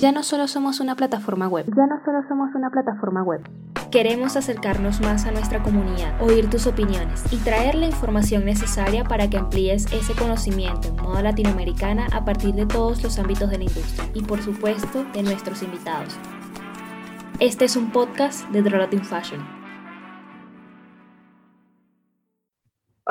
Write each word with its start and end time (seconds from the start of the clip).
Ya 0.00 0.12
no 0.12 0.22
solo 0.22 0.48
somos 0.48 0.80
una 0.80 0.96
plataforma 0.96 1.46
web. 1.46 1.66
Ya 1.66 1.86
no 1.86 2.02
solo 2.02 2.26
somos 2.26 2.48
una 2.54 2.70
plataforma 2.70 3.22
web. 3.22 3.42
Queremos 3.90 4.34
acercarnos 4.34 5.02
más 5.02 5.26
a 5.26 5.30
nuestra 5.30 5.62
comunidad, 5.62 6.18
oír 6.22 6.48
tus 6.48 6.66
opiniones 6.66 7.22
y 7.30 7.36
traer 7.36 7.74
la 7.74 7.84
información 7.84 8.46
necesaria 8.46 9.04
para 9.04 9.28
que 9.28 9.36
amplíes 9.36 9.92
ese 9.92 10.14
conocimiento 10.14 10.88
en 10.88 10.96
moda 10.96 11.20
latinoamericana 11.20 12.06
a 12.14 12.24
partir 12.24 12.54
de 12.54 12.64
todos 12.64 13.02
los 13.02 13.18
ámbitos 13.18 13.50
de 13.50 13.58
la 13.58 13.64
industria 13.64 14.08
y 14.14 14.22
por 14.22 14.40
supuesto 14.40 15.04
de 15.12 15.22
nuestros 15.22 15.62
invitados. 15.62 16.16
Este 17.38 17.66
es 17.66 17.76
un 17.76 17.92
podcast 17.92 18.48
de 18.48 18.62
Drolatin 18.62 19.04
Fashion. 19.04 19.59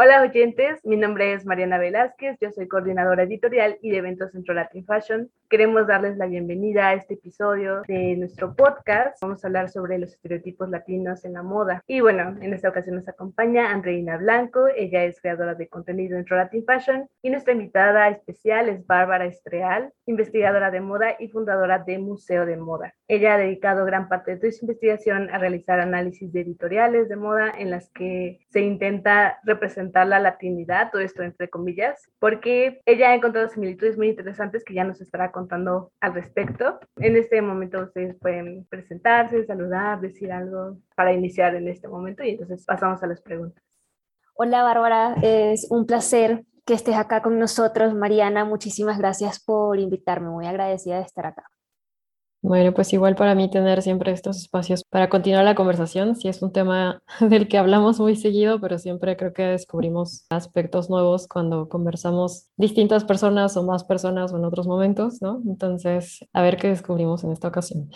Hola 0.01 0.21
oyentes, 0.21 0.79
mi 0.85 0.95
nombre 0.95 1.33
es 1.33 1.45
Mariana 1.45 1.77
Velázquez, 1.77 2.37
yo 2.39 2.51
soy 2.51 2.69
coordinadora 2.69 3.23
editorial 3.23 3.77
y 3.81 3.91
de 3.91 3.97
eventos 3.97 4.31
Centro 4.31 4.53
Latin 4.53 4.85
Fashion. 4.85 5.29
Queremos 5.49 5.87
darles 5.87 6.15
la 6.15 6.27
bienvenida 6.27 6.87
a 6.87 6.93
este 6.93 7.15
episodio 7.15 7.81
de 7.85 8.15
nuestro 8.15 8.55
podcast. 8.55 9.21
Vamos 9.21 9.43
a 9.43 9.47
hablar 9.47 9.69
sobre 9.69 9.97
los 9.97 10.13
estereotipos 10.13 10.69
latinos 10.69 11.25
en 11.25 11.33
la 11.33 11.43
moda. 11.43 11.83
Y 11.85 11.99
bueno, 11.99 12.37
en 12.39 12.53
esta 12.53 12.69
ocasión 12.69 12.95
nos 12.95 13.09
acompaña 13.09 13.71
Andreina 13.71 14.15
Blanco, 14.15 14.67
ella 14.73 15.03
es 15.03 15.19
creadora 15.19 15.55
de 15.55 15.67
contenido 15.67 16.17
en 16.17 16.25
Latin 16.29 16.63
Fashion 16.63 17.09
y 17.21 17.29
nuestra 17.29 17.51
invitada 17.51 18.07
especial 18.07 18.69
es 18.69 18.87
Bárbara 18.87 19.25
Estreal, 19.25 19.91
investigadora 20.05 20.71
de 20.71 20.79
moda 20.79 21.17
y 21.19 21.27
fundadora 21.27 21.79
de 21.79 21.99
Museo 21.99 22.45
de 22.45 22.55
Moda. 22.55 22.93
Ella 23.09 23.33
ha 23.33 23.37
dedicado 23.37 23.83
gran 23.83 24.07
parte 24.07 24.37
de 24.37 24.51
su 24.53 24.63
investigación 24.63 25.29
a 25.31 25.39
realizar 25.39 25.81
análisis 25.81 26.31
de 26.31 26.39
editoriales 26.39 27.09
de 27.09 27.17
moda 27.17 27.51
en 27.57 27.69
las 27.69 27.89
que 27.89 28.39
se 28.49 28.61
intenta 28.61 29.39
representar 29.43 29.88
la 29.93 30.19
latinidad, 30.19 30.91
todo 30.91 31.01
esto 31.01 31.23
entre 31.23 31.49
comillas, 31.49 32.09
porque 32.19 32.81
ella 32.85 33.09
ha 33.09 33.15
encontrado 33.15 33.49
similitudes 33.49 33.97
muy 33.97 34.09
interesantes 34.09 34.63
que 34.63 34.73
ya 34.73 34.83
nos 34.83 35.01
estará 35.01 35.31
contando 35.31 35.91
al 35.99 36.13
respecto. 36.13 36.79
En 36.97 37.15
este 37.15 37.41
momento 37.41 37.81
ustedes 37.81 38.15
pueden 38.19 38.65
presentarse, 38.69 39.45
saludar, 39.45 39.99
decir 40.01 40.31
algo 40.31 40.77
para 40.95 41.13
iniciar 41.13 41.55
en 41.55 41.67
este 41.67 41.87
momento 41.87 42.23
y 42.23 42.31
entonces 42.31 42.65
pasamos 42.65 43.01
a 43.03 43.07
las 43.07 43.21
preguntas. 43.21 43.63
Hola 44.35 44.63
Bárbara, 44.63 45.15
es 45.21 45.67
un 45.69 45.85
placer 45.85 46.45
que 46.65 46.73
estés 46.73 46.95
acá 46.95 47.21
con 47.21 47.39
nosotros. 47.39 47.93
Mariana, 47.93 48.45
muchísimas 48.45 48.97
gracias 48.97 49.43
por 49.43 49.79
invitarme, 49.79 50.29
muy 50.29 50.45
agradecida 50.45 50.97
de 50.97 51.03
estar 51.03 51.25
acá. 51.25 51.49
Bueno, 52.41 52.73
pues 52.73 52.93
igual 52.93 53.15
para 53.15 53.35
mí 53.35 53.49
tener 53.49 53.81
siempre 53.81 54.13
estos 54.13 54.37
espacios 54.37 54.85
para 54.89 55.09
continuar 55.09 55.43
la 55.43 55.55
conversación, 55.55 56.15
si 56.15 56.29
es 56.29 56.41
un 56.41 56.53
tema 56.53 57.01
del 57.19 57.49
que 57.49 57.57
hablamos 57.57 57.99
muy 57.99 58.15
seguido, 58.15 58.61
pero 58.61 58.79
siempre 58.79 59.17
creo 59.17 59.33
que 59.33 59.43
descubrimos 59.43 60.25
aspectos 60.29 60.89
nuevos 60.89 61.27
cuando 61.27 61.67
conversamos 61.67 62.47
distintas 62.55 63.03
personas 63.03 63.57
o 63.57 63.63
más 63.63 63.83
personas 63.83 64.31
o 64.31 64.37
en 64.37 64.45
otros 64.45 64.67
momentos, 64.67 65.21
¿no? 65.21 65.41
Entonces, 65.45 66.19
a 66.31 66.41
ver 66.41 66.55
qué 66.55 66.69
descubrimos 66.69 67.25
en 67.25 67.31
esta 67.33 67.49
ocasión. 67.49 67.89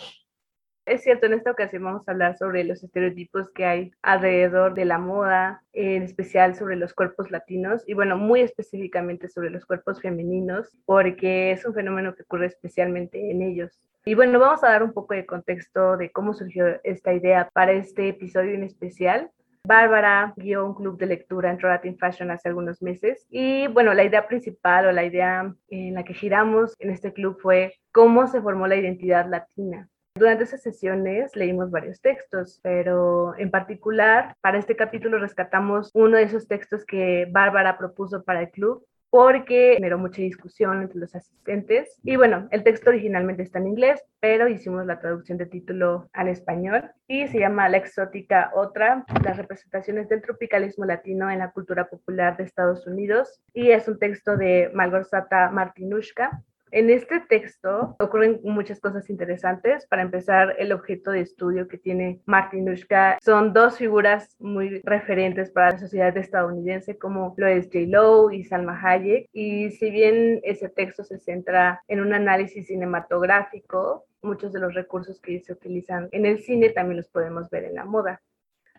Es 0.86 1.02
cierto, 1.02 1.24
en 1.24 1.32
esta 1.32 1.50
ocasión 1.50 1.82
vamos 1.82 2.06
a 2.06 2.12
hablar 2.12 2.36
sobre 2.36 2.62
los 2.62 2.84
estereotipos 2.84 3.50
que 3.50 3.64
hay 3.64 3.92
alrededor 4.02 4.74
de 4.74 4.84
la 4.84 4.98
moda, 4.98 5.62
en 5.72 6.02
especial 6.02 6.54
sobre 6.54 6.76
los 6.76 6.92
cuerpos 6.92 7.30
latinos 7.30 7.82
y 7.86 7.94
bueno, 7.94 8.18
muy 8.18 8.42
específicamente 8.42 9.30
sobre 9.30 9.48
los 9.48 9.64
cuerpos 9.64 10.02
femeninos, 10.02 10.76
porque 10.84 11.52
es 11.52 11.64
un 11.64 11.72
fenómeno 11.72 12.14
que 12.14 12.24
ocurre 12.24 12.46
especialmente 12.46 13.30
en 13.30 13.40
ellos. 13.40 13.80
Y 14.04 14.14
bueno, 14.14 14.38
vamos 14.38 14.62
a 14.62 14.68
dar 14.68 14.82
un 14.82 14.92
poco 14.92 15.14
de 15.14 15.24
contexto 15.24 15.96
de 15.96 16.10
cómo 16.10 16.34
surgió 16.34 16.66
esta 16.84 17.14
idea 17.14 17.48
para 17.54 17.72
este 17.72 18.08
episodio 18.08 18.52
en 18.52 18.64
especial. 18.64 19.30
Bárbara 19.66 20.34
guió 20.36 20.66
un 20.66 20.74
club 20.74 20.98
de 20.98 21.06
lectura 21.06 21.50
en 21.50 21.58
Latin 21.62 21.96
Fashion 21.96 22.30
hace 22.30 22.50
algunos 22.50 22.82
meses 22.82 23.26
y 23.30 23.68
bueno, 23.68 23.94
la 23.94 24.04
idea 24.04 24.28
principal 24.28 24.84
o 24.84 24.92
la 24.92 25.04
idea 25.04 25.54
en 25.70 25.94
la 25.94 26.04
que 26.04 26.12
giramos 26.12 26.74
en 26.78 26.90
este 26.90 27.14
club 27.14 27.38
fue 27.40 27.72
cómo 27.90 28.26
se 28.26 28.42
formó 28.42 28.66
la 28.66 28.76
identidad 28.76 29.26
latina. 29.26 29.88
Durante 30.16 30.44
esas 30.44 30.62
sesiones 30.62 31.34
leímos 31.34 31.72
varios 31.72 32.00
textos, 32.00 32.60
pero 32.62 33.36
en 33.36 33.50
particular 33.50 34.36
para 34.40 34.58
este 34.58 34.76
capítulo 34.76 35.18
rescatamos 35.18 35.90
uno 35.92 36.16
de 36.16 36.22
esos 36.22 36.46
textos 36.46 36.84
que 36.84 37.26
Bárbara 37.32 37.76
propuso 37.76 38.22
para 38.22 38.42
el 38.42 38.50
club 38.50 38.86
porque 39.10 39.74
generó 39.74 39.98
mucha 39.98 40.22
discusión 40.22 40.82
entre 40.82 41.00
los 41.00 41.16
asistentes. 41.16 41.98
Y 42.04 42.14
bueno, 42.14 42.46
el 42.52 42.62
texto 42.62 42.90
originalmente 42.90 43.42
está 43.42 43.58
en 43.58 43.66
inglés, 43.66 44.04
pero 44.20 44.46
hicimos 44.46 44.86
la 44.86 45.00
traducción 45.00 45.36
de 45.36 45.46
título 45.46 46.08
al 46.12 46.28
español 46.28 46.92
y 47.08 47.26
se 47.26 47.40
llama 47.40 47.68
La 47.68 47.78
exótica 47.78 48.52
otra, 48.54 49.04
las 49.24 49.36
representaciones 49.36 50.08
del 50.08 50.22
tropicalismo 50.22 50.84
latino 50.84 51.28
en 51.28 51.40
la 51.40 51.50
cultura 51.50 51.88
popular 51.88 52.36
de 52.36 52.44
Estados 52.44 52.86
Unidos. 52.86 53.40
Y 53.52 53.70
es 53.70 53.88
un 53.88 53.98
texto 53.98 54.36
de 54.36 54.70
Malgorzata 54.74 55.50
Martinushka, 55.50 56.42
en 56.74 56.90
este 56.90 57.20
texto 57.20 57.94
ocurren 58.00 58.40
muchas 58.42 58.80
cosas 58.80 59.08
interesantes. 59.08 59.86
Para 59.86 60.02
empezar, 60.02 60.56
el 60.58 60.72
objeto 60.72 61.12
de 61.12 61.20
estudio 61.20 61.68
que 61.68 61.78
tiene 61.78 62.20
Martinushka 62.26 63.18
son 63.22 63.52
dos 63.52 63.78
figuras 63.78 64.34
muy 64.40 64.80
referentes 64.80 65.52
para 65.52 65.70
la 65.70 65.78
sociedad 65.78 66.16
estadounidense, 66.16 66.98
como 66.98 67.32
lo 67.36 67.46
es 67.46 67.66
J. 67.66 67.86
Lo 67.86 68.32
y 68.32 68.42
Salma 68.42 68.76
Hayek. 68.82 69.28
Y 69.32 69.70
si 69.70 69.88
bien 69.90 70.40
ese 70.42 70.68
texto 70.68 71.04
se 71.04 71.20
centra 71.20 71.80
en 71.86 72.00
un 72.00 72.12
análisis 72.12 72.66
cinematográfico, 72.66 74.06
muchos 74.20 74.52
de 74.52 74.58
los 74.58 74.74
recursos 74.74 75.20
que 75.20 75.38
se 75.38 75.52
utilizan 75.52 76.08
en 76.10 76.26
el 76.26 76.40
cine 76.40 76.70
también 76.70 76.96
los 76.96 77.08
podemos 77.08 77.48
ver 77.50 77.64
en 77.64 77.76
la 77.76 77.84
moda. 77.84 78.20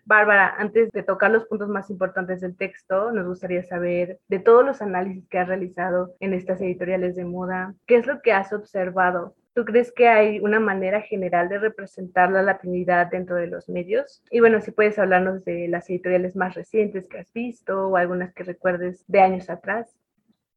Bárbara, 0.06 0.54
antes 0.56 0.88
de 0.92 1.02
tocar 1.02 1.32
los 1.32 1.46
puntos 1.46 1.68
más 1.68 1.90
importantes 1.90 2.40
del 2.40 2.56
texto, 2.56 3.10
nos 3.10 3.26
gustaría 3.26 3.64
saber 3.64 4.20
de 4.28 4.38
todos 4.38 4.64
los 4.64 4.80
análisis 4.80 5.28
que 5.28 5.40
has 5.40 5.48
realizado 5.48 6.14
en 6.20 6.32
estas 6.32 6.60
editoriales 6.60 7.16
de 7.16 7.24
moda, 7.24 7.74
¿qué 7.86 7.96
es 7.96 8.06
lo 8.06 8.22
que 8.22 8.32
has 8.32 8.52
observado? 8.52 9.34
¿Tú 9.52 9.64
crees 9.64 9.90
que 9.90 10.06
hay 10.06 10.38
una 10.38 10.60
manera 10.60 11.00
general 11.00 11.48
de 11.48 11.58
representar 11.58 12.30
la 12.30 12.42
latinidad 12.42 13.08
dentro 13.10 13.34
de 13.34 13.48
los 13.48 13.68
medios? 13.68 14.22
Y 14.30 14.38
bueno, 14.38 14.60
si 14.60 14.70
puedes 14.70 14.96
hablarnos 14.96 15.44
de 15.44 15.66
las 15.66 15.90
editoriales 15.90 16.36
más 16.36 16.54
recientes 16.54 17.08
que 17.08 17.18
has 17.18 17.32
visto 17.32 17.88
o 17.88 17.96
algunas 17.96 18.32
que 18.32 18.44
recuerdes 18.44 19.02
de 19.08 19.20
años 19.20 19.50
atrás. 19.50 19.96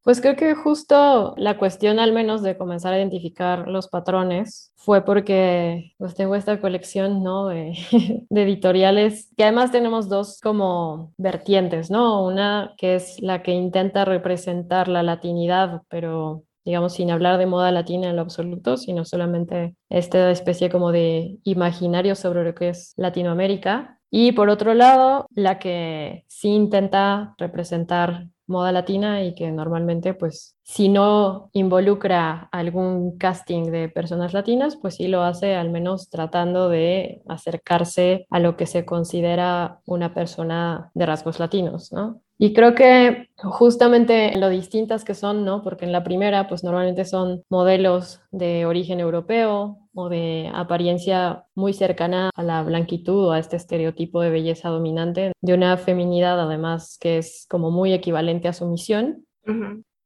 Pues 0.02 0.22
creo 0.22 0.34
que 0.34 0.54
justo 0.54 1.34
la 1.36 1.58
cuestión 1.58 1.98
al 1.98 2.12
menos 2.12 2.42
de 2.42 2.56
comenzar 2.56 2.94
a 2.94 2.98
identificar 2.98 3.68
los 3.68 3.88
patrones 3.88 4.72
fue 4.76 5.04
porque 5.04 5.92
pues 5.98 6.14
tengo 6.14 6.34
esta 6.36 6.58
colección, 6.58 7.22
¿no? 7.22 7.48
De, 7.48 7.74
de, 8.30 8.42
editoriales 8.42 9.30
que 9.36 9.44
además 9.44 9.72
tenemos 9.72 10.08
dos 10.08 10.40
como 10.40 11.12
vertientes, 11.18 11.90
¿no? 11.90 12.24
Una 12.24 12.74
que 12.78 12.94
es 12.94 13.20
la 13.20 13.42
que 13.42 13.52
intenta 13.52 14.06
representar 14.06 14.88
la 14.88 15.02
latinidad, 15.02 15.82
pero 15.90 16.44
digamos 16.64 16.94
sin 16.94 17.10
hablar 17.10 17.38
de 17.38 17.46
moda 17.46 17.70
latina 17.70 18.08
en 18.08 18.16
lo 18.16 18.22
absoluto, 18.22 18.76
sino 18.78 19.04
solamente 19.04 19.74
esta 19.88 20.30
especie 20.30 20.70
como 20.70 20.92
de 20.92 21.38
imaginario 21.44 22.14
sobre 22.14 22.44
lo 22.44 22.54
que 22.54 22.70
es 22.70 22.94
Latinoamérica. 22.96 23.98
Y 24.10 24.32
por 24.32 24.48
otro 24.48 24.74
lado, 24.74 25.26
la 25.34 25.58
que 25.58 26.24
sí 26.26 26.48
intenta 26.48 27.34
representar 27.38 28.26
moda 28.50 28.72
latina 28.72 29.22
y 29.24 29.34
que 29.34 29.50
normalmente 29.50 30.12
pues 30.14 30.56
si 30.62 30.88
no 30.88 31.48
involucra 31.52 32.48
algún 32.52 33.16
casting 33.16 33.70
de 33.70 33.88
personas 33.88 34.34
latinas, 34.34 34.76
pues 34.76 34.96
sí 34.96 35.08
lo 35.08 35.22
hace 35.22 35.54
al 35.56 35.70
menos 35.70 36.10
tratando 36.10 36.68
de 36.68 37.22
acercarse 37.28 38.26
a 38.30 38.38
lo 38.40 38.56
que 38.56 38.66
se 38.66 38.84
considera 38.84 39.80
una 39.86 40.12
persona 40.12 40.90
de 40.94 41.06
rasgos 41.06 41.38
latinos, 41.38 41.92
¿no? 41.92 42.20
Y 42.42 42.54
creo 42.54 42.74
que 42.74 43.28
justamente 43.36 44.34
lo 44.38 44.48
distintas 44.48 45.04
que 45.04 45.14
son, 45.14 45.44
¿no? 45.44 45.62
Porque 45.62 45.84
en 45.84 45.92
la 45.92 46.02
primera, 46.02 46.48
pues 46.48 46.64
normalmente 46.64 47.04
son 47.04 47.44
modelos 47.50 48.22
de 48.30 48.64
origen 48.64 48.98
europeo 48.98 49.76
o 49.94 50.08
de 50.08 50.50
apariencia 50.54 51.44
muy 51.54 51.74
cercana 51.74 52.30
a 52.34 52.42
la 52.42 52.62
blanquitud 52.62 53.26
o 53.26 53.32
a 53.32 53.38
este 53.38 53.56
estereotipo 53.56 54.22
de 54.22 54.30
belleza 54.30 54.70
dominante, 54.70 55.32
de 55.42 55.52
una 55.52 55.76
feminidad 55.76 56.40
además 56.40 56.96
que 56.98 57.18
es 57.18 57.44
como 57.50 57.70
muy 57.70 57.92
equivalente 57.92 58.48
a 58.48 58.54
sumisión. 58.54 59.26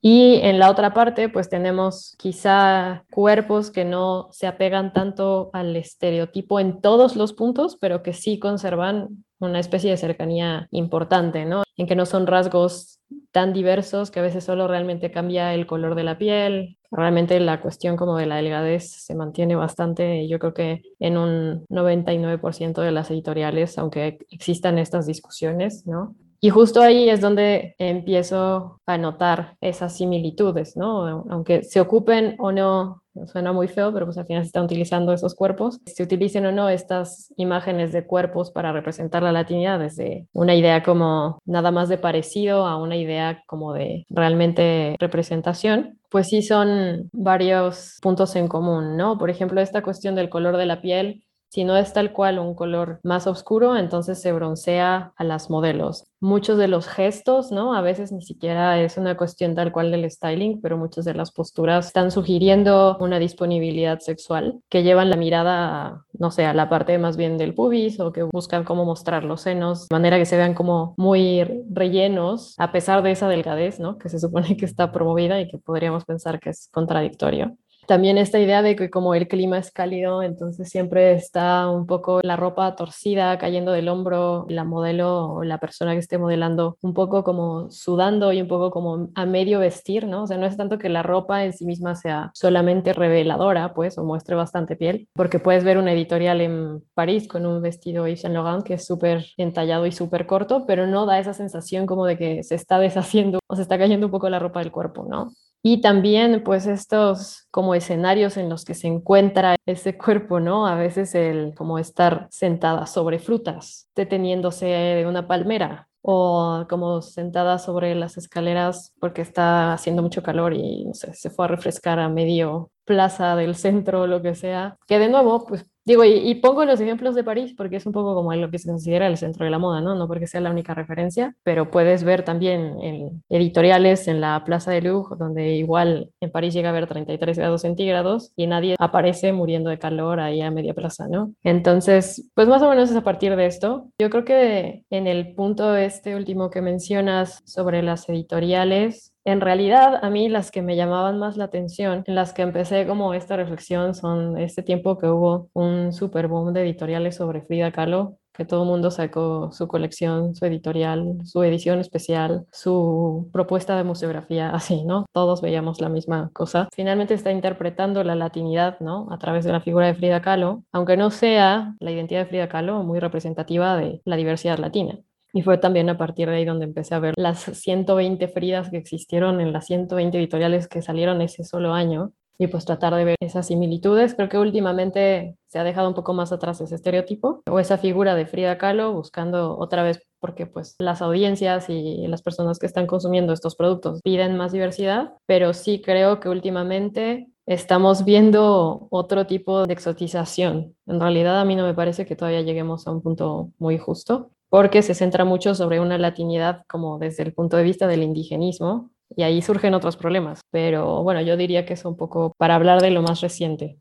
Y 0.01 0.41
en 0.43 0.59
la 0.59 0.71
otra 0.71 0.93
parte, 0.93 1.29
pues 1.29 1.49
tenemos 1.49 2.17
quizá 2.19 3.05
cuerpos 3.13 3.71
que 3.71 3.85
no 3.85 4.27
se 4.33 4.49
apegan 4.49 4.93
tanto 4.93 5.51
al 5.53 5.77
estereotipo 5.77 6.59
en 6.59 6.81
todos 6.81 7.15
los 7.15 7.33
puntos, 7.33 7.79
pero 7.81 8.03
que 8.03 8.13
sí 8.13 8.41
conservan 8.41 9.25
una 9.45 9.61
especie 9.61 9.91
de 9.91 9.97
cercanía 9.97 10.69
importante, 10.71 11.45
¿no? 11.45 11.63
En 11.77 11.87
que 11.87 11.97
no 11.97 12.07
son 12.07 12.27
rasgos 12.27 13.01
tan 13.33 13.53
diversos 13.53 14.11
que 14.11 14.21
a 14.21 14.23
veces 14.23 14.45
solo 14.45 14.69
realmente 14.69 15.11
cambia 15.11 15.55
el 15.55 15.67
color 15.67 15.95
de 15.95 16.05
la 16.05 16.19
piel. 16.19 16.79
Realmente 16.91 17.39
la 17.41 17.61
cuestión 17.61 17.97
como 17.97 18.17
de 18.17 18.27
la 18.27 18.37
delgadez 18.37 18.91
se 18.91 19.15
mantiene 19.15 19.57
bastante, 19.57 20.29
yo 20.29 20.39
creo 20.39 20.55
que 20.55 20.83
en 21.01 21.17
un 21.17 21.65
99% 21.69 22.81
de 22.81 22.93
las 22.93 23.11
editoriales, 23.11 23.79
aunque 23.79 24.19
existan 24.31 24.79
estas 24.79 25.07
discusiones, 25.07 25.87
¿no? 25.87 26.15
Y 26.41 26.51
justo 26.51 26.83
ahí 26.83 27.09
es 27.09 27.21
donde 27.23 27.75
empiezo 27.79 28.81
a 28.85 28.99
notar 28.99 29.57
esas 29.63 29.97
similitudes, 29.97 30.77
¿no? 30.77 31.25
Aunque 31.31 31.63
se 31.63 31.81
ocupen 31.81 32.37
o 32.39 32.53
no 32.53 33.04
suena 33.27 33.53
muy 33.53 33.69
feo, 33.69 33.93
pero 33.93 34.07
pues 34.07 34.19
al 34.19 34.27
final 34.27 34.43
se 34.43 34.49
están 34.49 34.65
utilizando 34.65 35.13
esos 35.13 35.35
cuerpos. 35.35 35.81
Se 35.87 36.03
utilicen 36.03 36.47
o 36.47 36.53
no 36.53 36.69
estas 36.69 37.33
imágenes 37.37 37.93
de 37.93 38.07
cuerpos 38.07 38.51
para 38.51 38.73
representar 38.73 39.23
la 39.23 39.33
latinidad 39.33 39.79
desde 39.79 40.27
una 40.33 40.55
idea 40.55 40.83
como 40.83 41.39
nada 41.45 41.71
más 41.71 41.89
de 41.89 41.99
parecido 41.99 42.67
a 42.67 42.77
una 42.77 42.97
idea 42.97 43.43
como 43.47 43.73
de 43.73 44.05
realmente 44.11 44.97
representación, 44.99 45.99
pues 46.11 46.29
sí 46.29 46.43
son 46.43 47.09
varios 47.13 47.99
puntos 48.03 48.37
en 48.37 48.49
común, 48.49 48.97
¿no? 48.97 49.19
Por 49.19 49.31
ejemplo, 49.31 49.61
esta 49.61 49.83
cuestión 49.83 50.15
del 50.15 50.29
color 50.29 50.57
de 50.57 50.67
la 50.67 50.81
piel 50.81 51.25
si 51.55 51.63
no 51.63 51.77
es 51.77 51.93
tal 51.93 52.13
cual 52.13 52.41
un 52.41 52.57
color 52.57 52.99
más 53.05 53.29
oscuro, 53.29 53.77
entonces 53.77 54.21
se 54.21 54.33
broncea 54.33 55.13
a 55.15 55.23
las 55.23 55.51
modelos. 55.51 56.03
Muchos 56.19 56.59
de 56.59 56.67
los 56.67 56.89
gestos, 56.89 57.53
¿no? 57.53 57.77
A 57.77 57.81
veces 57.81 58.11
ni 58.11 58.23
siquiera 58.23 58.81
es 58.81 58.97
una 58.97 59.17
cuestión 59.17 59.55
tal 59.55 59.71
cual 59.71 59.93
del 59.93 60.11
styling, 60.11 60.61
pero 60.61 60.77
muchas 60.77 61.05
de 61.05 61.15
las 61.15 61.31
posturas 61.31 61.87
están 61.87 62.11
sugiriendo 62.11 62.97
una 62.99 63.21
disponibilidad 63.21 64.01
sexual 64.01 64.59
que 64.69 64.83
llevan 64.83 65.11
la 65.11 65.17
mirada, 65.17 66.05
no 66.19 66.33
sé, 66.33 66.45
a 66.45 66.55
la 66.55 66.69
parte 66.69 66.99
más 66.99 67.17
bien 67.17 67.39
del 67.39 67.55
pubis 67.55 68.01
o 68.01 68.11
que 68.11 68.25
buscan 68.25 68.65
cómo 68.65 68.85
mostrar 68.85 69.23
los 69.23 69.43
senos 69.43 69.87
de 69.89 69.95
manera 69.95 70.19
que 70.19 70.27
se 70.27 70.37
vean 70.37 70.55
como 70.55 70.95
muy 70.97 71.45
rellenos, 71.71 72.57
a 72.59 72.73
pesar 72.73 73.05
de 73.05 73.13
esa 73.13 73.29
delgadez, 73.29 73.79
¿no? 73.79 73.97
Que 73.97 74.09
se 74.09 74.19
supone 74.19 74.57
que 74.57 74.65
está 74.65 74.91
promovida 74.91 75.41
y 75.41 75.47
que 75.47 75.59
podríamos 75.59 76.05
pensar 76.05 76.41
que 76.41 76.51
es 76.51 76.69
contradictorio. 76.73 77.57
También 77.87 78.17
esta 78.19 78.39
idea 78.39 78.63
de 78.63 78.77
que 78.77 78.91
como 78.91 79.15
el 79.15 79.29
clima 79.29 79.59
es 79.59 79.71
cálido, 79.71 80.23
entonces 80.23 80.69
siempre 80.71 81.13
está 81.13 81.69
un 81.69 81.87
poco 81.87 82.21
la 82.23 82.37
ropa 82.37 82.75
torcida, 82.77 83.37
cayendo 83.39 83.73
del 83.73 83.89
hombro, 83.89 84.47
la 84.49 84.65
modelo 84.65 85.33
o 85.35 85.45
la 85.45 85.59
persona 85.59 85.93
que 85.93 85.99
esté 85.99 86.17
modelando 86.17 86.79
un 86.81 86.95
poco 86.95 87.25
como 87.25 87.71
sudando 87.71 88.33
y 88.33 88.41
un 88.41 88.49
poco 88.49 88.71
como 88.71 89.11
a 89.15 89.27
medio 89.27 89.59
vestir, 89.59 90.07
¿no? 90.07 90.23
O 90.23 90.27
sea, 90.27 90.39
no 90.39 90.47
es 90.47 90.57
tanto 90.57 90.79
que 90.79 90.89
la 90.89 91.03
ropa 91.03 91.45
en 91.45 91.53
sí 91.53 91.67
misma 91.67 91.95
sea 91.95 92.31
solamente 92.35 92.93
reveladora, 92.93 93.75
pues, 93.75 93.99
o 93.99 94.05
muestre 94.05 94.35
bastante 94.35 94.77
piel, 94.77 95.09
porque 95.15 95.39
puedes 95.39 95.65
ver 95.65 95.79
una 95.79 95.93
editorial 95.93 96.41
en 96.41 96.83
París 96.95 97.29
con 97.29 97.45
un 97.45 97.61
vestido 97.61 98.07
Yves 98.07 98.23
Saint 98.23 98.35
Laurent 98.35 98.65
que 98.65 98.75
es 98.75 98.87
súper 98.87 99.27
entallado 99.37 99.87
y 99.87 99.93
súper 99.93 100.27
corto, 100.27 100.65
pero 100.67 100.87
no 100.87 101.07
da 101.07 101.19
esa 101.19 101.35
sensación 101.35 101.87
como 101.87 102.07
de 102.07 102.17
que 102.17 102.43
se 102.43 102.55
está 102.55 102.79
deshaciendo 102.79 103.41
o 103.47 103.57
se 103.57 103.63
está 103.63 103.79
cayendo 103.79 104.07
un 104.07 104.13
poco 104.13 104.29
la 104.31 104.39
ropa 104.39 104.61
del 104.61 104.73
cuerpo, 104.73 105.07
¿no? 105.09 105.33
Y 105.67 105.81
también 105.81 106.43
pues 106.45 106.67
estos 106.67 107.47
como 107.51 107.75
escenarios 107.75 108.37
en 108.37 108.51
los 108.51 108.67
que 108.67 108.75
se 108.75 108.87
encuentra 108.87 109.57
ese 109.65 109.97
cuerpo, 109.97 110.39
¿no? 110.39 110.67
A 110.67 110.75
veces 110.75 111.15
el 111.15 111.55
como 111.55 111.79
estar 111.79 112.27
sentada 112.31 112.85
sobre 112.87 113.19
frutas, 113.19 113.89
deteniéndose 113.97 114.67
de 114.67 115.07
una 115.07 115.27
palmera 115.27 115.89
o 116.03 116.67
como 116.69 117.01
sentada 117.01 117.59
sobre 117.59 117.95
las 117.95 118.19
escaleras 118.19 118.93
porque 119.01 119.23
está 119.23 119.73
haciendo 119.73 120.03
mucho 120.03 120.23
calor 120.23 120.53
y 120.53 120.85
no 120.85 120.93
sé, 120.93 121.15
se 121.15 121.31
fue 121.31 121.47
a 121.47 121.49
refrescar 121.49 121.99
a 121.99 122.11
medio 122.11 122.71
plaza 122.85 123.35
del 123.35 123.55
centro 123.55 124.03
o 124.03 124.07
lo 124.07 124.21
que 124.21 124.35
sea, 124.35 124.77
que 124.87 124.99
de 124.99 125.09
nuevo 125.09 125.47
pues 125.47 125.65
Digo, 125.85 126.05
y, 126.05 126.35
pongo 126.37 126.65
los 126.65 126.81
ejemplos 126.81 127.15
de 127.15 127.25
París 127.25 127.55
porque 127.57 127.77
es 127.77 127.87
un 127.87 127.93
poco 127.93 128.15
como 128.15 128.35
lo 128.35 128.51
que 128.51 128.59
se 128.59 128.69
considera 128.69 129.07
el 129.07 129.19
centro 129.19 129.45
de 129.45 129.51
la 129.51 129.59
moda, 129.59 129.83
¿no? 129.83 129.95
No 129.95 130.09
porque 130.09 130.27
sea 130.27 130.41
la 130.41 130.51
única 130.51 130.73
referencia, 130.73 131.37
pero 131.43 131.71
puedes 131.71 132.05
ver 132.05 132.25
también 132.25 132.81
en 132.81 133.23
editoriales 133.29 134.09
en 134.09 134.21
la 134.21 134.43
Plaza 134.45 134.71
de 134.71 134.81
Louvre, 134.81 135.17
donde 135.19 135.53
igual 135.53 136.11
en 136.21 136.31
París 136.31 136.55
llega 136.55 136.69
a 136.69 136.73
haber 136.73 136.87
33 136.87 137.39
grados 137.39 137.63
centígrados 137.63 138.33
y 138.35 138.47
nadie 138.47 138.77
aparece 138.79 139.33
muriendo 139.33 139.71
de 139.71 139.79
calor 139.79 140.21
ahí 140.21 140.41
a 140.41 140.51
media 140.51 140.75
plaza, 140.75 141.07
¿no? 141.09 141.35
Entonces, 141.43 142.31
pues 142.35 142.49
más 142.49 142.63
o 142.63 142.71
menos 142.71 142.91
es 142.91 142.97
a 142.97 143.05
partir 143.05 143.37
de 143.37 143.47
esto. 143.47 143.91
Yo 143.99 144.11
creo 144.11 144.25
que 144.25 144.85
en 144.91 145.07
el 145.07 145.35
punto 145.35 145.77
este 145.77 146.17
último 146.17 146.51
que 146.51 146.63
mencionas 146.63 147.43
sobre 147.45 147.83
las 147.83 148.09
editoriales, 148.09 149.14
en 149.25 149.41
realidad, 149.41 150.05
a 150.05 150.11
mí 150.11 150.29
las 150.29 150.51
que 150.51 150.63
me 150.63 150.77
llamaban 150.77 151.19
más 151.19 151.37
la 151.37 151.45
atención, 151.45 152.05
en 152.07 152.15
las 152.15 152.33
que 152.35 152.43
empecé 152.43 152.87
como 152.87 153.15
esta 153.15 153.37
reflexión, 153.37 153.95
son 153.95 154.37
este 154.39 154.63
tiempo 154.63 154.99
que 154.99 155.09
hubo 155.09 155.49
un 155.55 155.93
super 155.93 156.29
boom 156.29 156.53
de 156.53 156.63
editoriales 156.63 157.17
sobre 157.17 157.43
Frida 157.43 157.73
Kahlo, 157.73 158.19
que 158.35 158.45
todo 158.45 158.65
el 158.65 158.69
mundo 158.69 158.91
sacó 158.91 159.51
su 159.53 159.69
colección, 159.69 160.35
su 160.35 160.45
editorial, 160.45 161.19
su 161.25 161.43
edición 161.43 161.79
especial, 161.79 162.47
su 162.53 163.31
propuesta 163.33 163.77
de 163.77 163.85
museografía, 163.85 164.51
así, 164.55 164.85
¿no? 164.85 165.07
Todos 165.13 165.41
veíamos 165.41 165.81
la 165.81 165.89
misma 165.89 166.31
cosa. 166.35 166.69
Finalmente 166.75 167.15
está 167.15 167.31
interpretando 167.31 168.05
la 168.05 168.17
latinidad, 168.17 168.79
¿no? 168.81 169.07
A 169.11 169.19
través 169.19 169.45
de 169.45 169.53
la 169.53 169.61
figura 169.61 169.87
de 169.87 169.95
Frida 169.95 170.21
Kahlo, 170.21 170.65
aunque 170.73 170.97
no 170.97 171.11
sea 171.11 171.77
la 171.81 171.91
identidad 171.91 172.21
de 172.21 172.27
Frida 172.27 172.49
Kahlo 172.49 172.83
muy 172.83 172.99
representativa 172.99 173.77
de 173.77 174.03
la 174.05 174.17
diversidad 174.17 174.59
latina. 174.59 174.99
Y 175.35 175.43
fue 175.43 175.59
también 175.59 175.91
a 175.91 175.99
partir 175.99 176.29
de 176.29 176.37
ahí 176.37 176.45
donde 176.45 176.65
empecé 176.65 176.95
a 176.95 177.01
ver 177.01 177.15
las 177.17 177.41
120 177.41 178.29
Fridas 178.29 178.71
que 178.71 178.77
existieron 178.77 179.41
en 179.41 179.53
las 179.53 179.67
120 179.67 180.17
editoriales 180.17 180.69
que 180.69 180.81
salieron 180.81 181.21
ese 181.21 181.43
solo 181.43 181.75
año 181.75 182.13
y 182.39 182.47
pues 182.47 182.65
tratar 182.65 182.95
de 182.95 183.05
ver 183.05 183.17
esas 183.21 183.49
similitudes. 183.49 184.15
Creo 184.15 184.29
que 184.29 184.39
últimamente 184.39 185.37
se 185.49 185.59
ha 185.59 185.65
dejado 185.65 185.89
un 185.89 185.95
poco 185.95 186.15
más 186.15 186.31
atrás 186.31 186.61
ese 186.61 186.77
estereotipo 186.77 187.43
o 187.51 187.59
esa 187.59 187.79
figura 187.79 188.15
de 188.15 188.27
Frida 188.27 188.59
Kahlo 188.59 188.93
buscando 188.93 189.59
otra 189.59 189.83
vez 189.83 190.07
porque 190.21 190.47
pues 190.47 190.77
las 190.79 191.03
audiencias 191.03 191.69
y 191.69 192.07
las 192.07 192.23
personas 192.23 192.61
que 192.61 192.67
están 192.67 192.87
consumiendo 192.87 193.33
estos 193.33 193.57
productos 193.57 194.03
piden 194.03 194.37
más 194.37 194.53
diversidad, 194.53 195.15
pero 195.27 195.53
sí 195.53 195.83
creo 195.83 196.21
que 196.21 196.29
últimamente 196.29 197.29
estamos 197.47 198.05
viendo 198.05 198.87
otro 198.91 199.27
tipo 199.27 199.67
de 199.67 199.73
exotización. 199.73 200.77
En 200.87 201.01
realidad 201.01 201.41
a 201.41 201.45
mí 201.45 201.57
no 201.57 201.65
me 201.65 201.75
parece 201.75 202.07
que 202.07 202.15
todavía 202.15 202.43
lleguemos 202.43 202.87
a 202.87 202.93
un 202.93 203.03
punto 203.03 203.51
muy 203.59 203.79
justo 203.79 204.31
porque 204.55 204.83
se 204.83 204.95
centra 204.95 205.25
mucho 205.25 205.57
sobre 205.57 205.81
una 205.81 205.99
latinidad 205.99 206.63
como 206.69 207.01
desde 207.01 207.25
el 207.25 207.35
punto 207.35 207.57
de 207.57 207.65
vista 207.65 207.89
del 207.89 208.05
indigenismo 208.05 208.93
y 209.17 209.25
ahí 209.25 209.43
surgen 209.43 209.75
otros 209.75 209.97
problemas. 209.97 210.43
Pero 210.53 211.03
bueno, 211.03 211.21
yo 211.23 211.37
diría 211.37 211.67
que 211.67 211.73
es 211.73 211.85
un 211.85 211.97
poco 211.97 212.33
para 212.39 212.55
hablar 212.55 212.81
de 212.81 212.93
lo 212.93 213.03
más 213.03 213.21
reciente. 213.21 213.81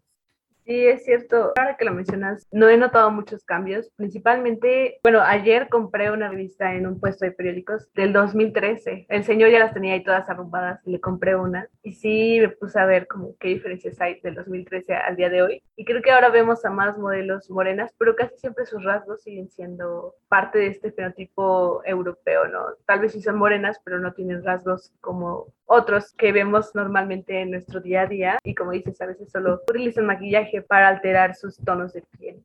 Sí, 0.65 0.86
es 0.88 1.04
cierto. 1.04 1.51
Ahora 1.57 1.75
que 1.75 1.83
lo 1.83 1.94
mencionas, 1.94 2.48
no 2.51 2.69
he 2.69 2.77
notado 2.77 3.12
muchos 3.12 3.44
cambios. 3.44 3.92
Principalmente, 3.98 5.00
bueno, 5.04 5.21
ayer 5.21 5.68
compré 5.68 6.10
una 6.10 6.30
revista 6.30 6.74
en 6.74 6.88
un 6.88 7.00
puesto 7.01 7.25
de 7.25 7.31
periódicos 7.31 7.92
del 7.94 8.13
2013. 8.13 9.07
El 9.10 9.24
señor 9.25 9.50
ya 9.51 9.60
las 9.60 9.74
tenía 9.74 9.94
ahí 9.94 10.04
todas 10.04 10.30
arrumbadas 10.30 10.80
y 10.86 10.92
le 10.92 11.01
compré 11.01 11.36
una. 11.36 11.68
Y 11.81 11.94
sí, 11.94 12.38
me 12.39 12.50
puse 12.50 12.80
a 12.80 12.86
ver 12.86 13.07
como 13.07 13.36
qué 13.39 13.50
diferencias 13.50 14.00
hay 14.00 14.21
del 14.21 14.36
2013 14.36 14.94
al 14.94 15.18
día 15.18 15.30
de 15.30 15.42
hoy. 15.42 15.63
Y 15.75 15.83
creo 15.83 16.01
que 16.01 16.12
ahora 16.12 16.30
vemos 16.30 16.63
a 16.63 16.69
más 16.69 16.98
modelos 16.98 17.50
morenas, 17.50 17.94
pero 17.98 18.16
casi 18.16 18.38
siempre 18.38 18.66
sus 18.66 18.83
rasgos 18.83 19.21
siguen 19.21 19.50
siendo 19.50 20.16
parte 20.30 20.59
de 20.59 20.68
este 20.68 20.92
fenotipo 20.94 21.81
europeo, 21.83 22.48
¿no? 22.48 22.62
Tal 22.86 23.01
vez 23.01 23.12
sí 23.12 23.21
son 23.21 23.36
morenas, 23.36 23.81
pero 23.83 24.00
no 24.00 24.13
tienen 24.13 24.44
rasgos 24.44 24.94
como 25.01 25.48
otros 25.66 26.13
que 26.13 26.31
vemos 26.31 26.75
normalmente 26.75 27.42
en 27.42 27.51
nuestro 27.51 27.80
día 27.80 28.01
a 28.01 28.07
día 28.07 28.38
y 28.44 28.54
como 28.54 28.71
dices, 28.71 29.00
a 29.01 29.06
veces 29.06 29.31
solo 29.31 29.62
utilizan 29.68 30.06
maquillaje 30.06 30.52
para 30.61 30.88
alterar 30.88 31.35
sus 31.35 31.57
tonos 31.57 31.94
de 31.94 32.03
piel. 32.17 32.44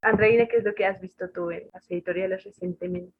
Andreina, 0.00 0.46
¿qué 0.46 0.58
es 0.58 0.64
lo 0.64 0.74
que 0.74 0.86
has 0.86 1.00
visto 1.00 1.28
tú 1.30 1.50
en 1.50 1.68
las 1.72 1.90
editoriales 1.90 2.44
recientemente? 2.44 3.12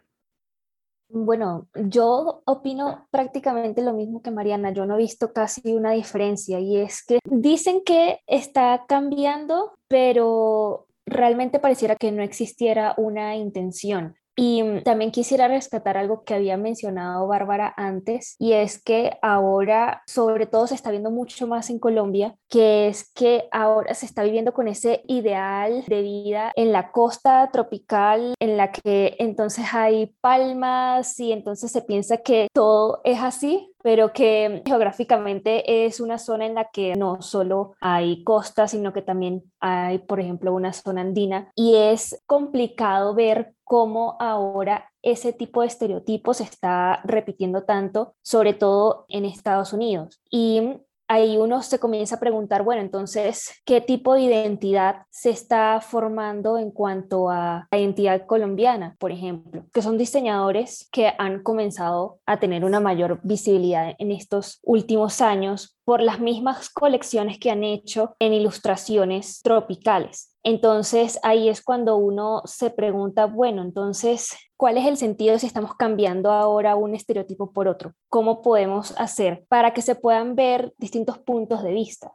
Bueno, 1.11 1.69
yo 1.75 2.43
opino 2.45 3.09
prácticamente 3.11 3.83
lo 3.83 3.95
mismo 3.95 4.21
que 4.21 4.31
Mariana. 4.31 4.73
Yo 4.73 4.85
no 4.85 4.97
he 4.97 4.99
visto 4.99 5.33
casi 5.33 5.73
una 5.73 5.93
diferencia 5.93 6.61
y 6.61 6.77
es 6.77 7.03
que 7.03 7.19
dicen 7.25 7.83
que 7.85 8.21
está 8.27 8.85
cambiando, 8.87 9.73
pero 9.89 10.87
realmente 11.07 11.61
pareciera 11.61 11.97
que 11.97 12.13
no 12.13 12.23
existiera 12.23 12.95
una 12.99 13.37
intención. 13.37 14.18
Y 14.39 14.63
mm, 14.63 14.85
también 14.85 15.11
quisiera 15.11 15.49
rescatar 15.49 15.97
algo 15.97 16.23
que 16.23 16.33
había 16.33 16.57
mencionado 16.57 17.27
Bárbara 17.27 17.75
antes, 17.77 18.37
y 18.39 18.53
es 18.53 18.81
que 18.81 19.19
ahora, 19.21 20.05
sobre 20.07 20.47
todo, 20.47 20.69
se 20.69 20.77
está 20.77 20.93
viendo 20.93 21.11
mucho 21.11 21.49
más 21.49 21.71
en 21.71 21.81
Colombia, 21.81 22.37
que 22.49 22.87
es 22.87 23.11
que 23.13 23.49
ahora 23.51 23.95
se 23.95 24.07
está 24.07 24.23
viviendo 24.23 24.55
con 24.55 24.69
ese 24.69 25.03
ideal 25.09 25.83
de 25.89 26.03
vida 26.03 26.53
en 26.55 26.71
la 26.71 26.93
costa 26.93 27.51
tropical, 27.53 28.35
en 28.39 28.57
la 28.57 28.71
que 28.71 29.17
entonces 29.19 29.67
hay 29.73 30.15
palmas 30.21 31.19
y 31.19 31.33
entonces 31.33 31.73
se 31.73 31.83
piensa 31.83 32.19
que 32.19 32.47
todo 32.55 33.01
es 33.03 33.21
así, 33.21 33.75
pero 33.83 34.13
que 34.13 34.63
geográficamente 34.67 35.87
es 35.87 36.01
una 36.01 36.19
zona 36.19 36.47
en 36.47 36.55
la 36.55 36.69
que 36.71 36.95
no 36.95 37.23
solo 37.23 37.75
hay 37.81 38.23
costas, 38.25 38.73
sino 38.73 38.93
que 38.93 39.03
también 39.03 39.45
hay, 39.61 39.99
por 39.99 40.21
ejemplo, 40.21 40.53
una 40.53 40.73
zona 40.73 41.01
andina. 41.01 41.51
Y 41.55 41.77
es 41.77 42.21
complicado 42.27 43.15
ver 43.15 43.55
cómo 43.69 44.17
ahora 44.19 44.91
ese 45.03 45.33
tipo 45.33 45.61
de 45.61 45.69
estereotipos 45.69 46.39
se 46.39 46.45
está 46.45 47.01
repitiendo 47.05 47.65
tanto, 47.65 48.15
sobre 48.23 48.55
todo 48.55 49.05
en 49.09 49.25
Estados 49.25 49.73
Unidos. 49.73 50.21
Y 50.31 50.81
ahí 51.09 51.39
uno 51.39 51.63
se 51.63 51.79
comienza 51.79 52.17
a 52.17 52.21
preguntar, 52.21 52.63
bueno, 52.63 52.83
entonces, 52.83 53.61
¿qué 53.65 53.81
tipo 53.81 54.15
de 54.15 54.23
identidad 54.23 55.03
se 55.11 55.31
está 55.31 55.81
formando 55.81 56.59
en 56.59 56.71
cuanto 56.71 57.31
a 57.31 57.67
la 57.71 57.79
identidad 57.79 58.27
colombiana, 58.27 58.95
por 58.99 59.11
ejemplo? 59.11 59.65
Que 59.73 59.83
son 59.83 59.99
diseñadores 59.99 60.89
que 60.93 61.13
han 61.19 61.43
comenzado 61.43 62.21
a 62.27 62.39
tener 62.39 62.65
una 62.65 62.81
mayor 62.81 63.21
visibilidad 63.23 63.95
en 63.99 64.13
estos 64.13 64.61
últimos 64.63 65.21
años 65.21 65.78
por 65.89 66.03
las 66.03 66.21
mismas 66.21 66.69
colecciones 66.69 67.39
que 67.39 67.51
han 67.51 67.65
hecho 67.65 68.15
en 68.19 68.35
ilustraciones 68.35 69.41
tropicales. 69.41 70.37
Entonces 70.43 71.19
ahí 71.23 71.49
es 71.49 71.63
cuando 71.63 71.97
uno 71.97 72.43
se 72.45 72.69
pregunta, 72.69 73.25
bueno, 73.25 73.63
entonces, 73.63 74.37
¿cuál 74.59 74.77
es 74.77 74.85
el 74.85 74.99
sentido 74.99 75.39
si 75.39 75.47
estamos 75.47 75.75
cambiando 75.77 76.31
ahora 76.31 76.77
un 76.77 76.95
estereotipo 76.95 77.55
por 77.55 77.69
otro? 77.69 77.95
¿Cómo 78.11 78.43
podemos 78.43 78.93
hacer 78.99 79.47
para 79.49 79.73
que 79.73 79.81
se 79.81 79.95
puedan 79.95 80.35
ver 80.37 80.75
distintos 80.77 81.17
puntos 81.21 81.63
de 81.63 81.73
vista? 81.73 82.13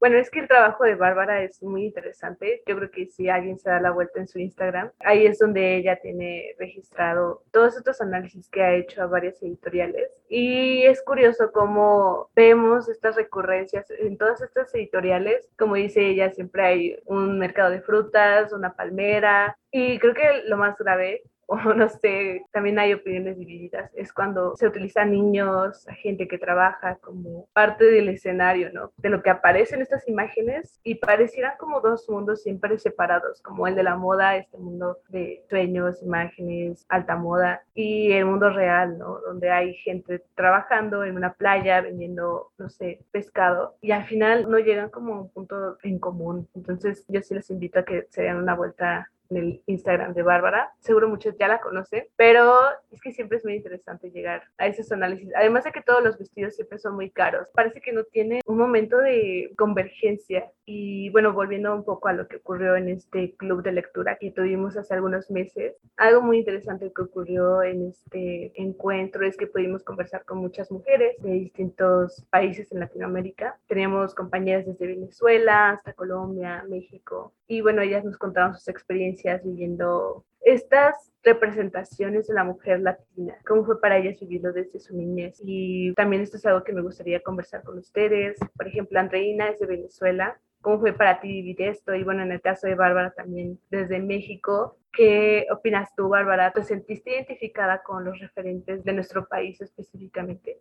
Bueno, 0.00 0.16
es 0.16 0.30
que 0.30 0.40
el 0.40 0.48
trabajo 0.48 0.84
de 0.84 0.94
Bárbara 0.94 1.42
es 1.42 1.62
muy 1.62 1.84
interesante. 1.84 2.62
Yo 2.66 2.74
creo 2.74 2.90
que 2.90 3.04
si 3.06 3.28
alguien 3.28 3.58
se 3.58 3.68
da 3.68 3.80
la 3.80 3.90
vuelta 3.90 4.18
en 4.18 4.28
su 4.28 4.38
Instagram, 4.38 4.90
ahí 5.00 5.26
es 5.26 5.38
donde 5.38 5.76
ella 5.76 6.00
tiene 6.00 6.54
registrado 6.58 7.42
todos 7.50 7.76
estos 7.76 8.00
análisis 8.00 8.48
que 8.48 8.62
ha 8.62 8.72
hecho 8.72 9.02
a 9.02 9.06
varias 9.06 9.42
editoriales. 9.42 10.10
Y 10.30 10.84
es 10.84 11.02
curioso 11.02 11.52
cómo 11.52 12.30
vemos 12.34 12.88
estas 12.88 13.16
recurrencias 13.16 13.90
en 13.90 14.16
todas 14.16 14.40
estas 14.40 14.74
editoriales. 14.74 15.50
Como 15.58 15.74
dice 15.74 16.06
ella, 16.06 16.30
siempre 16.30 16.62
hay 16.62 16.96
un 17.04 17.38
mercado 17.38 17.70
de 17.70 17.82
frutas, 17.82 18.54
una 18.54 18.72
palmera. 18.72 19.58
Y 19.70 19.98
creo 19.98 20.14
que 20.14 20.44
lo 20.46 20.56
más 20.56 20.78
grave 20.78 21.24
no 21.76 21.88
sé, 21.88 22.44
también 22.52 22.78
hay 22.78 22.92
opiniones 22.92 23.38
divididas, 23.38 23.90
es 23.94 24.12
cuando 24.12 24.56
se 24.56 24.66
utilizan 24.66 25.10
niños, 25.10 25.86
gente 26.02 26.28
que 26.28 26.38
trabaja 26.38 26.96
como 26.96 27.48
parte 27.52 27.84
del 27.84 28.08
escenario, 28.08 28.72
¿no? 28.72 28.92
De 28.96 29.08
lo 29.08 29.22
que 29.22 29.30
aparece 29.30 29.74
en 29.74 29.82
estas 29.82 30.06
imágenes 30.08 30.80
y 30.84 30.96
parecieran 30.96 31.54
como 31.58 31.80
dos 31.80 32.08
mundos 32.08 32.42
siempre 32.42 32.78
separados, 32.78 33.42
como 33.42 33.66
el 33.66 33.74
de 33.74 33.82
la 33.82 33.96
moda, 33.96 34.36
este 34.36 34.58
mundo 34.58 34.98
de 35.08 35.44
sueños, 35.48 36.02
imágenes, 36.02 36.86
alta 36.88 37.16
moda, 37.16 37.62
y 37.74 38.12
el 38.12 38.26
mundo 38.26 38.50
real, 38.50 38.98
¿no? 38.98 39.20
Donde 39.20 39.50
hay 39.50 39.74
gente 39.74 40.22
trabajando 40.34 41.04
en 41.04 41.16
una 41.16 41.32
playa 41.32 41.80
vendiendo, 41.80 42.52
no 42.58 42.68
sé, 42.68 43.00
pescado, 43.10 43.76
y 43.80 43.90
al 43.90 44.04
final 44.04 44.48
no 44.48 44.58
llegan 44.58 44.90
como 44.90 45.22
un 45.22 45.30
punto 45.30 45.78
en 45.82 45.98
común. 45.98 46.48
Entonces 46.54 47.04
yo 47.08 47.20
sí 47.22 47.34
les 47.34 47.50
invito 47.50 47.80
a 47.80 47.84
que 47.84 48.06
se 48.10 48.22
den 48.22 48.36
una 48.36 48.54
vuelta 48.54 49.10
en 49.30 49.36
el 49.36 49.62
Instagram 49.66 50.12
de 50.14 50.22
Bárbara. 50.22 50.72
Seguro 50.80 51.08
muchos 51.08 51.36
ya 51.38 51.48
la 51.48 51.60
conocen, 51.60 52.06
pero 52.16 52.54
es 52.90 53.00
que 53.00 53.12
siempre 53.12 53.38
es 53.38 53.44
muy 53.44 53.54
interesante 53.54 54.10
llegar 54.10 54.42
a 54.58 54.66
esos 54.66 54.90
análisis. 54.92 55.30
Además 55.34 55.64
de 55.64 55.72
que 55.72 55.82
todos 55.82 56.02
los 56.02 56.18
vestidos 56.18 56.56
siempre 56.56 56.78
son 56.78 56.94
muy 56.94 57.10
caros. 57.10 57.48
Parece 57.54 57.80
que 57.80 57.92
no 57.92 58.04
tiene 58.04 58.40
un 58.46 58.58
momento 58.58 58.98
de 58.98 59.52
convergencia. 59.56 60.50
Y 60.64 61.10
bueno, 61.10 61.32
volviendo 61.32 61.74
un 61.74 61.84
poco 61.84 62.08
a 62.08 62.12
lo 62.12 62.28
que 62.28 62.36
ocurrió 62.36 62.76
en 62.76 62.88
este 62.88 63.34
club 63.36 63.62
de 63.62 63.72
lectura 63.72 64.16
que 64.16 64.30
tuvimos 64.30 64.76
hace 64.76 64.94
algunos 64.94 65.30
meses, 65.30 65.76
algo 65.96 66.22
muy 66.22 66.38
interesante 66.38 66.92
que 66.94 67.02
ocurrió 67.02 67.62
en 67.62 67.88
este 67.88 68.52
encuentro 68.60 69.26
es 69.26 69.36
que 69.36 69.46
pudimos 69.46 69.82
conversar 69.82 70.24
con 70.24 70.38
muchas 70.38 70.70
mujeres 70.70 71.16
de 71.22 71.32
distintos 71.32 72.24
países 72.30 72.70
en 72.72 72.80
Latinoamérica. 72.80 73.58
Teníamos 73.66 74.14
compañeras 74.14 74.66
desde 74.66 74.86
Venezuela 74.86 75.70
hasta 75.70 75.92
Colombia, 75.92 76.64
México. 76.68 77.32
Y 77.46 77.62
bueno, 77.62 77.82
ellas 77.82 78.04
nos 78.04 78.16
contaron 78.16 78.54
sus 78.54 78.68
experiencias 78.68 79.19
viviendo 79.44 80.24
estas 80.40 81.12
representaciones 81.22 82.26
de 82.26 82.34
la 82.34 82.44
mujer 82.44 82.80
latina, 82.80 83.36
cómo 83.46 83.64
fue 83.64 83.80
para 83.80 83.98
ellas 83.98 84.18
vivirlo 84.20 84.52
desde 84.52 84.80
su 84.80 84.96
niñez. 84.96 85.40
Y 85.44 85.92
también 85.94 86.22
esto 86.22 86.38
es 86.38 86.46
algo 86.46 86.64
que 86.64 86.72
me 86.72 86.82
gustaría 86.82 87.22
conversar 87.22 87.62
con 87.62 87.78
ustedes. 87.78 88.38
Por 88.56 88.66
ejemplo, 88.66 88.98
Andreina 88.98 89.48
es 89.48 89.58
de 89.60 89.66
Venezuela. 89.66 90.40
¿Cómo 90.62 90.80
fue 90.80 90.92
para 90.92 91.20
ti 91.20 91.28
vivir 91.28 91.62
esto? 91.62 91.94
Y 91.94 92.04
bueno, 92.04 92.22
en 92.22 92.32
el 92.32 92.40
caso 92.40 92.66
de 92.66 92.74
Bárbara 92.74 93.12
también 93.12 93.58
desde 93.70 93.98
México. 93.98 94.76
¿Qué 94.92 95.46
opinas 95.50 95.94
tú, 95.94 96.08
Bárbara? 96.08 96.52
¿Te 96.52 96.64
sentiste 96.64 97.12
identificada 97.12 97.82
con 97.82 98.04
los 98.04 98.18
referentes 98.18 98.84
de 98.84 98.92
nuestro 98.92 99.26
país 99.26 99.60
específicamente? 99.60 100.60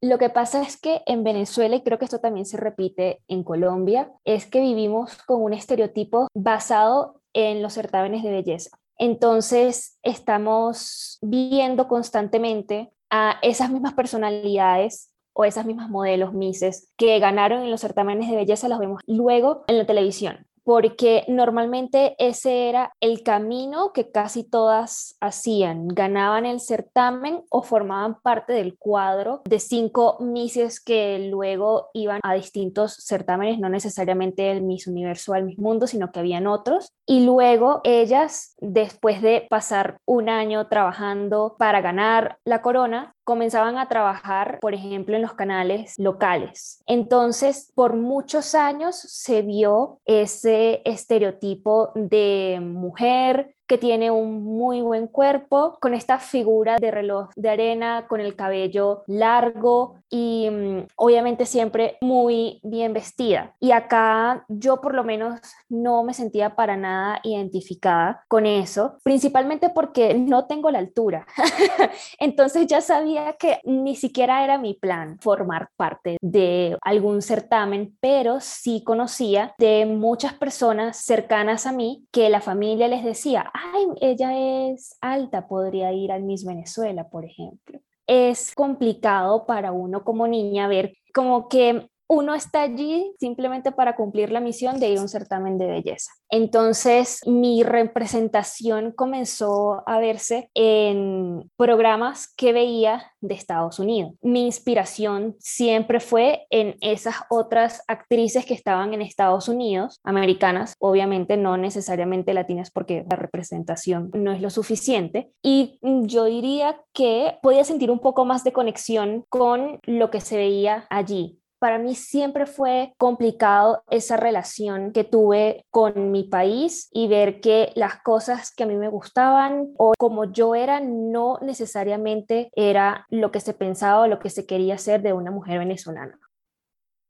Lo 0.00 0.18
que 0.18 0.30
pasa 0.30 0.62
es 0.62 0.80
que 0.80 1.02
en 1.06 1.24
Venezuela, 1.24 1.74
y 1.74 1.82
creo 1.82 1.98
que 1.98 2.04
esto 2.04 2.20
también 2.20 2.46
se 2.46 2.56
repite 2.56 3.20
en 3.26 3.42
Colombia, 3.42 4.12
es 4.24 4.46
que 4.46 4.60
vivimos 4.60 5.20
con 5.24 5.42
un 5.42 5.52
estereotipo 5.52 6.28
basado 6.34 7.17
en 7.32 7.62
los 7.62 7.74
certámenes 7.74 8.22
de 8.22 8.30
belleza. 8.30 8.78
Entonces, 8.96 9.98
estamos 10.02 11.18
viendo 11.22 11.86
constantemente 11.86 12.90
a 13.10 13.38
esas 13.42 13.70
mismas 13.70 13.94
personalidades 13.94 15.12
o 15.32 15.44
esas 15.44 15.66
mismas 15.66 15.88
modelos 15.88 16.32
Mises 16.32 16.92
que 16.96 17.18
ganaron 17.20 17.62
en 17.62 17.70
los 17.70 17.80
certámenes 17.80 18.28
de 18.28 18.36
belleza, 18.36 18.68
las 18.68 18.80
vemos 18.80 19.02
luego 19.06 19.64
en 19.68 19.78
la 19.78 19.86
televisión 19.86 20.47
porque 20.68 21.24
normalmente 21.28 22.14
ese 22.18 22.68
era 22.68 22.92
el 23.00 23.22
camino 23.22 23.94
que 23.94 24.10
casi 24.10 24.44
todas 24.44 25.16
hacían. 25.18 25.88
Ganaban 25.88 26.44
el 26.44 26.60
certamen 26.60 27.42
o 27.48 27.62
formaban 27.62 28.20
parte 28.20 28.52
del 28.52 28.76
cuadro 28.76 29.40
de 29.46 29.60
cinco 29.60 30.18
Misses 30.20 30.84
que 30.84 31.30
luego 31.30 31.88
iban 31.94 32.20
a 32.22 32.34
distintos 32.34 32.96
certámenes, 32.96 33.58
no 33.58 33.70
necesariamente 33.70 34.50
el 34.50 34.60
Miss 34.60 34.86
Universo 34.86 35.32
al 35.32 35.44
Miss 35.44 35.58
Mundo, 35.58 35.86
sino 35.86 36.12
que 36.12 36.20
habían 36.20 36.46
otros. 36.46 36.92
Y 37.06 37.24
luego 37.24 37.80
ellas, 37.84 38.54
después 38.60 39.22
de 39.22 39.46
pasar 39.48 39.96
un 40.04 40.28
año 40.28 40.68
trabajando 40.68 41.56
para 41.58 41.80
ganar 41.80 42.36
la 42.44 42.60
corona, 42.60 43.14
comenzaban 43.28 43.76
a 43.76 43.88
trabajar, 43.88 44.58
por 44.58 44.72
ejemplo, 44.72 45.14
en 45.14 45.20
los 45.20 45.34
canales 45.34 45.92
locales. 45.98 46.82
Entonces, 46.86 47.70
por 47.74 47.94
muchos 47.94 48.54
años 48.54 48.96
se 48.96 49.42
vio 49.42 50.00
ese 50.06 50.80
estereotipo 50.86 51.92
de 51.94 52.58
mujer 52.62 53.54
que 53.68 53.78
tiene 53.78 54.10
un 54.10 54.42
muy 54.42 54.80
buen 54.80 55.06
cuerpo, 55.06 55.76
con 55.80 55.94
esta 55.94 56.18
figura 56.18 56.78
de 56.78 56.90
reloj 56.90 57.28
de 57.36 57.50
arena, 57.50 58.06
con 58.08 58.20
el 58.20 58.34
cabello 58.34 59.04
largo 59.06 59.96
y 60.10 60.48
mm, 60.50 60.86
obviamente 60.96 61.46
siempre 61.46 61.98
muy 62.00 62.60
bien 62.64 62.92
vestida. 62.92 63.54
Y 63.60 63.72
acá 63.72 64.44
yo 64.48 64.80
por 64.80 64.94
lo 64.94 65.04
menos 65.04 65.40
no 65.68 66.02
me 66.02 66.14
sentía 66.14 66.56
para 66.56 66.76
nada 66.76 67.20
identificada 67.22 68.24
con 68.28 68.46
eso, 68.46 68.96
principalmente 69.02 69.68
porque 69.68 70.14
no 70.14 70.46
tengo 70.46 70.70
la 70.70 70.78
altura. 70.78 71.26
Entonces 72.18 72.66
ya 72.66 72.80
sabía 72.80 73.34
que 73.34 73.60
ni 73.64 73.96
siquiera 73.96 74.44
era 74.44 74.58
mi 74.58 74.74
plan 74.74 75.18
formar 75.20 75.68
parte 75.76 76.16
de 76.22 76.78
algún 76.80 77.20
certamen, 77.20 77.96
pero 78.00 78.40
sí 78.40 78.82
conocía 78.82 79.54
de 79.58 79.84
muchas 79.84 80.32
personas 80.32 80.96
cercanas 80.96 81.66
a 81.66 81.72
mí 81.72 82.06
que 82.10 82.30
la 82.30 82.40
familia 82.40 82.88
les 82.88 83.04
decía, 83.04 83.50
ella 84.00 84.70
es 84.70 84.96
alta, 85.00 85.48
podría 85.48 85.92
ir 85.92 86.12
al 86.12 86.22
Miss 86.22 86.44
Venezuela, 86.44 87.08
por 87.08 87.24
ejemplo. 87.24 87.80
Es 88.06 88.54
complicado 88.54 89.46
para 89.46 89.72
uno 89.72 90.04
como 90.04 90.26
niña 90.26 90.68
ver 90.68 90.96
como 91.12 91.48
que 91.48 91.88
uno 92.08 92.34
está 92.34 92.62
allí 92.62 93.14
simplemente 93.20 93.70
para 93.70 93.94
cumplir 93.94 94.32
la 94.32 94.40
misión 94.40 94.80
de 94.80 94.88
ir 94.88 94.98
a 94.98 95.02
un 95.02 95.08
certamen 95.08 95.58
de 95.58 95.66
belleza. 95.66 96.10
Entonces, 96.30 97.20
mi 97.26 97.62
representación 97.62 98.92
comenzó 98.92 99.82
a 99.86 99.98
verse 99.98 100.50
en 100.54 101.50
programas 101.56 102.32
que 102.34 102.52
veía 102.52 103.12
de 103.20 103.34
Estados 103.34 103.78
Unidos. 103.78 104.12
Mi 104.22 104.46
inspiración 104.46 105.36
siempre 105.38 106.00
fue 106.00 106.46
en 106.50 106.76
esas 106.80 107.16
otras 107.28 107.82
actrices 107.88 108.46
que 108.46 108.54
estaban 108.54 108.94
en 108.94 109.02
Estados 109.02 109.48
Unidos, 109.48 110.00
americanas, 110.02 110.74
obviamente 110.78 111.36
no 111.36 111.56
necesariamente 111.58 112.32
latinas 112.32 112.70
porque 112.70 113.04
la 113.08 113.16
representación 113.16 114.10
no 114.14 114.32
es 114.32 114.40
lo 114.40 114.48
suficiente. 114.48 115.30
Y 115.42 115.78
yo 115.82 116.24
diría 116.24 116.80
que 116.94 117.38
podía 117.42 117.64
sentir 117.64 117.90
un 117.90 117.98
poco 117.98 118.24
más 118.24 118.44
de 118.44 118.52
conexión 118.52 119.24
con 119.28 119.78
lo 119.84 120.10
que 120.10 120.20
se 120.20 120.36
veía 120.36 120.86
allí 120.88 121.38
para 121.58 121.78
mí 121.78 121.94
siempre 121.94 122.46
fue 122.46 122.94
complicado 122.98 123.82
esa 123.90 124.16
relación 124.16 124.92
que 124.92 125.04
tuve 125.04 125.64
con 125.70 126.10
mi 126.10 126.24
país 126.24 126.88
y 126.92 127.08
ver 127.08 127.40
que 127.40 127.72
las 127.74 128.00
cosas 128.02 128.52
que 128.54 128.64
a 128.64 128.66
mí 128.66 128.76
me 128.76 128.88
gustaban 128.88 129.68
o 129.76 129.94
como 129.98 130.24
yo 130.24 130.54
era 130.54 130.80
no 130.80 131.38
necesariamente 131.42 132.50
era 132.54 133.06
lo 133.10 133.30
que 133.30 133.40
se 133.40 133.54
pensaba 133.54 134.02
o 134.02 134.08
lo 134.08 134.18
que 134.18 134.30
se 134.30 134.46
quería 134.46 134.74
hacer 134.74 135.02
de 135.02 135.12
una 135.12 135.30
mujer 135.30 135.58
venezolana. 135.58 136.18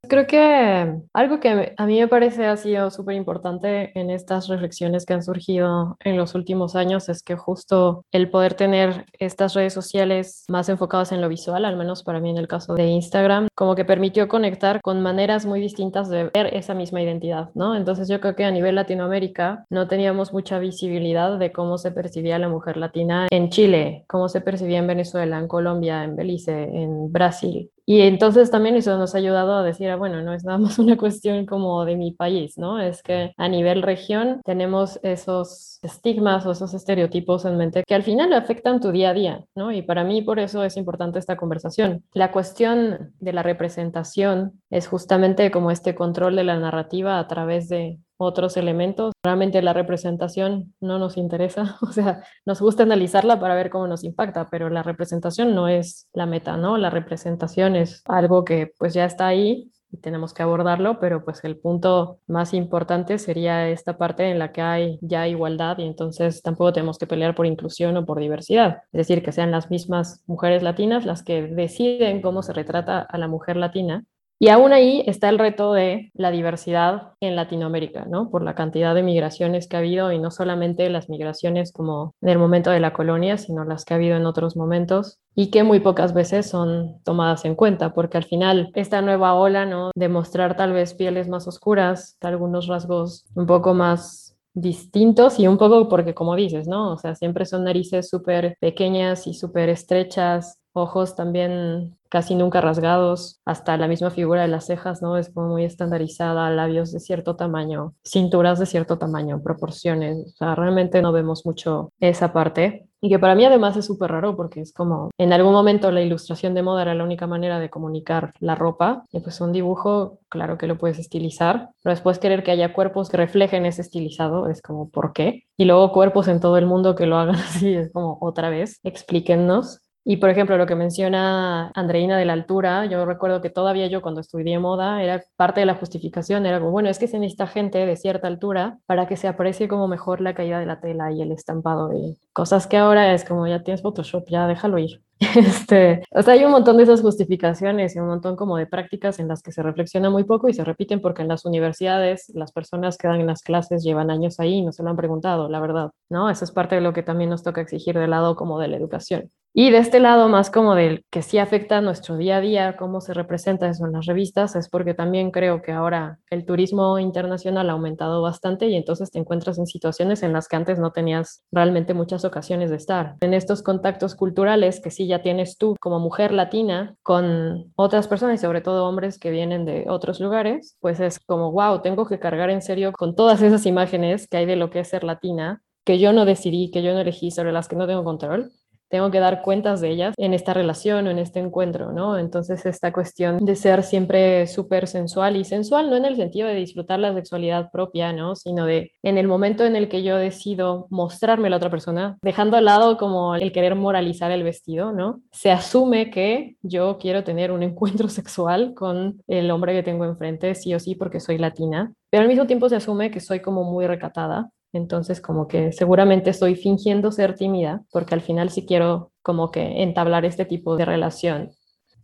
Creo 0.09 0.25
que 0.25 1.01
algo 1.13 1.39
que 1.39 1.75
a 1.77 1.85
mí 1.85 1.99
me 1.99 2.07
parece 2.07 2.47
ha 2.47 2.57
sido 2.57 2.89
súper 2.89 3.15
importante 3.15 3.91
en 3.93 4.09
estas 4.09 4.47
reflexiones 4.47 5.05
que 5.05 5.13
han 5.13 5.21
surgido 5.21 5.97
en 6.03 6.17
los 6.17 6.33
últimos 6.33 6.75
años 6.75 7.09
es 7.09 7.21
que 7.21 7.35
justo 7.35 8.03
el 8.11 8.31
poder 8.31 8.55
tener 8.55 9.05
estas 9.19 9.53
redes 9.53 9.71
sociales 9.71 10.45
más 10.49 10.67
enfocadas 10.67 11.11
en 11.11 11.21
lo 11.21 11.29
visual, 11.29 11.63
al 11.63 11.77
menos 11.77 12.01
para 12.01 12.19
mí 12.19 12.31
en 12.31 12.37
el 12.37 12.47
caso 12.47 12.73
de 12.73 12.87
Instagram, 12.87 13.49
como 13.53 13.75
que 13.75 13.85
permitió 13.85 14.27
conectar 14.27 14.81
con 14.81 14.99
maneras 15.03 15.45
muy 15.45 15.61
distintas 15.61 16.09
de 16.09 16.31
ver 16.33 16.55
esa 16.55 16.73
misma 16.73 17.03
identidad, 17.03 17.51
¿no? 17.53 17.75
Entonces 17.75 18.07
yo 18.07 18.19
creo 18.19 18.35
que 18.35 18.45
a 18.45 18.51
nivel 18.51 18.73
Latinoamérica 18.73 19.65
no 19.69 19.87
teníamos 19.87 20.33
mucha 20.33 20.57
visibilidad 20.57 21.37
de 21.37 21.51
cómo 21.51 21.77
se 21.77 21.91
percibía 21.91 22.39
la 22.39 22.49
mujer 22.49 22.77
latina 22.77 23.27
en 23.29 23.49
Chile, 23.49 24.05
cómo 24.07 24.27
se 24.27 24.41
percibía 24.41 24.79
en 24.79 24.87
Venezuela, 24.87 25.37
en 25.37 25.47
Colombia, 25.47 26.03
en 26.03 26.15
Belice, 26.15 26.63
en 26.63 27.11
Brasil. 27.11 27.69
Y 27.89 28.01
entonces 28.01 28.51
también 28.51 28.75
eso 28.75 28.95
nos 28.99 29.15
ha 29.15 29.17
ayudado 29.17 29.55
a 29.55 29.63
decir, 29.63 29.89
ah, 29.89 29.95
bueno, 29.95 30.21
no 30.21 30.31
es 30.31 30.43
nada 30.43 30.59
más 30.59 30.77
una 30.77 30.95
cuestión 30.97 31.47
como 31.47 31.85
de 31.85 31.95
mi 31.95 32.11
país, 32.11 32.55
¿no? 32.55 32.79
Es 32.79 33.01
que 33.01 33.33
a 33.35 33.49
nivel 33.49 33.81
región 33.81 34.41
tenemos 34.45 34.99
esos 35.01 35.79
estigmas 35.81 36.45
o 36.45 36.51
esos 36.51 36.75
estereotipos 36.75 37.45
en 37.45 37.57
mente 37.57 37.83
que 37.87 37.95
al 37.95 38.03
final 38.03 38.31
afectan 38.33 38.79
tu 38.79 38.91
día 38.91 39.09
a 39.09 39.13
día, 39.15 39.45
¿no? 39.55 39.71
Y 39.71 39.81
para 39.81 40.03
mí 40.03 40.21
por 40.21 40.37
eso 40.37 40.63
es 40.63 40.77
importante 40.77 41.17
esta 41.17 41.35
conversación. 41.35 42.03
La 42.13 42.31
cuestión 42.31 43.15
de 43.19 43.33
la 43.33 43.41
representación 43.41 44.61
es 44.69 44.87
justamente 44.87 45.49
como 45.49 45.71
este 45.71 45.95
control 45.95 46.35
de 46.35 46.43
la 46.43 46.59
narrativa 46.59 47.17
a 47.17 47.27
través 47.27 47.69
de 47.69 47.97
otros 48.19 48.57
elementos. 48.57 49.13
Realmente 49.23 49.61
la 49.61 49.73
representación 49.73 50.75
no 50.79 50.99
nos 50.99 51.17
interesa, 51.17 51.77
o 51.81 51.91
sea, 51.91 52.21
nos 52.45 52.61
gusta 52.61 52.83
analizarla 52.83 53.39
para 53.39 53.55
ver 53.55 53.69
cómo 53.69 53.87
nos 53.87 54.03
impacta, 54.03 54.49
pero 54.51 54.69
la 54.69 54.83
representación 54.83 55.55
no 55.55 55.67
es 55.67 56.07
la 56.13 56.25
meta, 56.25 56.57
¿no? 56.57 56.77
La 56.77 56.89
representación 56.89 57.75
es 57.75 58.03
algo 58.05 58.43
que 58.43 58.71
pues 58.77 58.93
ya 58.93 59.05
está 59.05 59.27
ahí 59.27 59.71
y 59.91 59.97
tenemos 59.97 60.33
que 60.33 60.43
abordarlo, 60.43 60.99
pero 60.99 61.23
pues 61.23 61.43
el 61.43 61.57
punto 61.57 62.19
más 62.27 62.53
importante 62.53 63.17
sería 63.17 63.69
esta 63.69 63.97
parte 63.97 64.29
en 64.29 64.37
la 64.37 64.51
que 64.51 64.61
hay 64.61 64.99
ya 65.01 65.27
igualdad 65.27 65.79
y 65.79 65.85
entonces 65.85 66.41
tampoco 66.43 66.73
tenemos 66.73 66.99
que 66.99 67.07
pelear 67.07 67.35
por 67.35 67.45
inclusión 67.45 67.97
o 67.97 68.05
por 68.05 68.19
diversidad. 68.19 68.83
Es 68.91 69.07
decir, 69.07 69.23
que 69.23 69.31
sean 69.31 69.51
las 69.51 69.71
mismas 69.71 70.23
mujeres 70.27 70.61
latinas 70.61 71.05
las 71.05 71.23
que 71.23 71.41
deciden 71.41 72.21
cómo 72.21 72.43
se 72.43 72.53
retrata 72.53 72.99
a 73.01 73.17
la 73.17 73.27
mujer 73.27 73.57
latina 73.57 74.05
y 74.39 74.47
aún 74.47 74.71
ahí 74.71 75.03
está 75.05 75.27
el 75.27 75.37
reto 75.37 75.73
de 75.73 76.11
la 76.13 76.31
diversidad 76.31 77.13
en 77.19 77.35
Latinoamérica, 77.35 78.05
¿no? 78.05 78.29
Por 78.29 78.41
la 78.41 78.55
cantidad 78.55 78.95
de 78.95 79.03
migraciones 79.03 79.67
que 79.67 79.75
ha 79.75 79.79
habido 79.79 80.13
y 80.13 80.19
no 80.19 80.31
solamente 80.31 80.89
las 80.89 81.09
migraciones 81.09 81.73
como 81.73 82.15
en 82.21 82.29
el 82.29 82.39
momento 82.39 82.71
de 82.71 82.79
la 82.79 82.93
colonia, 82.93 83.37
sino 83.37 83.65
las 83.65 83.83
que 83.83 83.93
ha 83.93 83.97
habido 83.97 84.15
en 84.15 84.25
otros 84.25 84.55
momentos 84.55 85.19
y 85.35 85.51
que 85.51 85.63
muy 85.63 85.81
pocas 85.81 86.13
veces 86.13 86.49
son 86.49 87.01
tomadas 87.03 87.43
en 87.43 87.55
cuenta, 87.55 87.93
porque 87.93 88.17
al 88.17 88.23
final 88.23 88.71
esta 88.75 89.01
nueva 89.01 89.33
ola, 89.33 89.65
¿no? 89.65 89.91
De 89.93 90.07
mostrar 90.07 90.55
tal 90.55 90.71
vez 90.71 90.93
pieles 90.93 91.27
más 91.27 91.45
oscuras, 91.45 92.17
algunos 92.21 92.67
rasgos 92.67 93.25
un 93.35 93.45
poco 93.45 93.73
más 93.73 94.37
distintos 94.53 95.37
y 95.37 95.47
un 95.47 95.57
poco 95.57 95.89
porque 95.89 96.13
como 96.13 96.35
dices, 96.35 96.65
¿no? 96.65 96.93
O 96.93 96.97
sea, 96.97 97.13
siempre 97.15 97.45
son 97.45 97.65
narices 97.65 98.09
súper 98.09 98.55
pequeñas 98.61 99.27
y 99.27 99.33
súper 99.33 99.67
estrechas, 99.67 100.57
ojos 100.73 101.15
también 101.15 101.98
casi 102.09 102.35
nunca 102.35 102.61
rasgados, 102.61 103.39
hasta 103.45 103.77
la 103.77 103.87
misma 103.87 104.09
figura 104.09 104.41
de 104.41 104.47
las 104.47 104.65
cejas, 104.65 105.01
¿no? 105.01 105.17
Es 105.17 105.29
como 105.29 105.49
muy 105.49 105.63
estandarizada, 105.63 106.49
labios 106.49 106.91
de 106.91 106.99
cierto 106.99 107.35
tamaño, 107.35 107.93
cinturas 108.03 108.59
de 108.59 108.65
cierto 108.65 108.97
tamaño, 108.97 109.41
proporciones, 109.43 110.17
o 110.25 110.37
sea, 110.37 110.55
realmente 110.55 111.01
no 111.01 111.11
vemos 111.11 111.45
mucho 111.45 111.91
esa 111.99 112.33
parte. 112.33 112.85
Y 113.01 113.07
que 113.07 113.17
para 113.17 113.33
mí 113.33 113.45
además 113.45 113.77
es 113.77 113.85
súper 113.85 114.11
raro 114.11 114.35
porque 114.35 114.59
es 114.59 114.73
como, 114.73 115.09
en 115.17 115.31
algún 115.31 115.53
momento 115.53 115.89
la 115.89 116.01
ilustración 116.01 116.53
de 116.53 116.63
moda 116.63 116.81
era 116.81 116.95
la 116.95 117.05
única 117.05 117.27
manera 117.27 117.57
de 117.59 117.69
comunicar 117.69 118.33
la 118.39 118.55
ropa, 118.55 119.05
y 119.11 119.21
pues 119.21 119.39
un 119.39 119.53
dibujo, 119.53 120.19
claro 120.27 120.57
que 120.57 120.67
lo 120.67 120.77
puedes 120.77 120.99
estilizar, 120.99 121.69
pero 121.81 121.93
después 121.93 122.19
querer 122.19 122.43
que 122.43 122.51
haya 122.51 122.73
cuerpos 122.73 123.09
que 123.09 123.17
reflejen 123.17 123.65
ese 123.65 123.81
estilizado 123.81 124.49
es 124.49 124.61
como, 124.61 124.89
¿por 124.89 125.13
qué? 125.13 125.43
Y 125.55 125.65
luego 125.65 125.93
cuerpos 125.93 126.27
en 126.27 126.41
todo 126.41 126.57
el 126.57 126.65
mundo 126.65 126.95
que 126.95 127.05
lo 127.05 127.17
hagan 127.17 127.35
así, 127.35 127.73
es 127.73 127.91
como, 127.93 128.17
otra 128.21 128.49
vez, 128.49 128.79
explíquennos. 128.83 129.81
Y 130.09 130.17
por 130.17 130.31
ejemplo, 130.31 130.57
lo 130.57 130.65
que 130.65 130.73
menciona 130.73 131.71
Andreina 131.75 132.17
de 132.17 132.25
la 132.25 132.33
altura, 132.33 132.87
yo 132.87 133.05
recuerdo 133.05 133.41
que 133.41 133.51
todavía 133.51 133.85
yo 133.85 134.01
cuando 134.01 134.21
estudié 134.21 134.57
moda, 134.57 135.03
era 135.03 135.21
parte 135.35 135.59
de 135.59 135.67
la 135.67 135.75
justificación, 135.75 136.47
era 136.47 136.57
como, 136.57 136.71
bueno, 136.71 136.89
es 136.89 136.97
que 136.97 137.07
se 137.07 137.19
necesita 137.19 137.45
gente 137.45 137.85
de 137.85 137.95
cierta 137.95 138.25
altura 138.25 138.79
para 138.87 139.07
que 139.07 139.17
se 139.17 139.27
aprecie 139.27 139.67
como 139.67 139.87
mejor 139.87 140.19
la 140.19 140.33
caída 140.33 140.59
de 140.59 140.65
la 140.65 140.79
tela 140.81 141.11
y 141.11 141.21
el 141.21 141.31
estampado 141.31 141.89
de 141.89 142.17
cosas 142.33 142.65
que 142.65 142.77
ahora 142.77 143.13
es 143.13 143.23
como, 143.23 143.45
ya 143.45 143.61
tienes 143.61 143.83
Photoshop, 143.83 144.27
ya 144.29 144.47
déjalo 144.47 144.79
ir. 144.79 145.03
Este, 145.35 146.01
o 146.11 146.21
sea, 146.21 146.33
hay 146.33 146.43
un 146.43 146.51
montón 146.51 146.77
de 146.77 146.83
esas 146.83 147.01
justificaciones 147.01 147.95
y 147.95 147.99
un 147.99 148.07
montón 148.07 148.35
como 148.35 148.57
de 148.57 148.65
prácticas 148.65 149.19
en 149.19 149.27
las 149.27 149.43
que 149.43 149.51
se 149.51 149.61
reflexiona 149.61 150.09
muy 150.09 150.23
poco 150.23 150.47
y 150.49 150.53
se 150.53 150.63
repiten 150.63 151.01
porque 151.01 151.21
en 151.21 151.27
las 151.27 151.45
universidades 151.45 152.31
las 152.33 152.51
personas 152.51 152.97
que 152.97 153.07
dan 153.07 153.19
en 153.19 153.27
las 153.27 153.43
clases 153.43 153.83
llevan 153.83 154.09
años 154.09 154.39
ahí 154.39 154.55
y 154.55 154.61
no 154.63 154.71
se 154.71 154.81
lo 154.81 154.89
han 154.89 154.95
preguntado, 154.95 155.49
la 155.49 155.59
verdad, 155.59 155.91
¿no? 156.09 156.29
Eso 156.29 156.45
es 156.45 156.51
parte 156.51 156.75
de 156.75 156.81
lo 156.81 156.93
que 156.93 157.03
también 157.03 157.29
nos 157.29 157.43
toca 157.43 157.61
exigir 157.61 157.97
del 157.99 158.11
lado 158.11 158.35
como 158.35 158.59
de 158.59 158.69
la 158.69 158.77
educación. 158.77 159.29
Y 159.51 159.71
de 159.71 159.79
este 159.79 159.99
lado 159.99 160.29
más 160.29 160.51
como 160.51 160.75
del 160.75 161.03
que 161.09 161.23
sí 161.23 161.39
afecta 161.39 161.79
a 161.79 161.81
nuestro 161.81 162.17
día 162.17 162.37
a 162.37 162.41
día, 162.41 162.77
cómo 162.77 163.01
se 163.01 163.15
representa 163.15 163.67
eso 163.67 163.85
en 163.87 163.93
las 163.93 164.05
revistas, 164.05 164.55
es 164.55 164.69
porque 164.69 164.93
también 164.93 165.31
creo 165.31 165.63
que 165.63 165.71
ahora 165.71 166.19
el 166.29 166.45
turismo 166.45 166.99
internacional 166.99 167.69
ha 167.69 167.73
aumentado 167.73 168.21
bastante 168.21 168.67
y 168.67 168.75
entonces 168.75 169.09
te 169.09 169.17
encuentras 169.17 169.57
en 169.57 169.65
situaciones 169.65 170.21
en 170.21 170.33
las 170.33 170.47
que 170.47 170.55
antes 170.55 170.77
no 170.77 170.91
tenías 170.91 171.43
realmente 171.51 171.95
muchas 171.95 172.25
ocasiones 172.25 172.69
de 172.69 172.75
estar. 172.75 173.15
En 173.21 173.33
estos 173.33 173.63
contactos 173.63 174.13
culturales 174.13 174.79
que 174.81 174.91
sí 174.91 175.07
ya 175.07 175.23
tienes 175.23 175.57
tú 175.57 175.75
como 175.79 175.99
mujer 175.99 176.31
latina 176.31 176.95
con 177.01 177.71
otras 177.75 178.07
personas 178.07 178.39
y 178.39 178.43
sobre 178.43 178.61
todo 178.61 178.87
hombres 178.87 179.17
que 179.17 179.31
vienen 179.31 179.65
de 179.65 179.85
otros 179.89 180.19
lugares, 180.19 180.77
pues 180.79 180.99
es 180.99 181.19
como, 181.19 181.51
wow, 181.51 181.81
tengo 181.81 182.05
que 182.05 182.19
cargar 182.19 182.51
en 182.51 182.61
serio 182.61 182.91
con 182.91 183.15
todas 183.15 183.41
esas 183.41 183.65
imágenes 183.65 184.27
que 184.27 184.37
hay 184.37 184.45
de 184.45 184.57
lo 184.57 184.69
que 184.69 184.81
es 184.81 184.89
ser 184.89 185.03
latina 185.03 185.63
que 185.85 185.97
yo 185.97 186.13
no 186.13 186.25
decidí, 186.25 186.69
que 186.69 186.83
yo 186.83 186.93
no 186.93 186.99
elegí, 186.99 187.31
sobre 187.31 187.51
las 187.51 187.67
que 187.67 187.75
no 187.75 187.87
tengo 187.87 188.03
control 188.03 188.51
tengo 188.89 189.11
que 189.11 189.19
dar 189.19 189.41
cuentas 189.41 189.81
de 189.81 189.89
ellas 189.89 190.15
en 190.17 190.33
esta 190.33 190.53
relación 190.53 191.07
o 191.07 191.11
en 191.11 191.19
este 191.19 191.39
encuentro, 191.39 191.91
¿no? 191.91 192.17
Entonces 192.17 192.65
esta 192.65 192.91
cuestión 192.91 193.37
de 193.45 193.55
ser 193.55 193.83
siempre 193.83 194.47
súper 194.47 194.87
sensual 194.87 195.35
y 195.35 195.45
sensual 195.45 195.89
no 195.89 195.95
en 195.95 196.05
el 196.05 196.15
sentido 196.15 196.47
de 196.47 196.55
disfrutar 196.55 196.99
la 196.99 197.13
sexualidad 197.13 197.71
propia, 197.71 198.13
¿no? 198.13 198.35
Sino 198.35 198.65
de 198.65 198.91
en 199.03 199.17
el 199.17 199.27
momento 199.27 199.65
en 199.65 199.75
el 199.75 199.89
que 199.89 200.03
yo 200.03 200.17
decido 200.17 200.87
mostrarme 200.89 201.47
a 201.47 201.51
la 201.51 201.57
otra 201.57 201.69
persona, 201.69 202.17
dejando 202.21 202.57
al 202.57 202.65
lado 202.65 202.97
como 202.97 203.35
el 203.35 203.51
querer 203.51 203.75
moralizar 203.75 204.31
el 204.31 204.43
vestido, 204.43 204.91
¿no? 204.91 205.21
Se 205.31 205.51
asume 205.51 206.09
que 206.11 206.57
yo 206.61 206.97
quiero 206.99 207.23
tener 207.23 207.51
un 207.51 207.63
encuentro 207.63 208.07
sexual 208.09 208.73
con 208.73 209.21
el 209.27 209.51
hombre 209.51 209.73
que 209.73 209.83
tengo 209.83 210.05
enfrente, 210.05 210.55
sí 210.55 210.73
o 210.73 210.79
sí, 210.79 210.95
porque 210.95 211.19
soy 211.19 211.37
latina, 211.37 211.93
pero 212.09 212.21
al 212.21 212.29
mismo 212.29 212.47
tiempo 212.47 212.69
se 212.69 212.75
asume 212.75 213.11
que 213.11 213.19
soy 213.19 213.41
como 213.41 213.63
muy 213.63 213.87
recatada 213.87 214.49
entonces, 214.73 215.21
como 215.21 215.47
que 215.47 215.71
seguramente 215.71 216.29
estoy 216.29 216.55
fingiendo 216.55 217.11
ser 217.11 217.35
tímida, 217.35 217.83
porque 217.91 218.15
al 218.15 218.21
final 218.21 218.49
sí 218.49 218.65
quiero 218.65 219.11
como 219.21 219.51
que 219.51 219.83
entablar 219.83 220.25
este 220.25 220.45
tipo 220.45 220.75
de 220.75 220.85
relación 220.85 221.51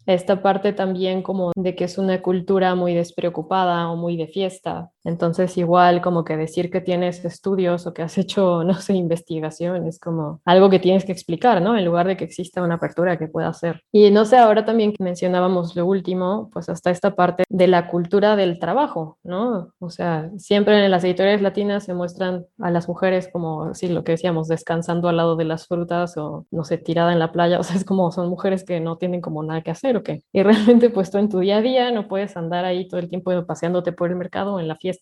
esta 0.06 0.42
parte 0.42 0.74
también 0.74 1.22
como 1.22 1.52
de 1.56 1.76
que 1.76 1.86
es 1.86 1.98
una 1.98 2.22
cultura 2.22 2.76
muy 2.76 2.94
despreocupada 2.94 3.90
o 3.90 3.96
muy 3.96 4.18
de 4.18 4.28
fiesta. 4.28 4.92
Entonces 5.06 5.58
igual 5.58 6.02
como 6.02 6.24
que 6.26 6.36
decir 6.36 6.70
que 6.70 6.82
tienes 6.82 7.24
estudios 7.24 7.88
o 7.88 7.94
que 7.94 8.02
has 8.02 8.18
hecho, 8.18 8.64
no 8.64 8.74
sé, 8.76 8.94
investigación 8.94 9.88
es 9.88 10.00
como 10.00 10.42
algo 10.46 10.70
que 10.70 10.80
tienes 10.80 11.06
que 11.06 11.12
explicar, 11.12 11.62
¿no? 11.62 11.78
En 11.78 11.86
lugar 11.86 12.08
de 12.08 12.18
que 12.18 12.26
exista 12.26 12.62
una 12.62 12.76
apertura 12.76 13.18
que 13.18 13.28
pueda 13.28 13.48
hacer. 13.48 13.82
Y 13.92 14.12
no 14.12 14.26
sé, 14.26 14.38
ahora 14.38 14.66
también 14.66 14.94
que 14.94 15.04
mencionábamos 15.04 15.76
lo 15.76 15.86
último, 15.86 16.50
pues 16.52 16.70
hasta 16.70 16.92
esta 16.92 17.16
parte 17.16 17.44
de 17.50 17.68
la 17.68 17.88
cultura 17.88 18.36
del 18.36 18.60
trabajo, 18.60 19.18
¿no? 19.24 19.74
O 19.80 19.90
sea, 19.90 20.30
siempre 20.38 20.84
en 20.84 20.92
las 20.92 21.04
editoriales 21.04 21.42
latinas 21.42 21.86
se 21.86 21.94
muestran 21.94 22.46
a 22.60 22.72
las 22.72 22.88
mujeres 22.88 23.30
como, 23.32 23.74
sí, 23.74 23.88
lo 23.88 24.04
que 24.04 24.14
decíamos, 24.14 24.48
descansando 24.48 25.08
al 25.08 25.18
lado 25.18 25.36
de 25.36 25.46
las 25.46 25.68
frutas 25.68 26.18
o, 26.18 26.46
no 26.52 26.64
sé, 26.64 26.78
tirada 26.78 27.14
en 27.14 27.20
la 27.20 27.32
playa, 27.32 27.60
o 27.62 27.64
sea, 27.64 27.76
es 27.76 27.86
como 27.86 28.12
son 28.12 28.30
mujeres 28.30 28.64
que 28.66 28.80
no 28.80 28.98
tienen 28.98 29.22
como 29.22 29.44
nada 29.44 29.62
que 29.62 29.72
hacer 29.72 29.86
y 30.34 30.44
realmente 30.44 30.90
pues 30.90 31.12
tú 31.12 31.18
en 31.18 31.30
tu 31.30 31.40
día 31.40 31.58
a 31.58 31.62
día 31.62 31.92
no 31.92 32.08
puedes 32.08 32.36
andar 32.38 32.66
ahí 32.66 32.88
todo 32.88 33.00
el 33.00 33.10
tiempo 33.10 33.32
paseándote 33.46 33.92
por 33.92 34.10
el 34.10 34.16
mercado 34.16 34.60
en 34.60 34.68
la 34.68 34.76
fiesta 34.76 34.95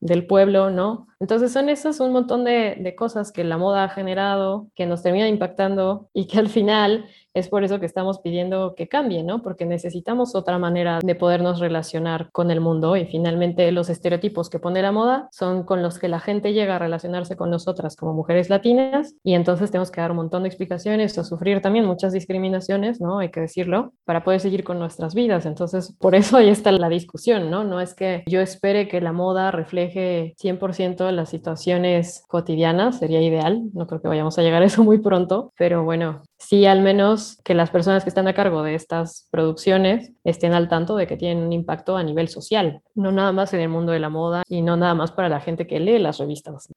del 0.00 0.26
pueblo, 0.26 0.70
¿no? 0.70 1.08
Entonces 1.20 1.52
son 1.52 1.68
esas 1.68 2.00
un 2.00 2.12
montón 2.12 2.44
de, 2.44 2.76
de 2.78 2.94
cosas 2.94 3.32
que 3.32 3.44
la 3.44 3.58
moda 3.58 3.84
ha 3.84 3.88
generado, 3.88 4.68
que 4.74 4.86
nos 4.86 5.02
termina 5.02 5.28
impactando 5.28 6.08
y 6.12 6.26
que 6.26 6.38
al 6.38 6.48
final 6.48 7.06
es 7.34 7.48
por 7.48 7.64
eso 7.64 7.80
que 7.80 7.86
estamos 7.86 8.20
pidiendo 8.20 8.74
que 8.74 8.88
cambie, 8.88 9.22
¿no? 9.22 9.42
Porque 9.42 9.66
necesitamos 9.66 10.34
otra 10.34 10.58
manera 10.58 11.00
de 11.02 11.14
podernos 11.14 11.60
relacionar 11.60 12.30
con 12.32 12.50
el 12.50 12.60
mundo 12.60 12.96
y 12.96 13.06
finalmente 13.06 13.70
los 13.72 13.88
estereotipos 13.88 14.50
que 14.50 14.58
pone 14.58 14.82
la 14.82 14.92
moda 14.92 15.28
son 15.32 15.64
con 15.64 15.82
los 15.82 15.98
que 15.98 16.08
la 16.08 16.20
gente 16.20 16.52
llega 16.52 16.76
a 16.76 16.78
relacionarse 16.78 17.36
con 17.36 17.50
nosotras 17.50 17.96
como 17.96 18.12
mujeres 18.12 18.50
latinas 18.50 19.14
y 19.22 19.34
entonces 19.34 19.70
tenemos 19.70 19.90
que 19.90 20.00
dar 20.00 20.10
un 20.10 20.18
montón 20.18 20.42
de 20.42 20.48
explicaciones 20.48 21.16
o 21.18 21.24
sufrir 21.24 21.60
también 21.60 21.86
muchas 21.86 22.12
discriminaciones, 22.12 23.00
¿no? 23.00 23.18
Hay 23.18 23.30
que 23.30 23.40
decirlo, 23.40 23.92
para 24.04 24.24
poder 24.24 24.40
seguir 24.40 24.64
con 24.64 24.78
nuestras 24.78 25.14
vidas. 25.14 25.46
Entonces, 25.46 25.94
por 25.98 26.14
eso 26.14 26.36
ahí 26.36 26.48
está 26.48 26.72
la 26.72 26.88
discusión, 26.88 27.50
¿no? 27.50 27.64
No 27.64 27.80
es 27.80 27.94
que 27.94 28.22
yo 28.26 28.40
espere 28.40 28.88
que 28.88 29.00
la 29.00 29.12
moda 29.12 29.50
refleje 29.50 30.34
100% 30.42 31.10
las 31.10 31.30
situaciones 31.30 32.24
cotidianas, 32.28 32.98
sería 32.98 33.20
ideal, 33.20 33.62
no 33.72 33.86
creo 33.86 34.00
que 34.00 34.08
vayamos 34.08 34.38
a 34.38 34.42
llegar 34.42 34.62
a 34.62 34.66
eso 34.66 34.84
muy 34.84 34.98
pronto, 34.98 35.52
pero 35.56 35.84
bueno, 35.84 36.22
sí 36.42 36.66
al 36.66 36.82
menos 36.82 37.40
que 37.44 37.54
las 37.54 37.70
personas 37.70 38.02
que 38.02 38.08
están 38.08 38.28
a 38.28 38.34
cargo 38.34 38.62
de 38.62 38.74
estas 38.74 39.28
producciones 39.30 40.12
estén 40.24 40.52
al 40.52 40.68
tanto 40.68 40.96
de 40.96 41.06
que 41.06 41.16
tienen 41.16 41.44
un 41.44 41.52
impacto 41.52 41.96
a 41.96 42.02
nivel 42.02 42.28
social, 42.28 42.82
no 42.94 43.12
nada 43.12 43.32
más 43.32 43.54
en 43.54 43.60
el 43.60 43.68
mundo 43.68 43.92
de 43.92 44.00
la 44.00 44.08
moda 44.08 44.42
y 44.48 44.62
no 44.62 44.76
nada 44.76 44.94
más 44.94 45.12
para 45.12 45.28
la 45.28 45.40
gente 45.40 45.66
que 45.66 45.80
lee 45.80 45.98
las 45.98 46.18
revistas. 46.18 46.68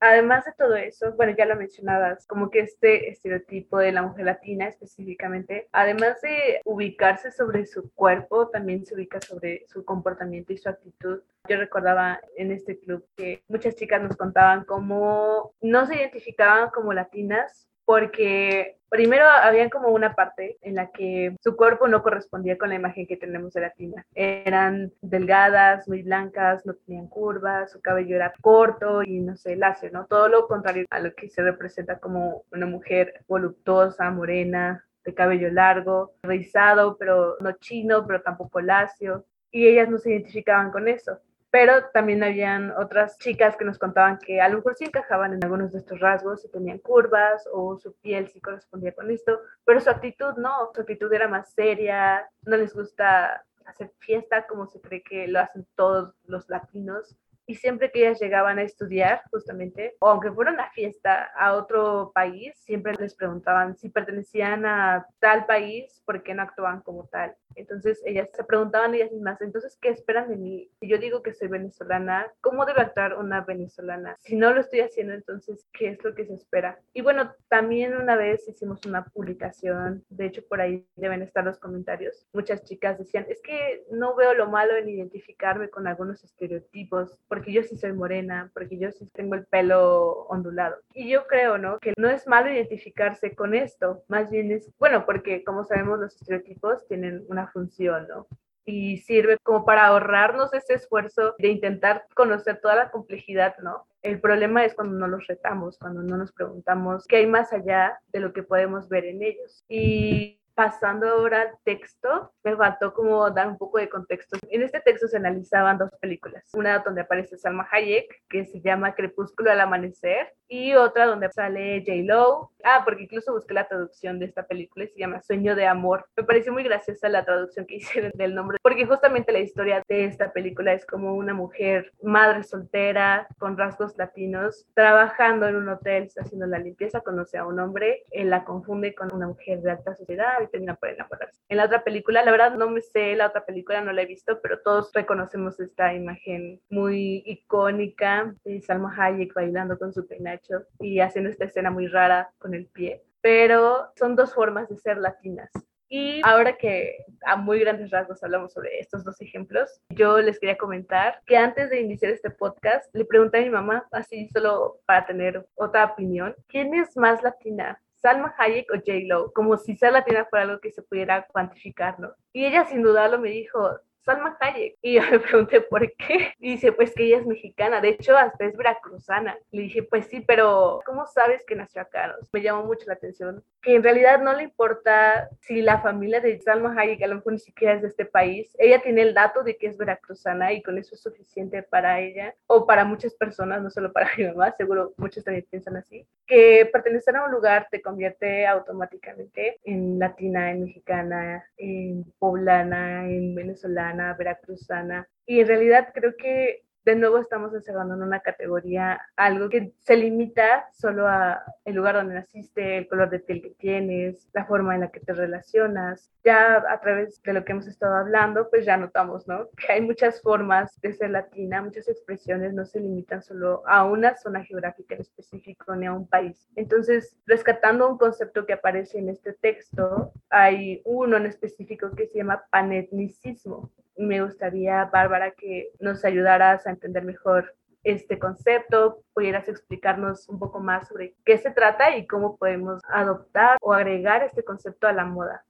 Además 0.00 0.44
de 0.44 0.52
todo 0.58 0.74
eso, 0.74 1.12
bueno, 1.12 1.32
ya 1.38 1.46
lo 1.46 1.54
mencionabas, 1.54 2.26
como 2.26 2.50
que 2.50 2.58
este 2.58 3.08
estereotipo 3.08 3.78
de 3.78 3.92
la 3.92 4.02
mujer 4.02 4.24
latina 4.24 4.66
específicamente, 4.66 5.68
además 5.70 6.20
de 6.22 6.60
ubicarse 6.64 7.30
sobre 7.30 7.66
su 7.66 7.88
cuerpo, 7.92 8.48
también 8.48 8.84
se 8.84 8.96
ubica 8.96 9.20
sobre 9.20 9.64
su 9.68 9.84
comportamiento 9.84 10.52
y 10.52 10.58
su 10.58 10.68
actitud. 10.68 11.20
Yo 11.48 11.56
recordaba 11.56 12.20
en 12.36 12.50
este 12.50 12.80
club 12.80 13.06
que 13.16 13.44
muchas 13.46 13.76
chicas 13.76 14.02
nos 14.02 14.16
contaban 14.16 14.64
cómo 14.64 15.52
no 15.60 15.86
se 15.86 15.94
identificaban 15.94 16.70
como 16.70 16.92
latinas 16.92 17.68
porque 17.84 18.78
primero 18.92 19.24
había 19.26 19.70
como 19.70 19.88
una 19.88 20.14
parte 20.14 20.58
en 20.60 20.74
la 20.74 20.90
que 20.90 21.34
su 21.42 21.56
cuerpo 21.56 21.88
no 21.88 22.02
correspondía 22.02 22.58
con 22.58 22.68
la 22.68 22.74
imagen 22.74 23.06
que 23.06 23.16
tenemos 23.16 23.54
de 23.54 23.62
latina. 23.62 24.06
Eran 24.14 24.92
delgadas, 25.00 25.88
muy 25.88 26.02
blancas, 26.02 26.66
no 26.66 26.74
tenían 26.74 27.08
curvas, 27.08 27.72
su 27.72 27.80
cabello 27.80 28.16
era 28.16 28.34
corto 28.42 29.02
y 29.02 29.20
no 29.20 29.34
sé, 29.34 29.56
lacio, 29.56 29.90
¿no? 29.90 30.04
Todo 30.04 30.28
lo 30.28 30.46
contrario 30.46 30.84
a 30.90 31.00
lo 31.00 31.14
que 31.14 31.30
se 31.30 31.42
representa 31.42 32.00
como 32.00 32.44
una 32.52 32.66
mujer 32.66 33.24
voluptuosa, 33.28 34.10
morena, 34.10 34.84
de 35.04 35.14
cabello 35.14 35.50
largo, 35.50 36.12
rizado, 36.22 36.98
pero 36.98 37.36
no 37.40 37.52
chino, 37.52 38.06
pero 38.06 38.20
tampoco 38.20 38.60
lacio. 38.60 39.24
Y 39.50 39.68
ellas 39.68 39.88
no 39.88 39.96
se 39.96 40.10
identificaban 40.10 40.70
con 40.70 40.86
eso 40.86 41.18
pero 41.52 41.90
también 41.92 42.24
habían 42.24 42.70
otras 42.70 43.18
chicas 43.18 43.58
que 43.58 43.66
nos 43.66 43.78
contaban 43.78 44.18
que 44.18 44.40
a 44.40 44.48
lo 44.48 44.56
mejor 44.56 44.74
sí 44.74 44.86
encajaban 44.86 45.34
en 45.34 45.44
algunos 45.44 45.70
de 45.72 45.80
estos 45.80 46.00
rasgos, 46.00 46.42
y 46.46 46.48
tenían 46.48 46.78
curvas 46.78 47.46
o 47.52 47.76
su 47.76 47.92
piel 47.96 48.26
sí 48.28 48.40
correspondía 48.40 48.94
con 48.94 49.10
esto, 49.10 49.38
pero 49.66 49.78
su 49.78 49.90
actitud 49.90 50.32
no, 50.38 50.70
su 50.74 50.80
actitud 50.80 51.12
era 51.12 51.28
más 51.28 51.52
seria, 51.52 52.26
no 52.46 52.56
les 52.56 52.74
gusta 52.74 53.44
hacer 53.66 53.92
fiesta 53.98 54.46
como 54.46 54.66
se 54.66 54.80
cree 54.80 55.02
que 55.02 55.28
lo 55.28 55.40
hacen 55.40 55.66
todos 55.76 56.14
los 56.24 56.48
latinos 56.48 57.18
y 57.46 57.56
siempre 57.56 57.90
que 57.90 58.00
ellas 58.00 58.20
llegaban 58.20 58.58
a 58.58 58.62
estudiar, 58.62 59.22
justamente, 59.30 59.96
o 60.00 60.08
aunque 60.08 60.30
fuera 60.32 60.52
una 60.52 60.70
fiesta 60.70 61.30
a 61.36 61.54
otro 61.54 62.12
país, 62.14 62.54
siempre 62.58 62.94
les 62.94 63.14
preguntaban 63.14 63.76
si 63.76 63.88
pertenecían 63.88 64.64
a 64.66 65.06
tal 65.18 65.46
país, 65.46 66.02
por 66.04 66.22
qué 66.22 66.34
no 66.34 66.42
actuaban 66.42 66.80
como 66.82 67.06
tal. 67.06 67.34
Entonces 67.54 68.02
ellas 68.06 68.30
se 68.32 68.44
preguntaban 68.44 68.94
ellas 68.94 69.12
mismas, 69.12 69.40
entonces, 69.40 69.78
¿qué 69.80 69.90
esperan 69.90 70.28
de 70.28 70.36
mí? 70.36 70.70
Si 70.80 70.88
yo 70.88 70.98
digo 70.98 71.22
que 71.22 71.34
soy 71.34 71.48
venezolana, 71.48 72.26
¿cómo 72.40 72.64
debe 72.64 72.80
actuar 72.80 73.18
una 73.18 73.42
venezolana? 73.42 74.16
Si 74.20 74.36
no 74.36 74.52
lo 74.52 74.60
estoy 74.60 74.80
haciendo, 74.80 75.12
entonces, 75.12 75.66
¿qué 75.72 75.88
es 75.88 76.02
lo 76.02 76.14
que 76.14 76.26
se 76.26 76.34
espera? 76.34 76.80
Y 76.92 77.02
bueno, 77.02 77.34
también 77.48 77.94
una 77.94 78.16
vez 78.16 78.48
hicimos 78.48 78.84
una 78.86 79.04
publicación, 79.04 80.04
de 80.08 80.26
hecho 80.26 80.42
por 80.48 80.60
ahí 80.60 80.86
deben 80.96 81.22
estar 81.22 81.44
los 81.44 81.58
comentarios. 81.58 82.26
Muchas 82.32 82.64
chicas 82.64 82.98
decían, 82.98 83.26
es 83.28 83.40
que 83.42 83.84
no 83.90 84.14
veo 84.14 84.34
lo 84.34 84.48
malo 84.48 84.76
en 84.76 84.88
identificarme 84.88 85.68
con 85.68 85.86
algunos 85.86 86.24
estereotipos 86.24 87.18
porque 87.32 87.50
yo 87.50 87.62
sí 87.62 87.78
soy 87.78 87.94
morena, 87.94 88.50
porque 88.52 88.76
yo 88.76 88.92
sí 88.92 89.08
tengo 89.14 89.36
el 89.36 89.46
pelo 89.46 90.26
ondulado. 90.28 90.76
Y 90.92 91.08
yo 91.08 91.26
creo, 91.26 91.56
¿no? 91.56 91.78
Que 91.78 91.94
no 91.96 92.10
es 92.10 92.26
malo 92.26 92.52
identificarse 92.52 93.34
con 93.34 93.54
esto, 93.54 94.04
más 94.06 94.28
bien 94.28 94.52
es, 94.52 94.70
bueno, 94.78 95.06
porque 95.06 95.42
como 95.42 95.64
sabemos 95.64 95.98
los 95.98 96.14
estereotipos 96.14 96.86
tienen 96.88 97.24
una 97.28 97.46
función, 97.46 98.06
¿no? 98.06 98.26
y 98.66 98.98
sirve 98.98 99.38
como 99.42 99.64
para 99.64 99.86
ahorrarnos 99.86 100.52
ese 100.52 100.74
esfuerzo 100.74 101.34
de 101.38 101.48
intentar 101.48 102.04
conocer 102.14 102.60
toda 102.60 102.76
la 102.76 102.90
complejidad, 102.90 103.56
¿no? 103.62 103.86
El 104.02 104.20
problema 104.20 104.64
es 104.64 104.74
cuando 104.74 104.94
no 104.98 105.08
los 105.08 105.26
retamos, 105.26 105.78
cuando 105.78 106.02
no 106.02 106.18
nos 106.18 106.32
preguntamos 106.32 107.06
qué 107.06 107.16
hay 107.16 107.26
más 107.26 107.52
allá 107.52 107.98
de 108.12 108.20
lo 108.20 108.34
que 108.34 108.42
podemos 108.42 108.88
ver 108.90 109.06
en 109.06 109.22
ellos. 109.22 109.64
Y 109.68 110.38
pasando 110.54 111.08
ahora 111.08 111.42
al 111.42 111.58
texto, 111.64 112.32
me 112.42 112.56
faltó 112.56 112.92
como 112.92 113.30
dar 113.30 113.48
un 113.48 113.58
poco 113.58 113.78
de 113.78 113.88
contexto. 113.88 114.38
En 114.50 114.62
este 114.62 114.80
texto 114.80 115.08
se 115.08 115.16
analizaban 115.16 115.78
dos 115.78 115.90
películas, 116.00 116.48
una 116.54 116.78
donde 116.80 117.02
aparece 117.02 117.36
Salma 117.36 117.68
Hayek, 117.70 118.22
que 118.28 118.44
se 118.44 118.60
llama 118.60 118.94
Crepúsculo 118.94 119.50
al 119.50 119.60
amanecer, 119.60 120.32
y 120.48 120.74
otra 120.74 121.06
donde 121.06 121.30
sale 121.32 121.82
J. 121.86 122.02
Lo. 122.04 122.50
Ah, 122.62 122.82
porque 122.84 123.04
incluso 123.04 123.32
busqué 123.32 123.54
la 123.54 123.66
traducción 123.66 124.18
de 124.18 124.26
esta 124.26 124.46
película 124.46 124.84
y 124.84 124.88
se 124.88 124.98
llama 124.98 125.22
Sueño 125.22 125.56
de 125.56 125.66
Amor. 125.66 126.04
Me 126.16 126.24
pareció 126.24 126.52
muy 126.52 126.62
graciosa 126.62 127.08
la 127.08 127.24
traducción 127.24 127.66
que 127.66 127.76
hicieron 127.76 128.12
del 128.14 128.34
nombre, 128.34 128.58
porque 128.62 128.86
justamente 128.86 129.32
la 129.32 129.38
historia 129.38 129.82
de 129.88 130.04
esta 130.04 130.32
película 130.32 130.72
es 130.72 130.84
como 130.84 131.14
una 131.14 131.32
mujer 131.34 131.92
madre 132.02 132.42
soltera 132.42 133.26
con 133.38 133.56
rasgos 133.56 133.96
latinos 133.96 134.66
trabajando 134.74 135.48
en 135.48 135.56
un 135.56 135.68
hotel, 135.68 136.08
haciendo 136.18 136.46
la 136.46 136.58
limpieza, 136.58 137.00
conoce 137.00 137.38
a 137.38 137.46
un 137.46 137.58
hombre, 137.58 138.04
él 138.10 138.30
la 138.30 138.44
confunde 138.44 138.94
con 138.94 139.12
una 139.12 139.28
mujer 139.28 139.60
de 139.60 139.70
alta 139.70 139.94
sociedad 139.94 140.41
y 140.42 140.48
termina 140.48 140.74
por 140.74 140.88
enamorarse. 140.88 141.40
En 141.48 141.56
la 141.56 141.66
otra 141.66 141.84
película, 141.84 142.24
la 142.24 142.30
verdad 142.30 142.54
no 142.54 142.70
me 142.70 142.80
sé 142.80 143.14
la 143.14 143.26
otra 143.28 143.44
película, 143.44 143.80
no 143.80 143.92
la 143.92 144.02
he 144.02 144.06
visto, 144.06 144.40
pero 144.40 144.60
todos 144.60 144.92
reconocemos 144.92 145.60
esta 145.60 145.94
imagen 145.94 146.60
muy 146.70 147.22
icónica 147.26 148.34
de 148.44 148.60
Salma 148.60 148.94
Hayek 148.96 149.34
bailando 149.34 149.78
con 149.78 149.92
su 149.92 150.06
peinacho 150.06 150.62
y 150.80 151.00
haciendo 151.00 151.30
esta 151.30 151.44
escena 151.44 151.70
muy 151.70 151.86
rara 151.86 152.32
con 152.38 152.54
el 152.54 152.66
pie. 152.66 153.02
Pero 153.20 153.92
son 153.96 154.16
dos 154.16 154.34
formas 154.34 154.68
de 154.68 154.76
ser 154.78 154.98
latinas. 154.98 155.50
Y 155.94 156.22
ahora 156.24 156.56
que 156.56 157.04
a 157.26 157.36
muy 157.36 157.60
grandes 157.60 157.90
rasgos 157.90 158.24
hablamos 158.24 158.54
sobre 158.54 158.80
estos 158.80 159.04
dos 159.04 159.20
ejemplos, 159.20 159.82
yo 159.90 160.22
les 160.22 160.40
quería 160.40 160.56
comentar 160.56 161.20
que 161.26 161.36
antes 161.36 161.68
de 161.68 161.82
iniciar 161.82 162.10
este 162.12 162.30
podcast 162.30 162.88
le 162.94 163.04
pregunté 163.04 163.40
a 163.40 163.42
mi 163.42 163.50
mamá, 163.50 163.86
así 163.92 164.26
solo 164.32 164.80
para 164.86 165.04
tener 165.04 165.46
otra 165.54 165.84
opinión, 165.84 166.34
¿quién 166.48 166.72
es 166.72 166.96
más 166.96 167.22
latina? 167.22 167.78
Salma 168.02 168.34
Hayek 168.36 168.70
o 168.72 168.74
J-Lo, 168.74 169.32
como 169.32 169.56
si 169.56 169.76
ser 169.76 169.92
latina 169.92 170.26
fuera 170.28 170.44
algo 170.44 170.60
que 170.60 170.72
se 170.72 170.82
pudiera 170.82 171.24
cuantificar. 171.28 171.96
Y 172.32 172.44
ella 172.44 172.64
sin 172.64 172.82
dudarlo 172.82 173.20
me 173.20 173.30
dijo, 173.30 173.78
Salma 174.04 174.36
Hayek. 174.40 174.76
Y 174.82 174.94
yo 174.94 175.02
le 175.02 175.20
pregunté 175.20 175.60
por 175.60 175.80
qué. 175.96 176.34
Y 176.38 176.52
dice, 176.52 176.72
pues 176.72 176.94
que 176.94 177.04
ella 177.04 177.18
es 177.18 177.26
mexicana, 177.26 177.80
de 177.80 177.90
hecho 177.90 178.16
hasta 178.16 178.44
es 178.44 178.56
veracruzana. 178.56 179.38
Le 179.50 179.62
dije, 179.62 179.82
pues 179.82 180.06
sí, 180.06 180.20
pero 180.20 180.80
¿cómo 180.84 181.06
sabes 181.06 181.44
que 181.46 181.54
nació 181.54 181.82
acá? 181.82 182.16
Me 182.32 182.42
llamó 182.42 182.64
mucho 182.64 182.86
la 182.86 182.94
atención 182.94 183.42
que 183.60 183.76
en 183.76 183.82
realidad 183.82 184.20
no 184.20 184.34
le 184.34 184.42
importa 184.42 185.28
si 185.40 185.62
la 185.62 185.80
familia 185.80 186.20
de 186.20 186.40
Salma 186.40 186.74
Hayek 186.76 187.02
a 187.02 187.06
lo 187.06 187.16
mejor 187.16 187.34
ni 187.34 187.38
siquiera 187.38 187.74
es 187.74 187.82
de 187.82 187.88
este 187.88 188.04
país. 188.04 188.54
Ella 188.58 188.82
tiene 188.82 189.02
el 189.02 189.14
dato 189.14 189.44
de 189.44 189.56
que 189.56 189.68
es 189.68 189.78
veracruzana 189.78 190.52
y 190.52 190.62
con 190.62 190.78
eso 190.78 190.96
es 190.96 191.00
suficiente 191.00 191.62
para 191.62 192.00
ella 192.00 192.34
o 192.48 192.66
para 192.66 192.84
muchas 192.84 193.14
personas, 193.14 193.62
no 193.62 193.70
solo 193.70 193.92
para 193.92 194.10
mi 194.18 194.24
mamá, 194.24 194.52
seguro 194.52 194.92
muchos 194.96 195.22
también 195.22 195.46
piensan 195.48 195.76
así, 195.76 196.06
que 196.26 196.68
pertenecer 196.72 197.16
a 197.16 197.24
un 197.24 197.30
lugar 197.30 197.68
te 197.70 197.80
convierte 197.80 198.46
automáticamente 198.46 199.60
en 199.64 199.98
latina, 199.98 200.50
en 200.50 200.64
mexicana, 200.64 201.44
en 201.56 202.04
poblana, 202.18 203.08
en 203.08 203.34
venezolana 203.34 203.91
veracruzana. 204.16 205.08
Y 205.26 205.40
en 205.40 205.46
realidad 205.46 205.88
creo 205.94 206.16
que 206.16 206.62
de 206.84 206.96
nuevo 206.96 207.18
estamos 207.18 207.54
encerrando 207.54 207.94
en 207.94 208.02
una 208.02 208.20
categoría 208.20 209.00
algo 209.16 209.48
que 209.48 209.72
se 209.78 209.96
limita 209.96 210.68
solo 210.72 211.06
a 211.06 211.42
el 211.64 211.76
lugar 211.76 211.94
donde 211.94 212.14
naciste, 212.14 212.78
el 212.78 212.88
color 212.88 213.10
de 213.10 213.20
piel 213.20 213.42
que 213.42 213.50
tienes, 213.50 214.28
la 214.32 214.44
forma 214.46 214.74
en 214.74 214.82
la 214.82 214.90
que 214.90 215.00
te 215.00 215.12
relacionas. 215.12 216.10
Ya 216.24 216.56
a 216.56 216.80
través 216.80 217.22
de 217.22 217.32
lo 217.32 217.44
que 217.44 217.52
hemos 217.52 217.66
estado 217.66 217.94
hablando, 217.96 218.48
pues 218.50 218.64
ya 218.64 218.76
notamos, 218.76 219.26
¿no? 219.28 219.48
Que 219.56 219.72
hay 219.72 219.80
muchas 219.80 220.20
formas 220.22 220.80
de 220.80 220.92
ser 220.92 221.10
latina, 221.10 221.62
muchas 221.62 221.88
expresiones 221.88 222.52
no 222.52 222.64
se 222.64 222.80
limitan 222.80 223.22
solo 223.22 223.62
a 223.66 223.84
una 223.84 224.16
zona 224.16 224.44
geográfica 224.44 224.94
en 224.94 225.02
específico 225.02 225.76
ni 225.76 225.86
a 225.86 225.92
un 225.92 226.08
país. 226.08 226.48
Entonces, 226.56 227.16
rescatando 227.26 227.88
un 227.88 227.98
concepto 227.98 228.44
que 228.44 228.54
aparece 228.54 228.98
en 228.98 229.08
este 229.08 229.32
texto, 229.34 230.12
hay 230.30 230.82
uno 230.84 231.16
en 231.16 231.26
específico 231.26 231.92
que 231.94 232.06
se 232.06 232.18
llama 232.18 232.44
panetnicismo 232.50 233.70
me 233.96 234.22
gustaría, 234.22 234.84
Bárbara, 234.86 235.32
que 235.32 235.70
nos 235.80 236.04
ayudaras 236.04 236.66
a 236.66 236.70
entender 236.70 237.04
mejor 237.04 237.54
este 237.84 238.18
concepto, 238.18 239.02
pudieras 239.12 239.48
explicarnos 239.48 240.28
un 240.28 240.38
poco 240.38 240.60
más 240.60 240.88
sobre 240.88 241.16
qué 241.24 241.38
se 241.38 241.50
trata 241.50 241.96
y 241.96 242.06
cómo 242.06 242.36
podemos 242.36 242.80
adoptar 242.88 243.58
o 243.60 243.72
agregar 243.72 244.22
este 244.22 244.44
concepto 244.44 244.86
a 244.86 244.92
la 244.92 245.04
moda. 245.04 245.44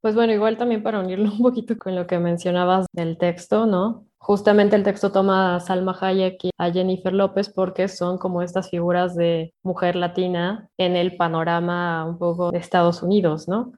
Pues 0.00 0.14
bueno, 0.14 0.32
igual 0.32 0.56
también 0.56 0.82
para 0.82 1.00
unirlo 1.00 1.30
un 1.32 1.42
poquito 1.42 1.76
con 1.76 1.96
lo 1.96 2.06
que 2.06 2.18
mencionabas 2.18 2.86
del 2.92 3.18
texto, 3.18 3.66
¿no? 3.66 4.06
Justamente 4.18 4.76
el 4.76 4.82
texto 4.82 5.12
toma 5.12 5.56
a 5.56 5.60
Salma 5.60 5.96
Hayek 6.00 6.44
y 6.44 6.50
a 6.58 6.70
Jennifer 6.70 7.12
López 7.12 7.48
porque 7.48 7.88
son 7.88 8.18
como 8.18 8.42
estas 8.42 8.70
figuras 8.70 9.14
de 9.14 9.52
mujer 9.62 9.94
latina 9.94 10.68
en 10.78 10.96
el 10.96 11.16
panorama 11.16 12.04
un 12.04 12.18
poco 12.18 12.50
de 12.50 12.58
Estados 12.58 13.02
Unidos, 13.02 13.48
¿no? 13.48 13.72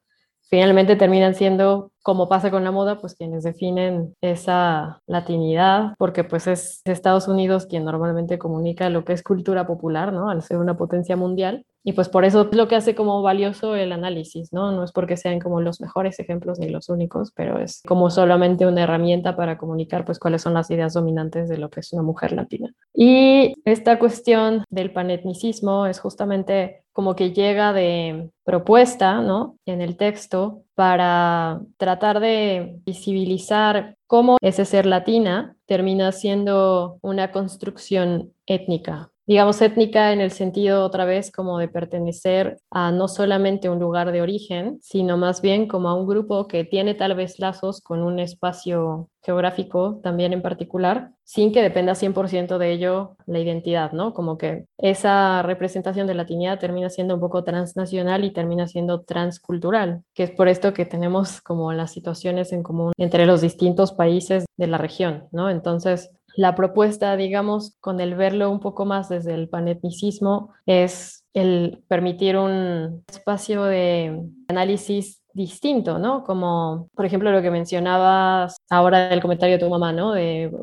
Finalmente 0.48 0.96
terminan 0.96 1.34
siendo, 1.34 1.92
como 2.02 2.28
pasa 2.28 2.50
con 2.50 2.64
la 2.64 2.70
moda, 2.72 2.98
pues 3.00 3.14
quienes 3.14 3.44
definen 3.44 4.14
esa 4.20 5.00
latinidad, 5.06 5.94
porque 5.98 6.24
pues 6.24 6.46
es 6.46 6.80
Estados 6.84 7.28
Unidos 7.28 7.66
quien 7.66 7.84
normalmente 7.84 8.38
comunica 8.38 8.90
lo 8.90 9.04
que 9.04 9.12
es 9.12 9.22
cultura 9.22 9.66
popular, 9.66 10.12
¿no? 10.12 10.30
Al 10.30 10.42
ser 10.42 10.58
una 10.58 10.76
potencia 10.76 11.16
mundial. 11.16 11.64
Y 11.85 11.93
pues 11.93 12.09
por 12.09 12.25
eso 12.25 12.49
es 12.51 12.57
lo 12.57 12.69
que 12.69 12.77
hace 12.77 12.95
como 12.95 13.23
valioso 13.23 13.75
el 13.75 13.93
análisis, 13.93 14.53
¿no? 14.53 14.73
No 14.73 14.85
es 14.85 14.93
porque 14.93 15.17
sean 15.17 15.41
como 15.41 15.61
los 15.61 15.81
mejores 15.81 16.19
ejemplos 16.19 16.59
ni 16.59 16.69
los 16.69 16.88
únicos, 16.88 17.33
pero 17.35 17.59
es 17.61 17.83
como 17.87 18.11
solamente 18.11 18.67
una 18.67 18.83
herramienta 18.83 19.37
para 19.37 19.59
comunicar 19.59 20.05
pues 20.05 20.19
cuáles 20.19 20.43
son 20.43 20.55
las 20.55 20.71
ideas 20.71 20.95
dominantes 20.95 21.49
de 21.49 21.59
lo 21.59 21.71
que 21.71 21.81
es 21.81 21.93
una 21.93 22.03
mujer 22.03 22.33
latina. 22.33 22.75
Y 22.95 23.55
esta 23.64 23.99
cuestión 23.99 24.64
del 24.69 24.93
panetnicismo 24.93 25.87
es 25.87 26.01
justamente 26.01 26.83
como 26.93 27.14
que 27.14 27.33
llega 27.33 27.73
de 27.73 28.31
propuesta, 28.43 29.21
¿no? 29.21 29.57
En 29.67 29.81
el 29.81 29.97
texto 29.97 30.64
para 30.75 31.61
tratar 31.77 32.19
de 32.19 32.81
visibilizar 32.85 33.97
cómo 34.09 34.37
ese 34.41 34.64
ser 34.64 34.85
latina 34.85 35.57
termina 35.67 36.11
siendo 36.11 36.99
una 37.03 37.31
construcción 37.31 38.33
étnica, 38.47 39.12
digamos, 39.29 39.61
étnica 39.61 40.14
en 40.14 40.23
el 40.23 40.31
sentido 40.31 40.83
otra 40.83 41.05
vez 41.05 41.31
como 41.31 41.59
de 41.59 41.69
pertenecer 41.69 42.61
a 42.71 42.91
no 42.93 43.09
solamente 43.09 43.69
un 43.69 43.79
lugar 43.79 44.11
de 44.11 44.23
origen, 44.23 44.79
sino 44.81 45.19
más 45.19 45.43
bien 45.43 45.69
como 45.69 45.91
a 45.91 45.95
un 45.95 46.07
grupo 46.07 46.49
que 46.49 46.64
tiene 46.64 46.95
tal 46.95 47.14
vez 47.14 47.38
lazos 47.38 47.83
con 47.83 48.03
un 48.03 48.21
espacio 48.21 49.11
geográfico 49.23 50.01
también 50.03 50.33
en 50.33 50.41
particular, 50.41 51.11
sin 51.25 51.53
que 51.53 51.61
dependa 51.61 51.95
100% 51.95 52.57
de 52.57 52.73
ello 52.73 53.17
la 53.27 53.38
identidad, 53.38 53.93
¿no? 53.93 54.14
Como 54.14 54.38
que 54.38 54.64
esa 54.79 55.43
representación 55.43 56.07
de 56.07 56.14
latinidad 56.14 56.59
termina 56.59 56.88
siendo 56.88 57.14
un 57.14 57.21
poco 57.21 57.45
transnacional 57.45 58.25
y 58.25 58.33
termina 58.33 58.67
siendo 58.67 59.03
transcultural, 59.03 60.05
que 60.14 60.23
es 60.23 60.31
por 60.31 60.49
esto 60.49 60.73
que 60.73 60.87
tenemos 60.87 61.43
como 61.43 61.75
las 61.75 61.93
situaciones 61.93 62.55
en 62.55 62.62
común 62.62 62.93
entre 62.97 63.27
los 63.27 63.43
distintos 63.43 63.93
países 63.93 64.47
de 64.57 64.67
la 64.69 64.79
región, 64.79 65.29
¿no? 65.33 65.51
Entonces, 65.51 66.11
la 66.38 66.55
propuesta, 66.55 67.16
digamos, 67.16 67.77
con 67.81 67.98
el 67.98 68.14
verlo 68.14 68.48
un 68.48 68.61
poco 68.61 68.85
más 68.85 69.09
desde 69.09 69.35
el 69.35 69.48
panetnicismo, 69.48 70.53
es 70.66 71.24
el 71.35 71.83
permitir 71.88 72.37
un 72.37 73.05
espacio 73.09 73.64
de 73.64 74.22
análisis 74.46 75.20
distinto, 75.38 75.98
¿no? 75.98 76.24
Como, 76.24 76.90
por 76.94 77.07
ejemplo, 77.07 77.31
lo 77.31 77.40
que 77.40 77.51
mencionabas 77.51 78.59
ahora 78.68 79.09
del 79.09 79.22
comentario 79.22 79.57
de 79.57 79.64
tu 79.64 79.70
mamá, 79.70 79.92
¿no? 79.92 80.14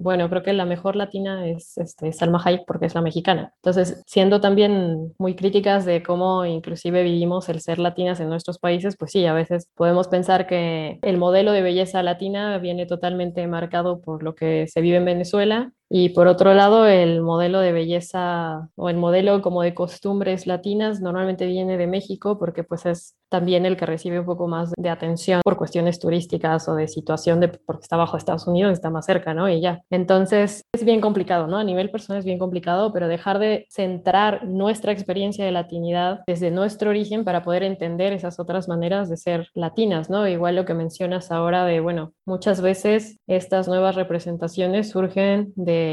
Bueno, 0.02 0.30
creo 0.30 0.44
que 0.44 0.54
la 0.54 0.66
mejor 0.66 0.96
latina 0.96 1.48
es 1.48 1.78
este, 1.78 2.12
Salma 2.14 2.42
Hayek 2.44 2.66
porque 2.68 2.86
es 2.86 2.94
la 2.94 3.02
mexicana. 3.02 3.54
Entonces, 3.56 4.04
siendo 4.06 4.42
también 4.42 5.14
muy 5.18 5.36
críticas 5.36 5.86
de 5.86 6.04
cómo 6.04 6.46
inclusive 6.46 7.04
vivimos 7.04 7.50
el 7.50 7.62
ser 7.62 7.80
latinas 7.80 8.20
en 8.20 8.30
nuestros 8.30 8.60
países, 8.60 8.98
pues 8.98 9.12
sí, 9.12 9.26
a 9.26 9.34
veces 9.34 9.70
podemos 9.76 10.08
pensar 10.10 10.46
que 10.46 11.00
el 11.02 11.18
modelo 11.18 11.54
de 11.54 11.62
belleza 11.62 12.04
latina 12.04 12.58
viene 12.58 12.86
totalmente 12.86 13.48
marcado 13.48 14.02
por 14.02 14.24
lo 14.24 14.36
que 14.36 14.68
se 14.68 14.82
vive 14.82 14.98
en 14.98 15.06
Venezuela 15.06 15.72
y 15.98 16.10
por 16.10 16.28
otro 16.28 16.54
lado, 16.54 16.88
el 16.88 17.22
modelo 17.22 17.62
de 17.62 17.72
belleza 17.72 18.68
o 18.76 18.90
el 18.90 18.98
modelo 18.98 19.42
como 19.42 19.62
de 19.62 19.74
costumbres 19.74 20.46
latinas 20.46 21.00
normalmente 21.00 21.46
viene 21.46 21.78
de 21.78 21.88
México 21.88 22.38
porque 22.38 22.66
pues 22.66 22.86
es 22.86 23.16
también 23.30 23.66
el 23.66 23.78
que 23.78 23.86
recibe 23.86 24.20
un 24.20 24.26
poco 24.26 24.46
más 24.46 24.74
de 24.78 24.90
atención 24.90 25.40
por 25.42 25.56
cuestiones 25.56 25.98
turísticas 26.00 26.68
o 26.68 26.76
de 26.76 26.90
situación 26.90 27.40
de 27.40 27.48
porque 27.48 27.84
está 27.84 27.96
bajo 27.96 28.18
Estados 28.18 28.46
Unidos, 28.46 28.74
está 28.74 28.90
más 28.90 29.06
cerca, 29.06 29.34
¿no? 29.34 29.50
Y 29.50 29.62
ya. 29.62 29.84
Entonces 29.90 30.64
es 30.74 30.84
bien 30.84 31.00
complicado, 31.00 31.48
¿no? 31.48 31.58
A 31.58 31.64
nivel 31.64 31.90
personal 31.90 32.20
es 32.20 32.26
bien 32.26 32.40
complicado, 32.40 32.92
pero 32.92 33.08
dejar 33.08 33.40
de 33.40 33.66
centrar 33.70 34.46
nuestra 34.46 34.92
experiencia 34.92 35.46
de 35.46 35.52
latinidad 35.52 36.24
desde 36.28 36.52
nuestro 36.52 36.90
origen 36.90 37.24
para 37.24 37.42
poder 37.42 37.64
entender 37.64 38.12
esas 38.12 38.38
otras 38.38 38.68
maneras 38.68 39.10
de 39.10 39.16
ser 39.16 39.48
latinas, 39.54 40.10
¿no? 40.10 40.28
Igual 40.28 40.58
lo 40.58 40.66
que 40.66 40.74
mencionas 40.74 41.32
ahora 41.32 41.64
de, 41.64 41.80
bueno, 41.80 42.12
muchas 42.26 42.60
veces 42.60 43.18
estas 43.28 43.70
nuevas 43.70 43.96
representaciones 43.96 44.90
surgen 44.90 45.54
de 45.56 45.85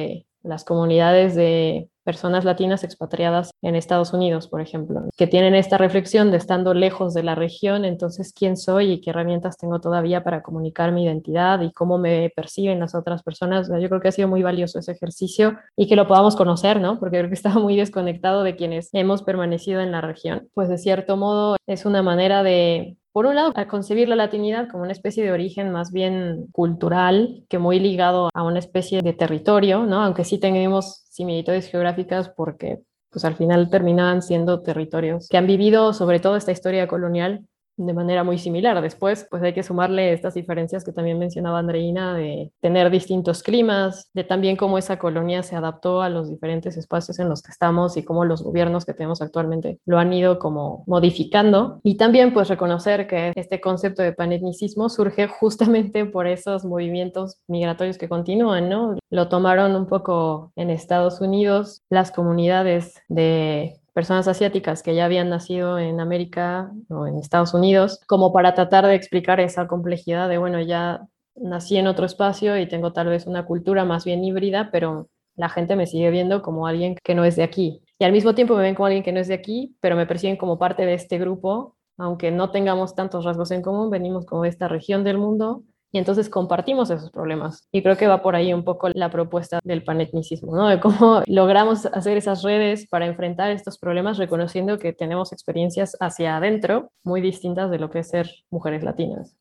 las 0.43 0.65
comunidades 0.65 1.35
de 1.35 1.89
personas 2.05 2.45
latinas 2.45 2.85
expatriadas 2.85 3.51
en 3.63 3.77
Estados 3.77 4.13
Unidos, 4.13 4.49
por 4.49 4.61
ejemplo, 4.61 5.03
que 5.17 5.27
tienen 5.27 5.55
esta 5.55 5.79
reflexión 5.79 6.31
de 6.31 6.37
estando 6.37 6.75
lejos 6.75 7.15
de 7.15 7.23
la 7.23 7.35
región, 7.35 7.85
entonces 7.85 8.33
quién 8.33 8.57
soy 8.57 8.93
y 8.93 9.01
qué 9.01 9.11
herramientas 9.11 9.57
tengo 9.57 9.81
todavía 9.81 10.25
para 10.25 10.43
comunicar 10.43 10.93
mi 10.93 11.05
identidad 11.05 11.61
y 11.61 11.73
cómo 11.73 11.99
me 11.99 12.31
perciben 12.35 12.81
las 12.81 12.95
otras 12.95 13.23
personas. 13.23 13.69
Yo 13.81 13.89
creo 13.89 14.01
que 14.01 14.09
ha 14.09 14.13
sido 14.13 14.29
muy 14.29 14.43
valioso 14.43 14.79
ese 14.79 14.93
ejercicio 14.93 15.59
y 15.77 15.89
que 15.89 15.97
lo 15.97 16.07
podamos 16.07 16.37
conocer, 16.37 16.81
¿no? 16.81 16.99
Porque 16.99 17.19
creo 17.19 17.29
que 17.29 17.35
estaba 17.35 17.61
muy 17.61 17.77
desconectado 17.77 18.43
de 18.43 18.57
quienes 18.57 18.89
hemos 18.93 19.23
permanecido 19.23 19.81
en 19.81 19.93
la 19.93 20.01
región. 20.01 20.49
Pues 20.55 20.69
de 20.69 20.79
cierto 20.79 21.17
modo 21.17 21.57
es 21.67 21.85
una 21.85 22.03
manera 22.03 22.43
de 22.43 22.97
por 23.13 23.27
un 23.27 23.35
lado, 23.35 23.53
concebir 23.69 24.09
la 24.09 24.17
latinidad 24.17 24.69
como 24.71 24.85
una 24.85 24.93
especie 24.93 25.23
de 25.23 25.33
origen 25.33 25.71
más 25.71 25.93
bien 25.93 26.47
cultural, 26.51 27.45
que 27.51 27.59
muy 27.59 27.79
ligado 27.79 28.31
a 28.33 28.43
una 28.43 28.59
especie 28.59 29.03
de 29.03 29.13
territorio, 29.13 29.85
¿no? 29.85 30.03
Aunque 30.03 30.25
sí 30.25 30.39
tenemos 30.39 31.02
similitudes 31.13 31.71
geográficas 31.71 32.31
porque 32.31 32.81
pues 33.11 33.25
al 33.27 33.37
final 33.37 33.69
terminaban 33.69 34.23
siendo 34.23 34.63
territorios 34.63 35.29
que 35.29 35.37
han 35.37 35.47
vivido 35.47 35.93
sobre 35.93 36.21
todo 36.21 36.37
esta 36.37 36.53
historia 36.53 36.89
colonial 36.89 37.47
de 37.87 37.93
manera 37.93 38.25
muy 38.25 38.39
similar. 38.39 38.81
Después, 38.81 39.27
pues 39.31 39.43
hay 39.43 39.53
que 39.53 39.63
sumarle 39.63 40.13
estas 40.13 40.35
diferencias 40.35 40.85
que 40.85 40.93
también 40.93 41.19
mencionaba 41.19 41.59
Andreina 41.59 42.15
de 42.15 42.53
tener 42.61 42.91
distintos 42.91 43.43
climas, 43.43 44.11
de 44.15 44.25
también 44.25 44.57
cómo 44.57 44.79
esa 44.79 44.99
colonia 44.99 45.43
se 45.43 45.57
adaptó 45.57 46.03
a 46.03 46.09
los 46.09 46.31
diferentes 46.31 46.77
espacios 46.77 47.19
en 47.19 47.29
los 47.29 47.43
que 47.43 47.51
estamos 47.51 47.97
y 47.97 48.05
cómo 48.05 48.25
los 48.25 48.43
gobiernos 48.43 48.85
que 48.85 48.95
tenemos 48.95 49.23
actualmente 49.23 49.79
lo 49.85 49.99
han 49.99 50.13
ido 50.13 50.39
como 50.39 50.85
modificando. 50.87 51.81
Y 51.83 51.97
también 51.97 52.33
pues 52.33 52.49
reconocer 52.49 53.07
que 53.07 53.33
este 53.35 53.61
concepto 53.61 54.03
de 54.03 54.13
panetnicismo 54.13 54.89
surge 54.89 55.29
justamente 55.29 56.07
por 56.07 56.27
esos 56.27 56.65
movimientos 56.65 57.39
migratorios 57.49 57.99
que 57.99 58.09
continúan, 58.09 58.69
¿no? 58.69 58.97
Lo 59.11 59.29
tomaron 59.29 59.75
un 59.77 59.87
poco 59.87 60.53
en 60.57 60.71
Estados 60.71 61.21
Unidos 61.21 61.83
las 61.91 62.11
comunidades 62.11 62.95
de 63.09 63.82
personas 63.93 64.29
asiáticas 64.29 64.83
que 64.83 64.95
ya 64.95 65.05
habían 65.05 65.29
nacido 65.29 65.79
en 65.79 66.01
América 66.01 66.73
o 66.89 67.07
en 67.07 67.19
Estados 67.19 67.55
Unidos, 67.55 68.01
como 68.07 68.33
para 68.33 68.55
tratar 68.55 68.87
de 68.87 68.95
explicar 68.95 69.41
esa 69.41 69.67
complejidad 69.67 70.29
de, 70.29 70.39
bueno, 70.39 70.61
ya 70.61 71.07
nací 71.35 71.77
en 71.77 71.87
otro 71.87 72.07
espacio 72.07 72.59
y 72.59 72.69
tengo 72.69 72.93
tal 72.93 73.09
vez 73.09 73.27
una 73.27 73.45
cultura 73.45 73.85
más 73.85 74.05
bien 74.05 74.25
híbrida, 74.25 74.71
pero 74.71 75.09
la 75.37 75.49
gente 75.49 75.77
me 75.77 75.87
sigue 75.87 76.11
viendo 76.11 76.43
como 76.43 76.67
alguien 76.67 76.97
que 77.03 77.15
no 77.15 77.25
es 77.25 77.37
de 77.37 77.43
aquí. 77.43 77.83
Y 77.99 78.05
al 78.05 78.13
mismo 78.13 78.35
tiempo 78.35 78.55
me 78.55 78.63
ven 78.63 78.75
como 78.75 78.87
alguien 78.87 79.03
que 79.03 79.13
no 79.13 79.21
es 79.21 79.29
de 79.29 79.35
aquí, 79.35 79.77
pero 79.81 79.97
me 79.97 80.07
perciben 80.07 80.37
como 80.37 80.59
parte 80.59 80.85
de 80.85 80.95
este 80.95 81.19
grupo, 81.19 81.77
aunque 81.97 82.31
no 82.31 82.51
tengamos 82.51 82.95
tantos 82.95 83.25
rasgos 83.25 83.51
en 83.51 83.63
común, 83.63 83.91
venimos 83.91 84.27
como 84.27 84.43
de 84.43 84.49
esta 84.49 84.69
región 84.69 85.05
del 85.05 85.19
mundo 85.19 85.63
y 85.93 85.99
entonces 85.99 86.31
compartimos 86.31 86.91
esos 86.91 87.11
problemas. 87.11 87.69
Y 87.71 87.83
creo 87.83 87.97
que 87.97 88.09
va 88.09 88.23
por 88.23 88.35
ahí 88.35 88.53
un 88.53 88.65
poco 88.65 88.89
la 88.89 89.11
propuesta 89.11 89.61
del 89.63 89.85
panetnicismo, 89.85 90.57
¿no? 90.57 90.69
De 90.69 90.81
cómo 90.81 91.23
logramos 91.27 91.87
hacer 91.87 92.17
esas 92.17 92.43
redes 92.43 92.89
para 92.89 93.07
enfrentar 93.07 93.51
estos 93.51 93.79
problemas 93.79 94.17
reconociendo 94.19 94.79
que 94.79 94.93
tenemos 94.93 95.33
experiencias 95.33 95.97
hacia 96.01 96.37
adentro 96.37 96.91
muy 97.05 97.21
distintas 97.21 97.71
de 97.71 97.79
lo 97.79 97.91
que 97.91 98.01
es 98.01 98.09
ser 98.09 98.31
mujeres 98.51 98.83
latinas. 98.83 99.37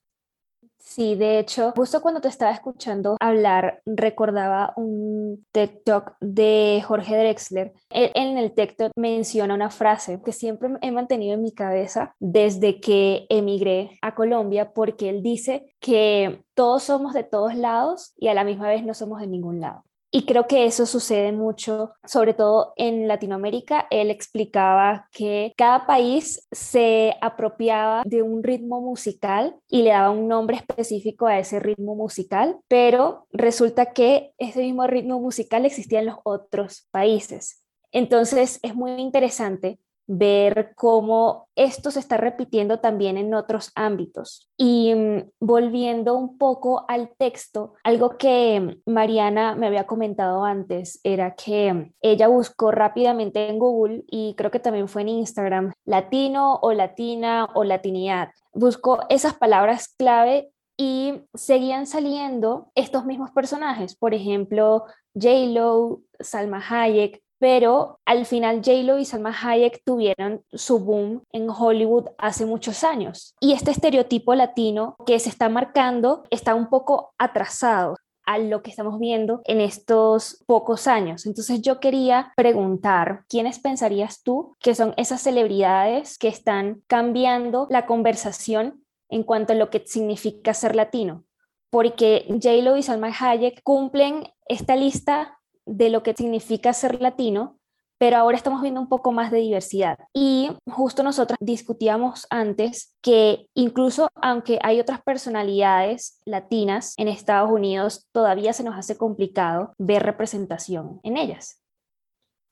Sí, 0.84 1.16
de 1.16 1.40
hecho, 1.40 1.72
justo 1.76 2.02
cuando 2.02 2.22
te 2.22 2.28
estaba 2.28 2.52
escuchando 2.52 3.16
hablar, 3.20 3.82
recordaba 3.86 4.74
un 4.76 5.46
TikTok 5.52 6.14
de 6.20 6.84
Jorge 6.86 7.16
Drexler. 7.16 7.74
Él, 7.92 8.12
en 8.16 8.38
el 8.38 8.54
TikTok 8.54 8.92
menciona 8.96 9.54
una 9.54 9.70
frase 9.70 10.20
que 10.26 10.32
siempre 10.32 10.70
he 10.82 10.92
mantenido 10.92 11.36
en 11.36 11.44
mi 11.44 11.54
cabeza 11.54 12.16
desde 12.20 12.82
que 12.82 13.28
emigré 13.30 14.00
a 14.02 14.16
Colombia, 14.16 14.74
porque 14.74 15.10
él 15.10 15.22
dice 15.22 15.76
que 15.80 16.44
todos 16.56 16.84
somos 16.84 17.14
de 17.14 17.24
todos 17.24 17.56
lados 17.56 18.14
y 18.18 18.28
a 18.28 18.34
la 18.34 18.44
misma 18.44 18.68
vez 18.68 18.84
no 18.84 18.94
somos 18.96 19.22
de 19.22 19.28
ningún 19.28 19.62
lado. 19.62 19.84
Y 20.14 20.26
creo 20.26 20.46
que 20.46 20.66
eso 20.66 20.86
sucede 20.86 21.32
mucho, 21.32 21.94
sobre 22.04 22.34
todo 22.34 22.74
en 22.76 23.08
Latinoamérica. 23.08 23.88
Él 23.90 24.12
explicaba 24.12 25.08
que 25.14 25.54
cada 25.56 25.86
país 25.88 26.46
se 26.52 27.16
apropiaba 27.22 28.04
de 28.06 28.22
un 28.22 28.44
ritmo 28.44 28.82
musical 28.82 29.56
y 29.70 29.84
le 29.84 29.92
daba 29.92 30.12
un 30.12 30.28
nombre 30.28 30.58
específico 30.58 31.28
a 31.28 31.40
ese 31.40 31.62
ritmo 31.62 31.96
musical, 31.96 32.60
pero 32.68 33.26
resulta 33.32 33.94
que 33.94 34.34
ese 34.38 34.60
mismo 34.60 34.86
ritmo 34.86 35.22
musical 35.22 35.66
existía 35.66 36.00
en 36.00 36.08
los 36.08 36.18
otros 36.24 36.90
países. 36.92 37.64
Entonces 37.94 38.60
es 38.64 38.76
muy 38.76 38.92
interesante 39.00 39.80
ver 40.14 40.74
cómo 40.76 41.48
esto 41.56 41.90
se 41.90 42.00
está 42.00 42.18
repitiendo 42.18 42.80
también 42.80 43.18
en 43.18 43.34
otros 43.34 43.72
ámbitos. 43.76 44.50
Y 44.58 44.94
mm, 44.94 45.30
volviendo 45.40 46.16
un 46.16 46.38
poco 46.38 46.84
al 46.90 47.12
texto, 47.18 47.76
algo 47.86 48.18
que 48.18 48.82
Mariana 48.86 49.56
me 49.56 49.68
había 49.68 49.88
comentado 49.88 50.44
antes 50.44 51.00
era 51.04 51.36
que 51.36 51.94
ella 52.02 52.28
buscó 52.28 52.72
rápidamente 52.72 53.48
en 53.48 53.58
Google 53.58 54.04
y 54.08 54.36
creo 54.36 54.52
que 54.52 54.60
también 54.60 54.90
fue 54.90 55.04
en 55.04 55.10
Instagram, 55.10 55.72
latino 55.86 56.60
o 56.62 56.74
latina 56.74 57.48
o 57.54 57.64
latinidad. 57.64 58.32
Buscó 58.54 59.00
esas 59.08 59.36
palabras 59.36 59.96
clave 59.98 60.52
y 60.76 61.22
seguían 61.36 61.88
saliendo 61.88 62.72
estos 62.76 63.06
mismos 63.06 63.32
personajes, 63.32 63.96
por 63.96 64.14
ejemplo, 64.14 64.86
J-Lo, 65.14 66.02
Salma 66.20 66.62
Hayek, 66.68 67.21
pero 67.42 68.00
al 68.06 68.28
final 68.28 68.58
J-Lo 68.58 69.00
y 69.00 69.06
Salma 69.06 69.36
Hayek 69.36 69.82
tuvieron 69.84 70.44
su 70.54 70.78
boom 70.78 71.24
en 71.32 71.50
Hollywood 71.50 72.10
hace 72.20 72.46
muchos 72.46 72.84
años. 72.84 73.34
Y 73.40 73.54
este 73.54 73.72
estereotipo 73.72 74.36
latino 74.36 74.96
que 75.08 75.18
se 75.18 75.30
está 75.30 75.50
marcando 75.50 76.24
está 76.30 76.54
un 76.54 76.70
poco 76.70 77.16
atrasado 77.18 77.98
a 78.28 78.38
lo 78.38 78.62
que 78.62 78.70
estamos 78.70 79.00
viendo 79.00 79.42
en 79.46 79.60
estos 79.60 80.44
pocos 80.46 80.86
años. 80.86 81.26
Entonces 81.26 81.64
yo 81.64 81.80
quería 81.80 82.32
preguntar, 82.38 83.24
¿quiénes 83.28 83.58
pensarías 83.58 84.22
tú 84.22 84.56
que 84.60 84.76
son 84.76 84.94
esas 84.96 85.22
celebridades 85.22 86.20
que 86.20 86.28
están 86.28 86.84
cambiando 86.86 87.66
la 87.72 87.88
conversación 87.88 88.84
en 89.10 89.24
cuanto 89.24 89.54
a 89.54 89.56
lo 89.56 89.72
que 89.72 89.82
significa 89.88 90.54
ser 90.54 90.76
latino? 90.76 91.24
Porque 91.72 92.28
J-Lo 92.30 92.78
y 92.78 92.84
Salma 92.84 93.12
Hayek 93.20 93.64
cumplen 93.64 94.26
esta 94.46 94.76
lista 94.76 95.40
de 95.66 95.90
lo 95.90 96.04
que 96.04 96.14
significa 96.14 96.74
ser 96.74 97.02
latino, 97.02 97.58
pero 98.02 98.18
ahora 98.18 98.36
estamos 98.36 98.64
viendo 98.64 98.82
un 98.82 98.90
poco 98.90 99.12
más 99.12 99.30
de 99.30 99.38
diversidad. 99.38 99.96
Y 100.12 100.50
justo 100.66 101.04
nosotros 101.04 101.38
discutíamos 101.40 102.26
antes 102.32 102.96
que 103.00 103.46
incluso 103.54 104.08
aunque 104.16 104.58
hay 104.64 104.80
otras 104.80 105.04
personalidades 105.04 106.20
latinas 106.26 106.96
en 106.98 107.08
Estados 107.08 107.52
Unidos, 107.52 108.08
todavía 108.12 108.54
se 108.54 108.64
nos 108.64 108.76
hace 108.76 108.98
complicado 108.98 109.76
ver 109.78 110.02
representación 110.02 111.00
en 111.04 111.18
ellas. 111.18 111.61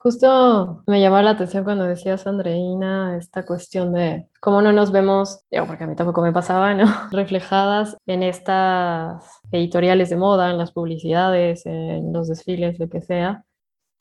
Justo 0.01 0.81
me 0.88 1.01
llamó 1.01 1.21
la 1.21 1.31
atención 1.31 1.65
cuando 1.65 1.83
decías, 1.83 2.25
Andreina, 2.25 3.17
esta 3.17 3.45
cuestión 3.45 3.91
de 3.91 4.29
cómo 4.39 4.62
no 4.62 4.71
nos 4.71 4.93
vemos, 4.93 5.43
porque 5.67 5.83
a 5.83 5.88
mí 5.88 5.95
tampoco 5.97 6.21
me 6.21 6.31
pasaba, 6.31 6.73
¿no? 6.73 6.85
Reflejadas 7.12 7.97
en 8.05 8.23
estas 8.23 9.41
editoriales 9.51 10.09
de 10.09 10.15
moda, 10.15 10.51
en 10.51 10.57
las 10.57 10.71
publicidades, 10.71 11.65
en 11.65 12.13
los 12.13 12.29
desfiles, 12.29 12.79
lo 12.79 12.88
que 12.88 13.01
sea. 13.01 13.43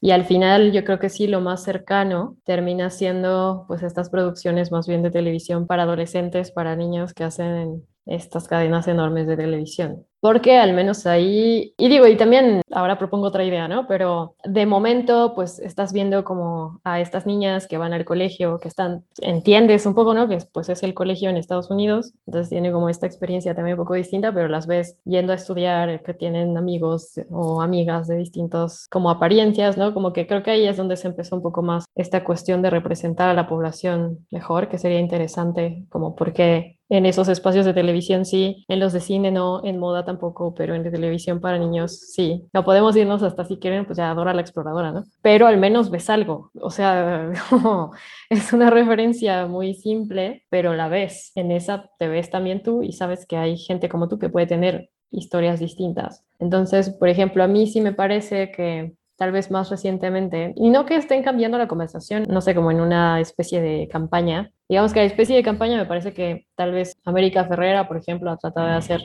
Y 0.01 0.13
al 0.13 0.25
final 0.25 0.71
yo 0.71 0.85
creo 0.85 1.01
que 1.01 1.09
sí, 1.09 1.27
lo 1.27 1.41
más 1.41 1.65
cercano 1.65 2.37
termina 2.45 2.91
siendo 2.91 3.65
pues 3.67 3.83
estas 3.83 4.09
producciones 4.09 4.71
más 4.71 4.87
bien 4.87 5.03
de 5.03 5.11
televisión 5.11 5.67
para 5.67 5.83
adolescentes, 5.83 6.53
para 6.53 6.77
niños 6.77 7.13
que 7.13 7.25
hacen 7.25 7.88
estas 8.09 8.49
cadenas 8.49 8.89
enormes 8.89 9.27
de 9.27 9.37
televisión. 9.37 10.05
Porque 10.21 10.59
al 10.59 10.73
menos 10.73 11.07
ahí, 11.07 11.75
y 11.79 11.89
digo, 11.89 12.09
y 12.09 12.17
también 12.17 12.61
ahora 12.73 12.99
propongo 12.99 13.29
otra 13.29 13.45
idea, 13.45 13.69
¿no? 13.69 13.87
Pero 13.87 14.35
de 14.43 14.67
momento, 14.67 15.33
pues 15.37 15.61
estás 15.61 15.93
viendo 15.93 16.25
como 16.25 16.81
a 16.83 17.01
estas 17.01 17.25
niñas 17.25 17.69
que 17.69 17.79
van 17.79 17.93
al 17.93 18.05
colegio, 18.05 18.59
que 18.59 18.67
están, 18.67 19.05
entiendes 19.21 19.87
un 19.87 19.95
poco, 19.95 20.15
¿no? 20.15 20.29
Que 20.29 20.39
pues 20.53 20.71
es 20.71 20.83
el 20.83 20.93
colegio 20.93 21.31
en 21.31 21.37
Estados 21.37 21.71
Unidos, 21.71 22.15
entonces 22.27 22.51
tiene 22.51 22.73
como 22.73 22.89
esta 22.89 23.07
experiencia 23.07 23.55
también 23.55 23.79
un 23.79 23.85
poco 23.85 23.95
distinta, 23.95 24.35
pero 24.35 24.49
las 24.49 24.67
ves 24.67 24.99
yendo 25.05 25.33
a 25.33 25.37
estudiar, 25.37 26.03
que 26.03 26.15
tienen 26.15 26.57
amigos 26.57 27.13
o 27.31 27.63
amigas 27.63 28.09
de 28.09 28.17
distintos 28.17 28.89
como 28.91 29.11
apariencias, 29.11 29.79
¿no? 29.79 29.95
Como 29.95 30.13
que 30.13 30.27
creo 30.27 30.43
que 30.43 30.51
ahí 30.51 30.67
es 30.67 30.77
donde 30.77 30.97
se 30.97 31.07
empezó 31.07 31.37
un 31.37 31.43
poco 31.43 31.63
más 31.63 31.85
esta 31.95 32.25
cuestión 32.25 32.61
de 32.63 32.71
representar 32.71 33.29
a 33.29 33.35
la 33.35 33.47
población 33.47 34.27
mejor, 34.33 34.69
que 34.69 34.79
sería 34.79 34.99
interesante, 34.99 35.85
como 35.91 36.17
porque 36.17 36.78
en 36.89 37.07
esos 37.07 37.29
espacios 37.29 37.67
de 37.67 37.75
televisión 37.75 38.25
sí, 38.25 38.65
en 38.69 38.81
los 38.81 38.93
de 38.93 39.01
cine 39.01 39.31
no, 39.31 39.65
en 39.65 39.79
moda 39.79 40.05
tampoco, 40.05 40.55
pero 40.55 40.75
en 40.75 40.91
televisión 40.91 41.41
para 41.41 41.59
niños 41.59 41.99
sí. 41.99 42.49
No 42.53 42.65
podemos 42.65 42.97
irnos 42.97 43.23
hasta 43.23 43.45
si 43.45 43.59
quieren, 43.59 43.85
pues 43.85 43.99
ya 43.99 44.11
adora 44.11 44.35
la 44.35 44.41
exploradora, 44.41 44.93
¿no? 44.93 45.05
Pero 45.23 45.47
al 45.47 45.59
menos 45.59 45.91
ves 45.91 46.09
algo, 46.11 46.51
o 46.61 46.71
sea, 46.71 47.31
es 48.31 48.53
una 48.53 48.71
referencia 48.71 49.47
muy 49.47 49.75
simple, 49.75 50.45
pero 50.51 50.75
la 50.75 50.89
ves. 50.89 51.33
En 51.35 51.51
esa 51.51 51.91
te 51.99 52.09
ves 52.09 52.31
también 52.31 52.63
tú 52.63 52.83
y 52.83 52.93
sabes 52.93 53.27
que 53.27 53.37
hay 53.37 53.57
gente 53.57 53.89
como 53.89 54.09
tú 54.09 54.19
que 54.19 54.31
puede 54.31 54.47
tener 54.47 54.91
historias 55.11 55.61
distintas. 55.61 56.25
Entonces, 56.39 56.91
por 56.91 57.09
ejemplo, 57.09 57.43
a 57.43 57.49
mí 57.49 57.67
sí 57.67 57.81
me 57.81 57.93
parece 57.93 58.51
que 58.51 58.95
tal 59.19 59.33
vez 59.33 59.51
más 59.51 59.69
recientemente, 59.69 60.55
y 60.57 60.71
no 60.71 60.87
que 60.87 60.95
estén 60.97 61.25
cambiando 61.25 61.59
la 61.59 61.67
conversación, 61.67 62.25
no 62.29 62.41
sé, 62.41 62.55
como 62.55 62.71
en 62.71 62.81
una 62.81 63.21
especie 63.21 63.61
de 63.61 63.89
campaña. 63.89 64.53
Digamos 64.69 64.93
que 64.93 65.01
la 65.01 65.07
especie 65.07 65.35
de 65.35 65.43
campaña 65.43 65.77
me 65.77 65.87
parece 65.87 66.15
que 66.15 66.47
tal 66.55 66.73
vez 66.73 66.95
América 67.05 67.45
Ferrera, 67.45 67.89
por 67.89 67.97
ejemplo, 67.97 68.31
ha 68.31 68.37
tratado 68.37 68.69
de 68.69 68.75
hacer 68.75 69.01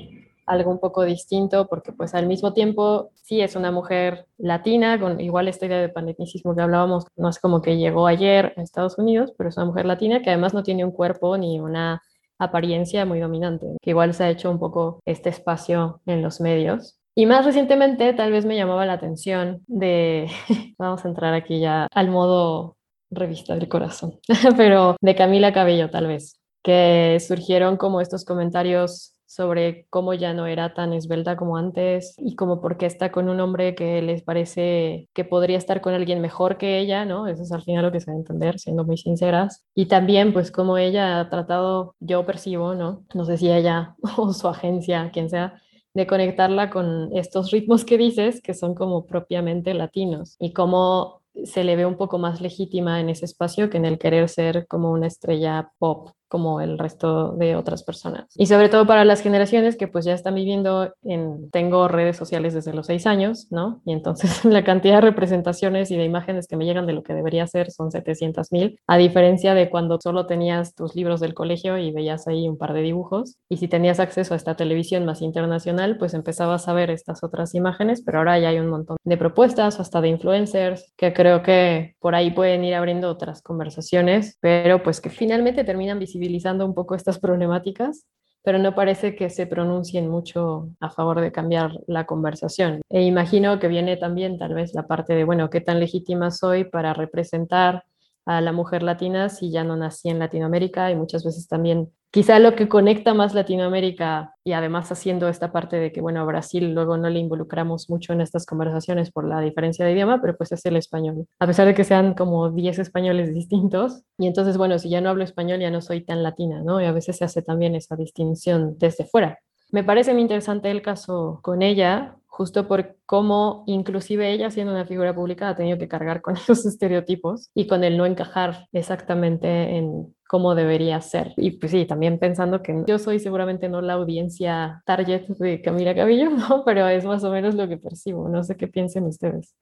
algo 0.46 0.72
un 0.72 0.80
poco 0.80 1.04
distinto 1.04 1.68
porque 1.68 1.94
pues 1.94 2.14
al 2.14 2.28
mismo 2.28 2.54
tiempo 2.54 3.12
sí 3.16 3.42
es 3.42 3.56
una 3.56 3.72
mujer 3.72 4.28
latina 4.38 5.00
con 5.00 5.20
igual 5.20 5.48
esta 5.48 5.66
idea 5.66 5.80
de 5.80 5.90
panetnicismo 5.90 6.56
que 6.56 6.62
hablábamos 6.62 7.06
no 7.16 7.30
es 7.30 7.40
como 7.40 7.62
que 7.62 7.78
llegó 7.78 8.08
ayer 8.08 8.54
a 8.58 8.62
Estados 8.62 8.98
Unidos 8.98 9.34
pero 9.38 9.50
es 9.50 9.58
una 9.58 9.68
mujer 9.68 9.86
latina 9.86 10.22
que 10.22 10.30
además 10.30 10.54
no 10.54 10.62
tiene 10.64 10.84
un 10.84 10.92
cuerpo 10.92 11.38
ni 11.38 11.62
una 11.62 12.02
apariencia 12.38 13.06
muy 13.06 13.20
dominante 13.20 13.68
que 13.82 13.92
igual 13.92 14.14
se 14.14 14.26
ha 14.26 14.30
hecho 14.30 14.52
un 14.52 14.60
poco 14.60 15.00
este 15.06 15.30
espacio 15.30 16.02
en 16.06 16.22
los 16.22 16.42
medios 16.42 17.00
y 17.16 17.26
más 17.26 17.46
recientemente 17.46 18.14
tal 18.14 18.32
vez 18.32 18.46
me 18.46 18.56
llamaba 18.56 18.86
la 18.86 18.94
atención 18.94 19.64
de, 19.68 20.30
vamos 20.78 21.04
a 21.06 21.08
entrar 21.08 21.34
aquí 21.34 21.60
ya 21.60 21.88
al 21.92 22.10
modo 22.10 22.78
revista 23.12 23.56
del 23.56 23.68
corazón, 23.68 24.20
pero 24.58 24.96
de 25.00 25.16
Camila 25.16 25.54
Cabello 25.54 25.90
tal 25.90 26.08
vez, 26.08 26.40
que 26.64 27.18
surgieron 27.20 27.78
como 27.78 28.02
estos 28.02 28.26
comentarios 28.26 29.14
sobre 29.34 29.88
cómo 29.90 30.14
ya 30.14 30.34
no 30.34 30.46
era 30.46 30.76
tan 30.76 30.94
esbelta 30.94 31.36
como 31.36 31.58
antes 31.58 32.14
y 32.20 32.36
como 32.36 32.62
por 32.62 32.78
qué 32.78 32.86
está 32.86 33.12
con 33.12 33.30
un 33.30 33.40
hombre 33.40 33.74
que 33.74 34.00
les 34.04 34.22
parece 34.22 35.10
que 35.14 35.26
podría 35.26 35.58
estar 35.58 35.82
con 35.82 35.96
alguien 35.96 36.22
mejor 36.22 36.60
que 36.60 36.78
ella, 36.78 37.04
¿no? 37.04 37.28
Eso 37.28 37.42
es 37.42 37.52
al 37.52 37.64
final 37.64 37.84
lo 37.84 37.92
que 37.92 38.00
se 38.00 38.12
va 38.12 38.16
a 38.16 38.20
entender, 38.20 38.60
siendo 38.60 38.84
muy 38.84 38.96
sinceras. 38.96 39.66
Y 39.74 39.88
también 39.88 40.34
pues 40.34 40.52
como 40.52 40.78
ella 40.78 41.20
ha 41.20 41.30
tratado, 41.32 41.96
yo 42.00 42.24
percibo, 42.28 42.76
¿no? 42.76 43.06
No 43.16 43.26
sé 43.26 43.38
si 43.38 43.52
ella 43.52 43.96
o 44.18 44.34
su 44.34 44.48
agencia, 44.48 45.10
quien 45.12 45.32
sea, 45.32 45.60
de 45.94 46.08
conectarla 46.08 46.70
con 46.70 47.16
estos 47.16 47.52
ritmos 47.52 47.86
que 47.86 47.98
dices, 47.98 48.42
que 48.42 48.54
son 48.54 48.76
como 48.76 49.06
propiamente 49.06 49.74
latinos, 49.74 50.36
y 50.40 50.54
cómo 50.54 51.22
se 51.46 51.64
le 51.64 51.76
ve 51.76 51.86
un 51.86 51.98
poco 51.98 52.20
más 52.20 52.42
legítima 52.42 53.00
en 53.00 53.10
ese 53.10 53.26
espacio 53.26 53.70
que 53.70 53.78
en 53.78 53.86
el 53.86 53.98
querer 53.98 54.30
ser 54.30 54.68
como 54.68 54.92
una 54.92 55.08
estrella 55.08 55.72
pop 55.80 56.10
como 56.34 56.62
el 56.62 56.80
resto 56.80 57.34
de 57.34 57.56
otras 57.56 57.84
personas. 57.84 58.26
Y 58.36 58.48
sobre 58.48 58.68
todo 58.68 58.88
para 58.88 59.06
las 59.06 59.22
generaciones 59.22 59.76
que 59.76 59.88
pues 59.88 60.04
ya 60.04 60.16
están 60.16 60.34
viviendo 60.34 60.92
en, 61.04 61.52
tengo 61.52 61.88
redes 61.88 62.18
sociales 62.18 62.56
desde 62.56 62.74
los 62.74 62.88
seis 62.88 63.06
años, 63.06 63.46
¿no? 63.52 63.84
Y 63.86 63.94
entonces 63.94 64.44
la 64.44 64.64
cantidad 64.64 64.96
de 64.96 65.02
representaciones 65.02 65.92
y 65.92 65.96
de 65.96 66.06
imágenes 66.06 66.48
que 66.48 66.58
me 66.58 66.66
llegan 66.66 66.88
de 66.88 66.94
lo 66.94 67.04
que 67.04 67.14
debería 67.14 67.46
ser 67.46 67.70
son 67.70 67.92
700 67.92 68.52
mil, 68.52 68.80
a 68.88 68.98
diferencia 68.98 69.54
de 69.54 69.70
cuando 69.70 70.00
solo 70.02 70.26
tenías 70.26 70.74
tus 70.74 70.96
libros 70.96 71.20
del 71.20 71.36
colegio 71.36 71.78
y 71.78 71.92
veías 71.92 72.28
ahí 72.28 72.50
un 72.50 72.58
par 72.58 72.74
de 72.74 72.82
dibujos. 72.82 73.38
Y 73.48 73.58
si 73.58 73.68
tenías 73.68 74.00
acceso 74.00 74.34
a 74.34 74.38
esta 74.38 74.56
televisión 74.56 75.06
más 75.06 75.22
internacional, 75.22 76.00
pues 76.00 76.16
empezabas 76.16 76.68
a 76.68 76.74
ver 76.74 76.90
estas 76.90 77.24
otras 77.24 77.54
imágenes, 77.54 78.02
pero 78.04 78.18
ahora 78.18 78.40
ya 78.40 78.50
hay 78.50 78.58
un 78.58 78.70
montón 78.70 78.98
de 79.04 79.18
propuestas, 79.18 79.80
hasta 79.80 80.02
de 80.02 80.08
influencers, 80.08 80.96
que 80.98 81.14
creo 81.14 81.44
que 81.44 81.96
por 82.00 82.16
ahí 82.16 82.32
pueden 82.32 82.64
ir 82.64 82.74
abriendo 82.74 83.08
otras 83.08 83.44
conversaciones, 83.44 84.40
pero 84.42 84.82
pues 84.82 85.00
que 85.00 85.12
finalmente 85.12 85.64
terminan 85.64 86.00
visibilizando 86.00 86.23
visibilizando 86.24 86.66
un 86.66 86.74
poco 86.74 86.96
estas 86.96 87.20
problemáticas, 87.20 88.06
pero 88.44 88.58
no 88.58 88.76
parece 88.76 89.16
que 89.16 89.30
se 89.30 89.46
pronuncien 89.46 90.10
mucho 90.10 90.70
a 90.80 90.90
favor 90.90 91.22
de 91.22 91.32
cambiar 91.32 91.80
la 91.88 92.06
conversación. 92.06 92.82
E 92.90 93.02
imagino 93.04 93.60
que 93.60 93.68
viene 93.68 93.98
también 93.98 94.38
tal 94.38 94.54
vez 94.54 94.74
la 94.74 94.88
parte 94.88 95.14
de, 95.16 95.26
bueno, 95.26 95.50
¿qué 95.50 95.62
tan 95.62 95.80
legítima 95.80 96.32
soy 96.32 96.64
para 96.64 96.94
representar 96.94 97.84
a 98.26 98.42
la 98.42 98.54
mujer 98.54 98.84
latina 98.84 99.30
si 99.30 99.52
ya 99.52 99.64
no 99.64 99.76
nací 99.76 100.10
en 100.10 100.20
Latinoamérica? 100.20 100.92
Y 100.92 100.96
muchas 100.96 101.24
veces 101.24 101.48
también 101.48 101.90
quizá 102.14 102.38
lo 102.38 102.56
que 102.56 102.70
conecta 102.70 103.16
más 103.16 103.34
Latinoamérica 103.34 104.36
y 104.44 104.52
además 104.52 104.92
haciendo 104.92 105.28
esta 105.30 105.52
parte 105.52 105.78
de 105.78 105.92
que, 105.92 106.00
bueno, 106.00 106.24
Brasil 106.28 106.72
luego 106.72 106.96
no 106.96 107.10
le 107.10 107.18
involucramos 107.18 107.90
mucho 107.90 108.14
en 108.14 108.22
estas 108.22 108.46
conversaciones 108.46 109.12
por 109.12 109.28
la 109.28 109.42
diferencia 109.42 109.84
de 109.84 109.94
idioma, 109.94 110.22
pero 110.22 110.38
pues 110.38 110.52
es 110.52 110.64
el 110.68 110.76
español, 110.76 111.26
a 111.40 111.48
pesar 111.48 111.66
de 111.66 111.74
que 111.74 111.84
sean 111.84 112.14
como 112.14 112.52
10 112.52 112.78
españoles 112.78 113.34
distintos. 113.34 114.04
Y 114.20 114.28
entonces, 114.28 114.58
bueno, 114.58 114.78
si 114.78 114.90
ya 114.90 115.02
no 115.02 115.10
hablo 115.10 115.24
español, 115.24 115.60
ya 115.60 115.72
no 115.72 115.82
soy 115.82 116.06
tan 116.06 116.22
latina, 116.22 116.62
¿no? 116.64 116.80
Y 116.80 116.86
a 116.86 116.92
veces 116.92 117.18
se 117.18 117.26
hace 117.26 117.42
también 117.42 117.74
esa 117.74 117.96
distinción 117.96 118.78
desde 118.78 119.06
fuera. 119.06 119.40
Me 119.74 119.84
parece 119.84 120.14
muy 120.14 120.22
interesante 120.22 120.70
el 120.70 120.84
caso 120.84 121.40
con 121.42 121.64
ella, 121.64 122.16
justo 122.28 122.68
por 122.68 122.96
cómo 123.08 123.64
inclusive 123.66 124.32
ella 124.32 124.52
siendo 124.52 124.72
una 124.72 124.86
figura 124.86 125.16
pública 125.16 125.50
ha 125.50 125.56
tenido 125.56 125.80
que 125.80 125.88
cargar 125.88 126.22
con 126.22 126.36
esos 126.38 126.64
estereotipos 126.68 127.50
y 127.56 127.66
con 127.66 127.84
el 127.84 127.98
no 127.98 128.06
encajar 128.06 128.68
exactamente 128.72 129.48
en 129.48 130.14
cómo 130.28 130.54
debería 130.54 131.02
ser. 131.02 131.34
Y 131.38 131.58
pues 131.58 131.72
sí, 131.72 131.86
también 131.88 132.20
pensando 132.20 132.62
que 132.62 132.84
yo 132.86 133.00
soy 133.00 133.18
seguramente 133.18 133.68
no 133.68 133.82
la 133.82 133.94
audiencia 133.94 134.84
target 134.86 135.26
de 135.40 135.60
Camila 135.64 135.96
Cabello, 135.96 136.30
¿no? 136.50 136.64
Pero 136.64 136.88
es 136.88 137.04
más 137.04 137.24
o 137.24 137.32
menos 137.32 137.56
lo 137.56 137.68
que 137.68 137.78
percibo. 137.78 138.30
No 138.30 138.44
sé 138.44 138.56
qué 138.56 138.68
piensen 138.68 139.06
ustedes. 139.06 139.56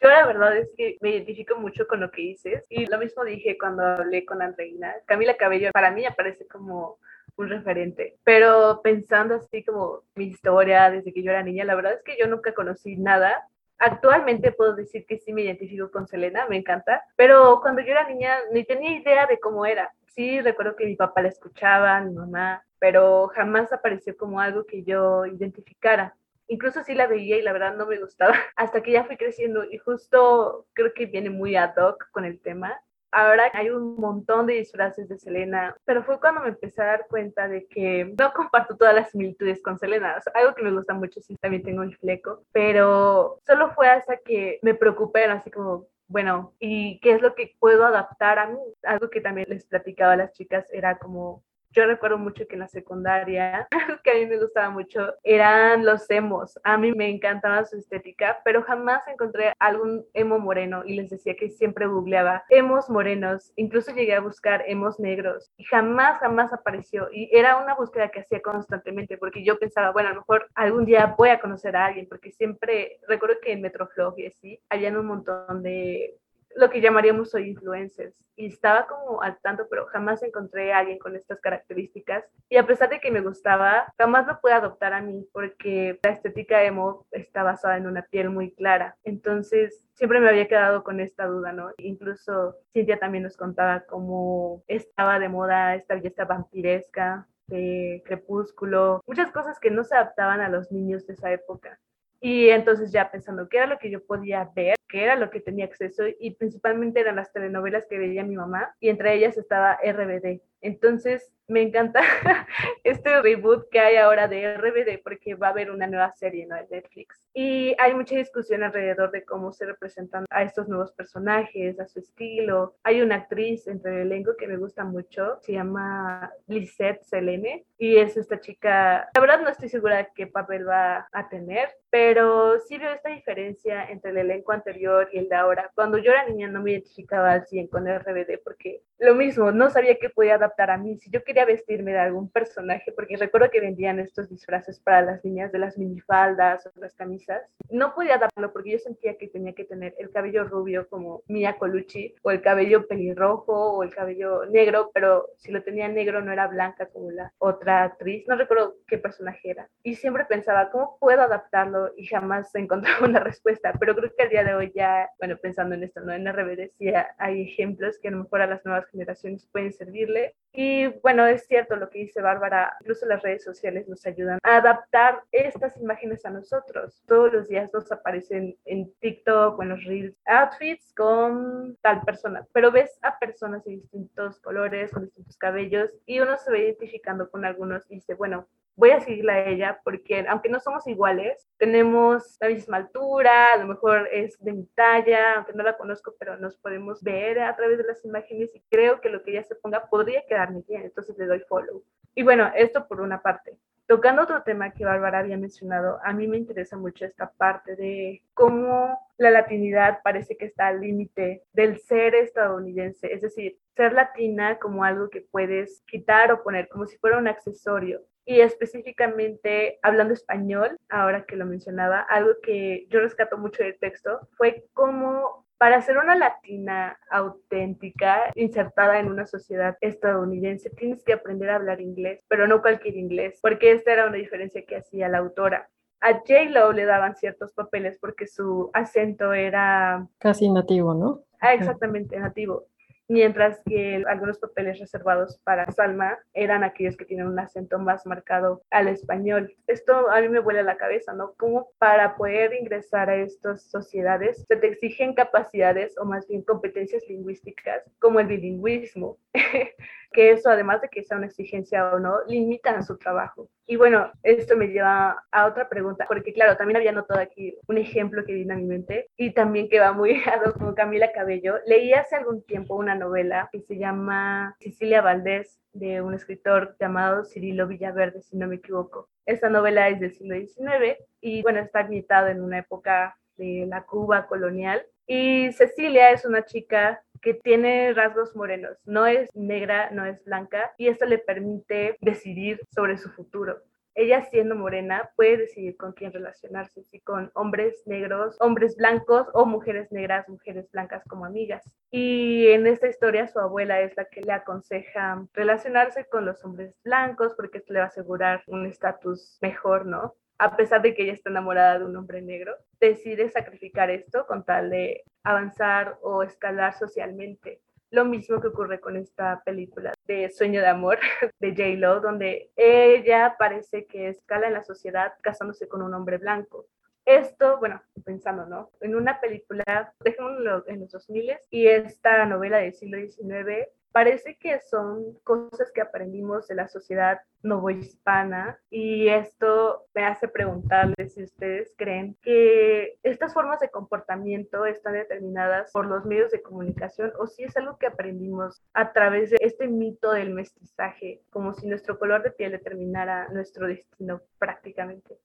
Yo 0.00 0.08
la 0.08 0.24
verdad 0.24 0.56
es 0.56 0.70
que 0.76 0.98
me 1.00 1.10
identifico 1.10 1.56
mucho 1.56 1.88
con 1.88 1.98
lo 1.98 2.12
que 2.12 2.22
dices 2.22 2.64
y 2.70 2.86
lo 2.86 2.96
mismo 2.96 3.24
dije 3.24 3.58
cuando 3.58 3.82
hablé 3.82 4.24
con 4.24 4.40
Andreina. 4.40 4.94
Camila 5.04 5.36
Cabello 5.36 5.70
para 5.72 5.90
mí 5.90 6.06
aparece 6.06 6.46
como 6.46 6.98
un 7.36 7.48
referente. 7.48 8.18
Pero 8.24 8.80
pensando 8.82 9.36
así 9.36 9.64
como 9.64 10.02
mi 10.14 10.26
historia 10.26 10.90
desde 10.90 11.12
que 11.12 11.22
yo 11.22 11.30
era 11.30 11.42
niña, 11.42 11.64
la 11.64 11.74
verdad 11.74 11.94
es 11.94 12.02
que 12.02 12.16
yo 12.18 12.26
nunca 12.26 12.54
conocí 12.54 12.96
nada. 12.96 13.48
Actualmente 13.78 14.52
puedo 14.52 14.74
decir 14.74 15.06
que 15.06 15.18
sí 15.18 15.32
me 15.32 15.42
identifico 15.42 15.90
con 15.90 16.06
Selena, 16.06 16.46
me 16.48 16.56
encanta, 16.56 17.02
pero 17.16 17.60
cuando 17.62 17.82
yo 17.82 17.90
era 17.90 18.08
niña 18.08 18.36
ni 18.52 18.64
tenía 18.64 18.96
idea 18.96 19.26
de 19.26 19.40
cómo 19.40 19.66
era. 19.66 19.92
Sí, 20.06 20.40
recuerdo 20.40 20.76
que 20.76 20.86
mi 20.86 20.94
papá 20.94 21.22
la 21.22 21.28
escuchaba, 21.28 22.00
mi 22.00 22.14
mamá, 22.14 22.64
pero 22.78 23.28
jamás 23.28 23.72
apareció 23.72 24.16
como 24.16 24.40
algo 24.40 24.66
que 24.66 24.82
yo 24.84 25.26
identificara. 25.26 26.14
Incluso 26.48 26.84
sí 26.84 26.94
la 26.94 27.06
veía 27.06 27.38
y 27.38 27.42
la 27.42 27.52
verdad 27.52 27.76
no 27.76 27.86
me 27.86 27.98
gustaba 27.98 28.34
hasta 28.56 28.82
que 28.82 28.92
ya 28.92 29.04
fui 29.04 29.16
creciendo 29.16 29.64
y 29.64 29.78
justo 29.78 30.66
creo 30.74 30.92
que 30.92 31.06
viene 31.06 31.30
muy 31.30 31.56
ad 31.56 31.74
hoc 31.76 32.10
con 32.10 32.24
el 32.24 32.40
tema 32.40 32.80
Ahora 33.12 33.50
hay 33.52 33.68
un 33.68 33.96
montón 33.96 34.46
de 34.46 34.54
disfraces 34.54 35.06
de 35.06 35.18
Selena, 35.18 35.76
pero 35.84 36.02
fue 36.02 36.18
cuando 36.18 36.40
me 36.40 36.48
empecé 36.48 36.80
a 36.80 36.86
dar 36.86 37.06
cuenta 37.08 37.46
de 37.46 37.66
que 37.66 38.14
no 38.18 38.32
comparto 38.32 38.76
todas 38.76 38.94
las 38.94 39.10
similitudes 39.10 39.62
con 39.62 39.78
Selena. 39.78 40.16
algo 40.34 40.54
que 40.54 40.62
me 40.62 40.72
gusta 40.72 40.94
mucho, 40.94 41.20
sí, 41.20 41.36
también 41.36 41.62
tengo 41.62 41.82
el 41.82 41.94
fleco, 41.96 42.44
pero 42.52 43.38
solo 43.46 43.70
fue 43.74 43.88
hasta 43.88 44.16
que 44.16 44.58
me 44.62 44.74
preocupé, 44.74 45.24
así 45.26 45.50
como, 45.50 45.88
bueno, 46.08 46.54
¿y 46.58 47.00
qué 47.00 47.12
es 47.12 47.20
lo 47.20 47.34
que 47.34 47.54
puedo 47.58 47.84
adaptar 47.84 48.38
a 48.38 48.46
mí? 48.46 48.58
Algo 48.82 49.10
que 49.10 49.20
también 49.20 49.48
les 49.50 49.66
platicaba 49.66 50.14
a 50.14 50.16
las 50.16 50.32
chicas 50.32 50.66
era 50.72 50.98
como, 50.98 51.44
yo 51.72 51.86
recuerdo 51.86 52.18
mucho 52.18 52.46
que 52.46 52.54
en 52.54 52.60
la 52.60 52.68
secundaria, 52.68 53.66
que 54.04 54.10
a 54.10 54.14
mí 54.14 54.26
me 54.26 54.38
gustaba 54.38 54.70
mucho, 54.70 55.14
eran 55.22 55.84
los 55.84 56.08
emos. 56.10 56.58
A 56.64 56.76
mí 56.76 56.92
me 56.92 57.08
encantaba 57.08 57.64
su 57.64 57.76
estética, 57.76 58.40
pero 58.44 58.62
jamás 58.62 59.06
encontré 59.08 59.52
algún 59.58 60.04
emo 60.14 60.38
moreno 60.38 60.82
y 60.84 60.94
les 60.94 61.10
decía 61.10 61.34
que 61.34 61.50
siempre 61.50 61.86
googleaba 61.86 62.44
emos 62.50 62.90
morenos. 62.90 63.52
Incluso 63.56 63.92
llegué 63.92 64.14
a 64.14 64.20
buscar 64.20 64.64
emos 64.66 65.00
negros 65.00 65.50
y 65.56 65.64
jamás, 65.64 66.18
jamás 66.20 66.52
apareció. 66.52 67.08
Y 67.12 67.28
era 67.32 67.56
una 67.56 67.74
búsqueda 67.74 68.10
que 68.10 68.20
hacía 68.20 68.42
constantemente 68.42 69.16
porque 69.16 69.44
yo 69.44 69.58
pensaba, 69.58 69.92
bueno, 69.92 70.10
a 70.10 70.12
lo 70.12 70.20
mejor 70.20 70.48
algún 70.54 70.84
día 70.84 71.14
voy 71.16 71.30
a 71.30 71.40
conocer 71.40 71.76
a 71.76 71.86
alguien 71.86 72.06
porque 72.08 72.32
siempre, 72.32 73.00
recuerdo 73.08 73.36
que 73.42 73.52
en 73.52 73.62
Metroflog 73.62 74.18
y 74.18 74.26
así, 74.26 74.60
habían 74.68 74.96
un 74.96 75.06
montón 75.06 75.62
de 75.62 76.18
lo 76.56 76.70
que 76.70 76.80
llamaríamos 76.80 77.34
hoy 77.34 77.48
influencers. 77.48 78.14
Y 78.34 78.46
estaba 78.46 78.86
como 78.86 79.22
al 79.22 79.38
tanto, 79.40 79.66
pero 79.68 79.86
jamás 79.86 80.22
encontré 80.22 80.72
a 80.72 80.78
alguien 80.78 80.98
con 80.98 81.14
estas 81.14 81.40
características. 81.40 82.24
Y 82.48 82.56
a 82.56 82.66
pesar 82.66 82.88
de 82.88 82.98
que 82.98 83.10
me 83.10 83.20
gustaba, 83.20 83.92
jamás 83.98 84.26
lo 84.26 84.40
pude 84.40 84.52
adoptar 84.52 84.94
a 84.94 85.02
mí 85.02 85.26
porque 85.32 85.98
la 86.02 86.10
estética 86.10 86.64
emo 86.64 87.06
está 87.10 87.42
basada 87.42 87.76
en 87.76 87.86
una 87.86 88.02
piel 88.02 88.30
muy 88.30 88.52
clara. 88.54 88.96
Entonces, 89.04 89.86
siempre 89.94 90.20
me 90.20 90.28
había 90.28 90.48
quedado 90.48 90.82
con 90.82 91.00
esta 91.00 91.26
duda, 91.26 91.52
¿no? 91.52 91.70
Incluso 91.78 92.56
Cintia 92.72 92.98
también 92.98 93.24
nos 93.24 93.36
contaba 93.36 93.84
cómo 93.86 94.64
estaba 94.66 95.18
de 95.18 95.28
moda 95.28 95.74
esta 95.74 95.94
belleza 95.94 96.24
vampiresca, 96.24 97.28
de 97.46 98.02
Crepúsculo, 98.06 99.02
muchas 99.06 99.30
cosas 99.30 99.58
que 99.60 99.70
no 99.70 99.84
se 99.84 99.94
adaptaban 99.94 100.40
a 100.40 100.48
los 100.48 100.72
niños 100.72 101.06
de 101.06 101.14
esa 101.14 101.32
época. 101.32 101.78
Y 102.24 102.50
entonces 102.50 102.92
ya 102.92 103.10
pensando 103.10 103.48
qué 103.48 103.56
era 103.56 103.66
lo 103.66 103.78
que 103.78 103.90
yo 103.90 104.06
podía 104.06 104.48
ver, 104.54 104.76
qué 104.88 105.02
era 105.02 105.16
lo 105.16 105.28
que 105.28 105.40
tenía 105.40 105.64
acceso 105.64 106.04
y 106.20 106.30
principalmente 106.36 107.00
eran 107.00 107.16
las 107.16 107.32
telenovelas 107.32 107.84
que 107.90 107.98
veía 107.98 108.22
mi 108.22 108.36
mamá 108.36 108.76
y 108.78 108.90
entre 108.90 109.14
ellas 109.14 109.36
estaba 109.36 109.76
RBD. 109.82 110.40
Entonces 110.62 111.32
me 111.48 111.62
encanta 111.62 112.00
este 112.84 113.20
reboot 113.20 113.68
que 113.68 113.80
hay 113.80 113.96
ahora 113.96 114.28
de 114.28 114.56
RBD 114.56 115.02
porque 115.02 115.34
va 115.34 115.48
a 115.48 115.50
haber 115.50 115.70
una 115.70 115.86
nueva 115.86 116.12
serie 116.12 116.46
¿no? 116.46 116.56
en 116.56 116.66
Netflix. 116.70 117.28
Y 117.34 117.74
hay 117.78 117.94
mucha 117.94 118.16
discusión 118.16 118.62
alrededor 118.62 119.10
de 119.10 119.24
cómo 119.24 119.52
se 119.52 119.66
representan 119.66 120.24
a 120.30 120.42
estos 120.42 120.68
nuevos 120.68 120.92
personajes, 120.92 121.78
a 121.80 121.86
su 121.86 121.98
estilo. 121.98 122.76
Hay 122.82 123.00
una 123.00 123.16
actriz 123.16 123.66
entre 123.66 124.02
el 124.02 124.12
elenco 124.12 124.36
que 124.36 124.46
me 124.46 124.56
gusta 124.56 124.84
mucho, 124.84 125.38
se 125.40 125.52
llama 125.52 126.32
Lisette 126.46 127.02
Selene 127.02 127.64
y 127.78 127.96
es 127.96 128.16
esta 128.16 128.38
chica, 128.40 129.08
la 129.14 129.20
verdad 129.20 129.40
no 129.42 129.48
estoy 129.48 129.68
segura 129.68 129.96
de 129.98 130.08
qué 130.14 130.26
papel 130.26 130.68
va 130.68 131.08
a 131.12 131.28
tener, 131.28 131.70
pero 131.90 132.60
sí 132.60 132.78
veo 132.78 132.92
esta 132.92 133.10
diferencia 133.10 133.84
entre 133.90 134.12
el 134.12 134.18
elenco 134.18 134.52
anterior 134.52 135.08
y 135.12 135.18
el 135.18 135.28
de 135.28 135.36
ahora. 135.36 135.70
Cuando 135.74 135.98
yo 135.98 136.12
era 136.12 136.28
niña 136.28 136.48
no 136.48 136.62
me 136.62 136.72
identificaba 136.72 137.32
al 137.32 137.46
100 137.46 137.68
con 137.68 137.86
RBD 137.86 138.40
porque 138.44 138.82
lo 138.98 139.14
mismo, 139.16 139.50
no 139.50 139.68
sabía 139.68 139.98
que 139.98 140.10
podía 140.10 140.36
adaptar 140.36 140.51
a 140.58 140.76
mí. 140.76 140.96
Si 140.98 141.10
yo 141.10 141.24
quería 141.24 141.44
vestirme 141.44 141.92
de 141.92 141.98
algún 141.98 142.30
personaje, 142.30 142.92
porque 142.92 143.16
recuerdo 143.16 143.50
que 143.50 143.60
vendían 143.60 143.98
estos 143.98 144.28
disfraces 144.28 144.78
para 144.80 145.02
las 145.02 145.24
niñas 145.24 145.52
de 145.52 145.58
las 145.58 145.78
minifaldas 145.78 146.66
o 146.66 146.70
las 146.80 146.94
camisas, 146.94 147.42
no 147.70 147.94
podía 147.94 148.16
adaptarlo 148.16 148.52
porque 148.52 148.72
yo 148.72 148.78
sentía 148.78 149.16
que 149.16 149.28
tenía 149.28 149.54
que 149.54 149.64
tener 149.64 149.94
el 149.98 150.10
cabello 150.10 150.44
rubio 150.44 150.88
como 150.88 151.22
Mia 151.26 151.58
Colucci 151.58 152.14
o 152.22 152.30
el 152.30 152.42
cabello 152.42 152.86
pelirrojo 152.86 153.72
o 153.72 153.82
el 153.82 153.94
cabello 153.94 154.44
negro, 154.46 154.90
pero 154.94 155.28
si 155.38 155.52
lo 155.52 155.62
tenía 155.62 155.88
negro 155.88 156.20
no 156.22 156.32
era 156.32 156.46
blanca 156.46 156.86
como 156.86 157.10
la 157.10 157.32
otra 157.38 157.84
actriz, 157.84 158.24
no 158.28 158.36
recuerdo 158.36 158.76
qué 158.86 158.98
personaje 158.98 159.50
era. 159.50 159.68
Y 159.82 159.96
siempre 159.96 160.24
pensaba, 160.24 160.70
¿cómo 160.70 160.96
puedo 161.00 161.22
adaptarlo? 161.22 161.92
Y 161.96 162.06
jamás 162.06 162.54
encontraba 162.54 163.06
una 163.06 163.20
respuesta, 163.20 163.72
pero 163.78 163.94
creo 163.94 164.12
que 164.16 164.22
al 164.22 164.30
día 164.30 164.44
de 164.44 164.54
hoy 164.54 164.72
ya, 164.74 165.08
bueno, 165.18 165.36
pensando 165.36 165.74
en 165.74 165.84
esto, 165.84 166.00
¿no? 166.00 166.12
En 166.12 166.30
RBD 166.30 166.68
sí 166.78 166.92
hay 167.18 167.42
ejemplos 167.42 167.98
que 168.00 168.08
a 168.08 168.10
lo 168.10 168.18
mejor 168.18 168.42
a 168.42 168.46
las 168.46 168.64
nuevas 168.64 168.86
generaciones 168.90 169.46
pueden 169.50 169.72
servirle. 169.72 170.34
Y 170.54 170.88
bueno, 171.00 171.26
es 171.26 171.46
cierto 171.46 171.76
lo 171.76 171.88
que 171.88 172.00
dice 172.00 172.20
Bárbara, 172.20 172.76
incluso 172.80 173.06
las 173.06 173.22
redes 173.22 173.42
sociales 173.42 173.88
nos 173.88 174.04
ayudan 174.04 174.38
a 174.42 174.56
adaptar 174.56 175.22
estas 175.32 175.76
imágenes 175.78 176.26
a 176.26 176.30
nosotros. 176.30 177.02
Todos 177.06 177.32
los 177.32 177.48
días 177.48 177.70
nos 177.72 177.90
aparecen 177.90 178.58
en 178.66 178.92
TikTok 179.00 179.58
o 179.58 179.62
en 179.62 179.70
los 179.70 179.84
Reels 179.84 180.14
outfits 180.26 180.92
con 180.94 181.78
tal 181.80 182.02
persona, 182.02 182.46
pero 182.52 182.70
ves 182.70 182.98
a 183.00 183.18
personas 183.18 183.64
de 183.64 183.72
distintos 183.72 184.40
colores, 184.40 184.90
con 184.90 185.04
distintos 185.04 185.38
cabellos 185.38 185.90
y 186.04 186.20
uno 186.20 186.36
se 186.36 186.50
va 186.50 186.58
identificando 186.58 187.30
con 187.30 187.46
algunos 187.46 187.90
y 187.90 187.94
dice, 187.94 188.14
bueno, 188.14 188.46
voy 188.74 188.90
a 188.90 189.00
seguirla 189.00 189.34
a 189.34 189.46
ella 189.46 189.80
porque 189.84 190.24
aunque 190.28 190.48
no 190.48 190.60
somos 190.60 190.86
iguales, 190.86 191.48
tenemos 191.58 192.36
la 192.40 192.48
misma 192.48 192.78
altura, 192.78 193.52
a 193.52 193.56
lo 193.58 193.66
mejor 193.66 194.08
es 194.12 194.38
de 194.42 194.52
mi 194.52 194.66
talla, 194.74 195.36
aunque 195.36 195.52
no 195.52 195.62
la 195.62 195.76
conozco, 195.76 196.14
pero 196.18 196.36
nos 196.38 196.56
podemos 196.56 197.02
ver 197.02 197.40
a 197.40 197.54
través 197.56 197.78
de 197.78 197.84
las 197.84 198.04
imágenes 198.04 198.50
y 198.54 198.62
creo 198.70 199.00
que 199.00 199.10
lo 199.10 199.22
que 199.22 199.32
ella 199.32 199.42
se 199.42 199.56
ponga 199.56 199.88
podría 199.88 200.24
quedarme 200.26 200.62
bien, 200.66 200.82
entonces 200.82 201.16
le 201.18 201.26
doy 201.26 201.40
follow. 201.48 201.84
Y 202.14 202.22
bueno, 202.22 202.50
esto 202.54 202.86
por 202.86 203.00
una 203.00 203.22
parte. 203.22 203.56
Tocando 203.86 204.22
otro 204.22 204.42
tema 204.42 204.72
que 204.72 204.84
Bárbara 204.84 205.18
había 205.18 205.36
mencionado, 205.36 205.98
a 206.02 206.12
mí 206.12 206.26
me 206.26 206.38
interesa 206.38 206.76
mucho 206.76 207.04
esta 207.04 207.30
parte 207.30 207.76
de 207.76 208.22
cómo 208.32 208.98
la 209.18 209.30
latinidad 209.30 210.00
parece 210.02 210.36
que 210.36 210.46
está 210.46 210.68
al 210.68 210.80
límite 210.80 211.42
del 211.52 211.78
ser 211.78 212.14
estadounidense, 212.14 213.12
es 213.12 213.20
decir, 213.20 213.58
ser 213.76 213.92
latina 213.92 214.58
como 214.58 214.84
algo 214.84 215.10
que 215.10 215.20
puedes 215.20 215.82
quitar 215.86 216.32
o 216.32 216.42
poner, 216.42 216.68
como 216.68 216.86
si 216.86 216.96
fuera 216.98 217.18
un 217.18 217.28
accesorio 217.28 218.02
y 218.24 218.40
específicamente 218.40 219.78
hablando 219.82 220.14
español, 220.14 220.76
ahora 220.88 221.24
que 221.24 221.36
lo 221.36 221.46
mencionaba, 221.46 222.00
algo 222.00 222.32
que 222.42 222.86
yo 222.88 223.00
rescato 223.00 223.38
mucho 223.38 223.62
del 223.62 223.78
texto 223.78 224.28
fue 224.36 224.64
cómo 224.72 225.46
para 225.58 225.80
ser 225.80 225.96
una 225.96 226.16
latina 226.16 226.98
auténtica, 227.08 228.32
insertada 228.34 228.98
en 228.98 229.06
una 229.06 229.26
sociedad 229.26 229.76
estadounidense, 229.80 230.70
tienes 230.70 231.04
que 231.04 231.12
aprender 231.12 231.50
a 231.50 231.54
hablar 231.54 231.80
inglés, 231.80 232.20
pero 232.26 232.48
no 232.48 232.62
cualquier 232.62 232.96
inglés, 232.96 233.38
porque 233.40 233.70
esta 233.70 233.92
era 233.92 234.06
una 234.06 234.16
diferencia 234.16 234.64
que 234.66 234.74
hacía 234.74 235.08
la 235.08 235.18
autora. 235.18 235.70
A 236.00 236.14
J. 236.14 236.50
Lo 236.50 236.72
le 236.72 236.84
daban 236.84 237.14
ciertos 237.14 237.52
papeles 237.52 237.96
porque 238.00 238.26
su 238.26 238.70
acento 238.72 239.32
era... 239.32 240.04
Casi 240.18 240.50
nativo, 240.50 240.94
¿no? 240.94 241.22
Ah, 241.38 241.54
exactamente, 241.54 242.18
nativo 242.18 242.66
mientras 243.12 243.60
que 243.66 244.02
algunos 244.08 244.38
papeles 244.38 244.78
reservados 244.78 245.38
para 245.44 245.70
Salma 245.70 246.18
eran 246.32 246.64
aquellos 246.64 246.96
que 246.96 247.04
tienen 247.04 247.26
un 247.26 247.38
acento 247.38 247.78
más 247.78 248.06
marcado 248.06 248.62
al 248.70 248.88
español. 248.88 249.54
Esto 249.66 250.10
a 250.10 250.20
mí 250.20 250.28
me 250.28 250.40
vuela 250.40 250.62
la 250.62 250.76
cabeza, 250.76 251.12
¿no? 251.12 251.34
Como 251.34 251.68
para 251.78 252.16
poder 252.16 252.54
ingresar 252.54 253.10
a 253.10 253.16
estas 253.16 253.70
sociedades 253.70 254.44
se 254.48 254.56
te 254.56 254.68
exigen 254.68 255.14
capacidades 255.14 255.96
o 255.98 256.04
más 256.04 256.26
bien 256.26 256.42
competencias 256.42 257.04
lingüísticas 257.08 257.82
como 257.98 258.20
el 258.20 258.26
bilingüismo. 258.26 259.18
que 260.12 260.30
eso, 260.30 260.50
además 260.50 260.80
de 260.82 260.88
que 260.88 261.02
sea 261.02 261.16
una 261.16 261.26
exigencia 261.26 261.92
o 261.92 261.98
no, 261.98 262.18
limitan 262.26 262.84
su 262.84 262.98
trabajo. 262.98 263.48
Y 263.66 263.76
bueno, 263.76 264.12
esto 264.22 264.56
me 264.56 264.68
lleva 264.68 265.24
a 265.30 265.46
otra 265.46 265.68
pregunta, 265.68 266.04
porque 266.06 266.32
claro, 266.32 266.56
también 266.56 266.76
había 266.76 266.92
notado 266.92 267.20
aquí 267.20 267.56
un 267.68 267.78
ejemplo 267.78 268.24
que 268.24 268.34
viene 268.34 268.52
a 268.52 268.56
mi 268.56 268.64
mente 268.64 269.08
y 269.16 269.32
también 269.32 269.68
que 269.68 269.80
va 269.80 269.92
muy 269.92 270.12
a 270.26 270.52
con 270.52 270.74
Camila 270.74 271.12
Cabello. 271.12 271.56
Leí 271.66 271.92
hace 271.92 272.16
algún 272.16 272.42
tiempo 272.44 272.76
una 272.76 272.94
novela 272.94 273.48
que 273.50 273.62
se 273.62 273.78
llama 273.78 274.54
Cecilia 274.60 275.00
Valdés, 275.00 275.58
de 275.72 276.02
un 276.02 276.12
escritor 276.12 276.76
llamado 276.78 277.24
Cirilo 277.24 277.66
Villaverde, 277.66 278.20
si 278.20 278.36
no 278.36 278.46
me 278.46 278.56
equivoco. 278.56 279.08
Esta 279.24 279.48
novela 279.48 279.88
es 279.88 280.00
del 280.00 280.12
siglo 280.12 280.36
XIX 280.36 280.98
y 281.20 281.42
bueno, 281.42 281.60
está 281.60 281.80
ambientada 281.80 282.30
en 282.30 282.42
una 282.42 282.58
época 282.58 283.16
de 283.36 283.64
la 283.66 283.84
Cuba 283.84 284.26
colonial. 284.26 284.84
Y 285.06 285.50
Cecilia 285.52 286.10
es 286.10 286.24
una 286.24 286.44
chica 286.44 287.02
que 287.22 287.34
tiene 287.34 287.94
rasgos 287.94 288.36
morenos, 288.36 288.76
no 288.84 289.06
es 289.06 289.30
negra, 289.32 289.90
no 289.90 290.04
es 290.04 290.22
blanca, 290.24 290.74
y 290.76 290.88
esto 290.88 291.06
le 291.06 291.18
permite 291.18 291.96
decidir 292.00 292.60
sobre 292.74 292.98
su 292.98 293.08
futuro. 293.10 293.62
Ella 293.94 294.24
siendo 294.30 294.54
morena 294.54 295.10
puede 295.16 295.36
decidir 295.36 295.76
con 295.76 295.92
quién 295.92 296.12
relacionarse, 296.12 296.82
si 296.84 297.00
con 297.00 297.30
hombres 297.34 297.82
negros, 297.86 298.36
hombres 298.40 298.76
blancos 298.76 299.26
o 299.34 299.44
mujeres 299.44 299.92
negras, 299.92 300.28
mujeres 300.28 300.70
blancas 300.72 301.04
como 301.08 301.26
amigas. 301.26 301.62
Y 301.90 302.46
en 302.48 302.66
esta 302.66 302.88
historia 302.88 303.28
su 303.28 303.38
abuela 303.38 303.80
es 303.82 303.94
la 303.96 304.06
que 304.06 304.22
le 304.22 304.32
aconseja 304.32 305.26
relacionarse 305.34 306.06
con 306.06 306.24
los 306.24 306.42
hombres 306.42 306.78
blancos 306.82 307.34
porque 307.36 307.58
esto 307.58 307.74
le 307.74 307.80
va 307.80 307.84
a 307.84 307.88
asegurar 307.88 308.42
un 308.46 308.64
estatus 308.64 309.38
mejor, 309.42 309.84
¿no? 309.84 310.14
A 310.42 310.56
pesar 310.56 310.82
de 310.82 310.92
que 310.92 311.04
ella 311.04 311.12
está 311.12 311.30
enamorada 311.30 311.78
de 311.78 311.84
un 311.84 311.96
hombre 311.96 312.20
negro, 312.20 312.56
decide 312.80 313.30
sacrificar 313.30 313.90
esto 313.90 314.26
con 314.26 314.44
tal 314.44 314.70
de 314.70 315.04
avanzar 315.22 315.98
o 316.02 316.24
escalar 316.24 316.76
socialmente. 316.76 317.60
Lo 317.90 318.04
mismo 318.04 318.40
que 318.40 318.48
ocurre 318.48 318.80
con 318.80 318.96
esta 318.96 319.40
película 319.44 319.92
de 320.08 320.30
Sueño 320.30 320.60
de 320.60 320.66
Amor 320.66 320.98
de 321.38 321.50
J. 321.50 321.78
Lo, 321.78 322.00
donde 322.00 322.50
ella 322.56 323.36
parece 323.38 323.86
que 323.86 324.08
escala 324.08 324.48
en 324.48 324.54
la 324.54 324.64
sociedad 324.64 325.12
casándose 325.22 325.68
con 325.68 325.80
un 325.80 325.94
hombre 325.94 326.18
blanco. 326.18 326.66
Esto, 327.04 327.58
bueno, 327.60 327.80
pensando, 328.04 328.44
¿no? 328.44 328.72
En 328.80 328.96
una 328.96 329.20
película, 329.20 329.94
dejémoslo 330.00 330.66
en 330.66 330.80
los 330.80 330.90
2000 330.90 331.36
y 331.50 331.68
esta 331.68 332.26
novela 332.26 332.58
del 332.58 332.74
siglo 332.74 332.98
XIX 332.98 333.68
parece 333.92 334.36
que 334.36 334.58
son 334.60 335.18
cosas 335.22 335.70
que 335.72 335.80
aprendimos 335.80 336.48
de 336.48 336.54
la 336.54 336.68
sociedad 336.68 337.20
novohispana 337.42 338.58
y 338.70 339.08
esto 339.08 339.86
me 339.94 340.04
hace 340.04 340.28
preguntarles 340.28 341.14
si 341.14 341.24
ustedes 341.24 341.74
creen 341.76 342.16
que 342.22 342.98
estas 343.02 343.34
formas 343.34 343.60
de 343.60 343.70
comportamiento 343.70 344.64
están 344.64 344.94
determinadas 344.94 345.72
por 345.72 345.86
los 345.86 346.04
medios 346.04 346.30
de 346.30 346.42
comunicación 346.42 347.12
o 347.18 347.26
si 347.26 347.44
es 347.44 347.56
algo 347.56 347.76
que 347.78 347.86
aprendimos 347.86 348.62
a 348.74 348.92
través 348.92 349.30
de 349.30 349.38
este 349.40 349.68
mito 349.68 350.12
del 350.12 350.30
mestizaje, 350.30 351.22
como 351.30 351.52
si 351.54 351.66
nuestro 351.66 351.98
color 351.98 352.22
de 352.22 352.30
piel 352.30 352.52
determinara 352.52 353.28
nuestro 353.28 353.66
destino 353.66 354.22
prácticamente. 354.38 355.18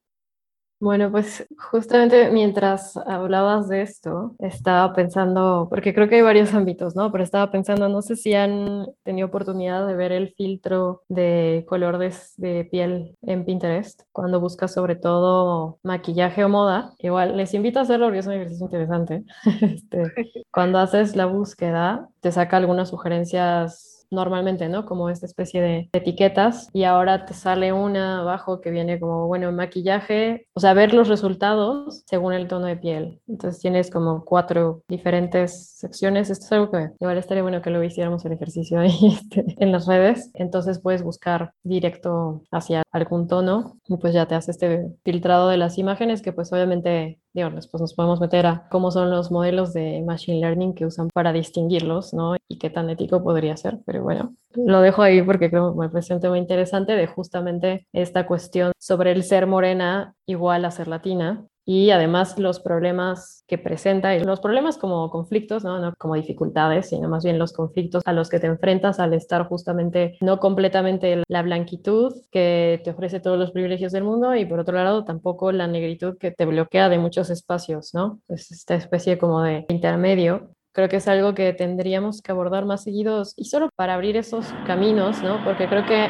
Bueno, 0.80 1.12
pues 1.12 1.48
justamente 1.72 2.30
mientras 2.30 2.98
hablabas 2.98 3.68
de 3.68 3.82
esto, 3.82 4.36
estaba 4.38 4.94
pensando, 4.94 5.68
porque 5.72 5.92
creo 5.92 6.08
que 6.08 6.18
hay 6.18 6.22
varios 6.22 6.54
ámbitos, 6.54 6.96
¿no? 6.96 7.12
Pero 7.12 7.24
estaba 7.24 7.50
pensando, 7.50 7.90
no 7.90 8.04
sé 8.04 8.16
si 8.16 8.36
han 8.36 8.86
tenido 9.04 9.28
oportunidad 9.28 9.88
de 9.88 9.96
ver 9.96 10.12
el 10.12 10.34
filtro 10.36 11.02
de 11.08 11.66
color 11.68 11.98
de, 11.98 12.68
piel 12.70 13.18
en 13.24 13.44
Pinterest, 13.46 14.04
cuando 14.12 14.40
buscas 14.40 14.72
sobre 14.72 14.96
todo 14.96 15.80
maquillaje 15.82 16.44
o 16.44 16.50
moda. 16.50 16.94
Igual 17.00 17.38
les 17.38 17.56
invito 17.56 17.80
a 17.80 17.82
hacerlo 17.82 18.06
porque 18.06 18.20
es 18.20 18.28
un 18.28 18.34
ejercicio 18.34 18.66
interesante. 18.66 19.24
Este, 19.78 20.46
cuando 20.52 20.80
haces 20.80 21.16
la 21.16 21.26
búsqueda, 21.26 22.08
te 22.22 22.32
saca 22.32 22.58
algunas 22.58 22.90
sugerencias 22.90 23.97
normalmente, 24.12 24.70
¿no? 24.70 24.86
Como 24.86 25.10
esta 25.10 25.26
especie 25.26 25.62
de 25.62 25.90
etiquetas 25.94 26.70
y 26.74 26.84
ahora 26.84 27.26
te 27.26 27.34
sale 27.34 27.74
una 27.74 28.22
abajo 28.22 28.62
que 28.62 28.72
viene 28.72 29.00
como, 29.00 29.28
bueno, 29.28 29.52
maquillaje, 29.52 30.48
o 30.54 30.60
sea, 30.60 30.74
ver 30.74 30.94
los 30.94 31.08
resultados 31.08 32.04
según 32.06 32.34
el 32.34 32.48
tono 32.48 32.68
de 32.68 32.78
piel. 32.78 33.22
Entonces 33.28 33.62
tienes 33.62 33.92
como 33.92 34.24
cuatro 34.26 34.84
diferentes 34.88 35.78
secciones. 35.78 36.30
Esto 36.30 36.46
es 36.46 36.52
algo 36.52 36.72
que 36.72 36.90
igual 37.00 37.18
estaría 37.18 37.44
bueno 37.44 37.62
que 37.62 37.70
lo 37.70 37.84
hiciéramos 37.84 38.26
el 38.26 38.34
ejercicio 38.34 38.80
ahí 38.80 38.98
este, 39.14 39.46
en 39.58 39.72
las 39.72 39.88
redes. 39.88 40.32
Entonces 40.34 40.80
puedes 40.80 41.04
buscar 41.04 41.52
directo 41.64 42.42
hacia 42.52 42.84
algún 42.92 43.28
tono 43.28 43.78
y 43.88 43.98
pues 43.98 44.14
ya 44.14 44.28
te 44.28 44.36
hace 44.36 44.52
este 44.52 44.88
filtrado 45.04 45.50
de 45.50 45.58
las 45.58 45.78
imágenes 45.78 46.22
que 46.22 46.34
pues 46.34 46.52
obviamente 46.54 47.20
digo, 47.38 47.50
después 47.52 47.82
nos 47.82 47.94
podemos 47.94 48.20
meter 48.20 48.46
a 48.46 48.68
cómo 48.70 48.92
son 48.92 49.12
los 49.12 49.32
modelos 49.32 49.74
de 49.74 50.02
machine 50.06 50.40
learning 50.40 50.74
que 50.74 50.86
usan 50.86 51.10
para 51.14 51.32
distinguirlos, 51.32 52.14
¿no? 52.14 52.36
Y 52.48 52.58
qué 52.58 52.70
tan 52.70 52.90
ético 52.90 53.24
podría 53.24 53.56
ser, 53.58 53.80
pero 53.86 54.04
bueno, 54.04 54.36
lo 54.56 54.82
dejo 54.82 55.04
ahí 55.04 55.22
porque 55.22 55.50
creo 55.50 55.74
que 55.74 55.80
me 55.80 55.90
parece 55.90 56.16
un 56.16 56.38
interesante 56.38 56.94
de 56.94 57.08
justamente 57.08 57.88
esta 57.94 58.26
cuestión 58.26 58.72
sobre 58.80 59.12
el 59.12 59.24
ser 59.24 59.48
morena 59.48 60.16
igual 60.26 60.66
a 60.66 60.72
ser 60.72 60.88
latina 60.88 61.46
y 61.70 61.92
además 61.92 62.40
los 62.40 62.62
problemas 62.62 63.44
que 63.46 63.58
presenta, 63.58 64.18
los 64.20 64.40
problemas 64.40 64.78
como 64.78 65.10
conflictos, 65.10 65.66
¿no? 65.66 65.80
no 65.80 65.94
como 65.98 66.16
dificultades, 66.16 66.88
sino 66.88 67.10
más 67.10 67.26
bien 67.26 67.38
los 67.38 67.52
conflictos 67.52 68.04
a 68.06 68.14
los 68.14 68.30
que 68.30 68.40
te 68.40 68.48
enfrentas 68.48 69.02
al 69.02 69.14
estar 69.14 69.46
justamente 69.50 70.18
no 70.22 70.40
completamente 70.40 71.24
la 71.28 71.42
blanquitud 71.42 72.14
que 72.32 72.80
te 72.86 72.92
ofrece 72.92 73.20
todos 73.20 73.38
los 73.38 73.52
privilegios 73.52 73.92
del 73.92 74.06
mundo 74.06 74.34
y 74.34 74.46
por 74.46 74.60
otro 74.60 74.78
lado 74.78 75.04
tampoco 75.04 75.52
la 75.52 75.68
negritud 75.68 76.18
que 76.18 76.32
te 76.32 76.46
bloquea 76.46 76.88
de 76.88 77.00
muchos 77.00 77.30
espacios, 77.30 77.94
¿no? 77.94 78.22
Es 78.30 78.50
esta 78.50 78.76
especie 78.76 79.18
como 79.18 79.44
de 79.44 79.66
intermedio 79.68 80.52
creo 80.72 80.88
que 80.88 80.98
es 80.98 81.08
algo 81.10 81.34
que 81.34 81.52
tendríamos 81.54 82.22
que 82.22 82.32
abordar 82.32 82.66
más 82.66 82.84
seguidos 82.84 83.34
y 83.36 83.46
solo 83.46 83.70
para 83.76 83.96
abrir 83.96 84.16
esos 84.16 84.46
caminos, 84.66 85.22
¿no? 85.22 85.44
Porque 85.44 85.68
creo 85.68 85.86
que 85.86 86.08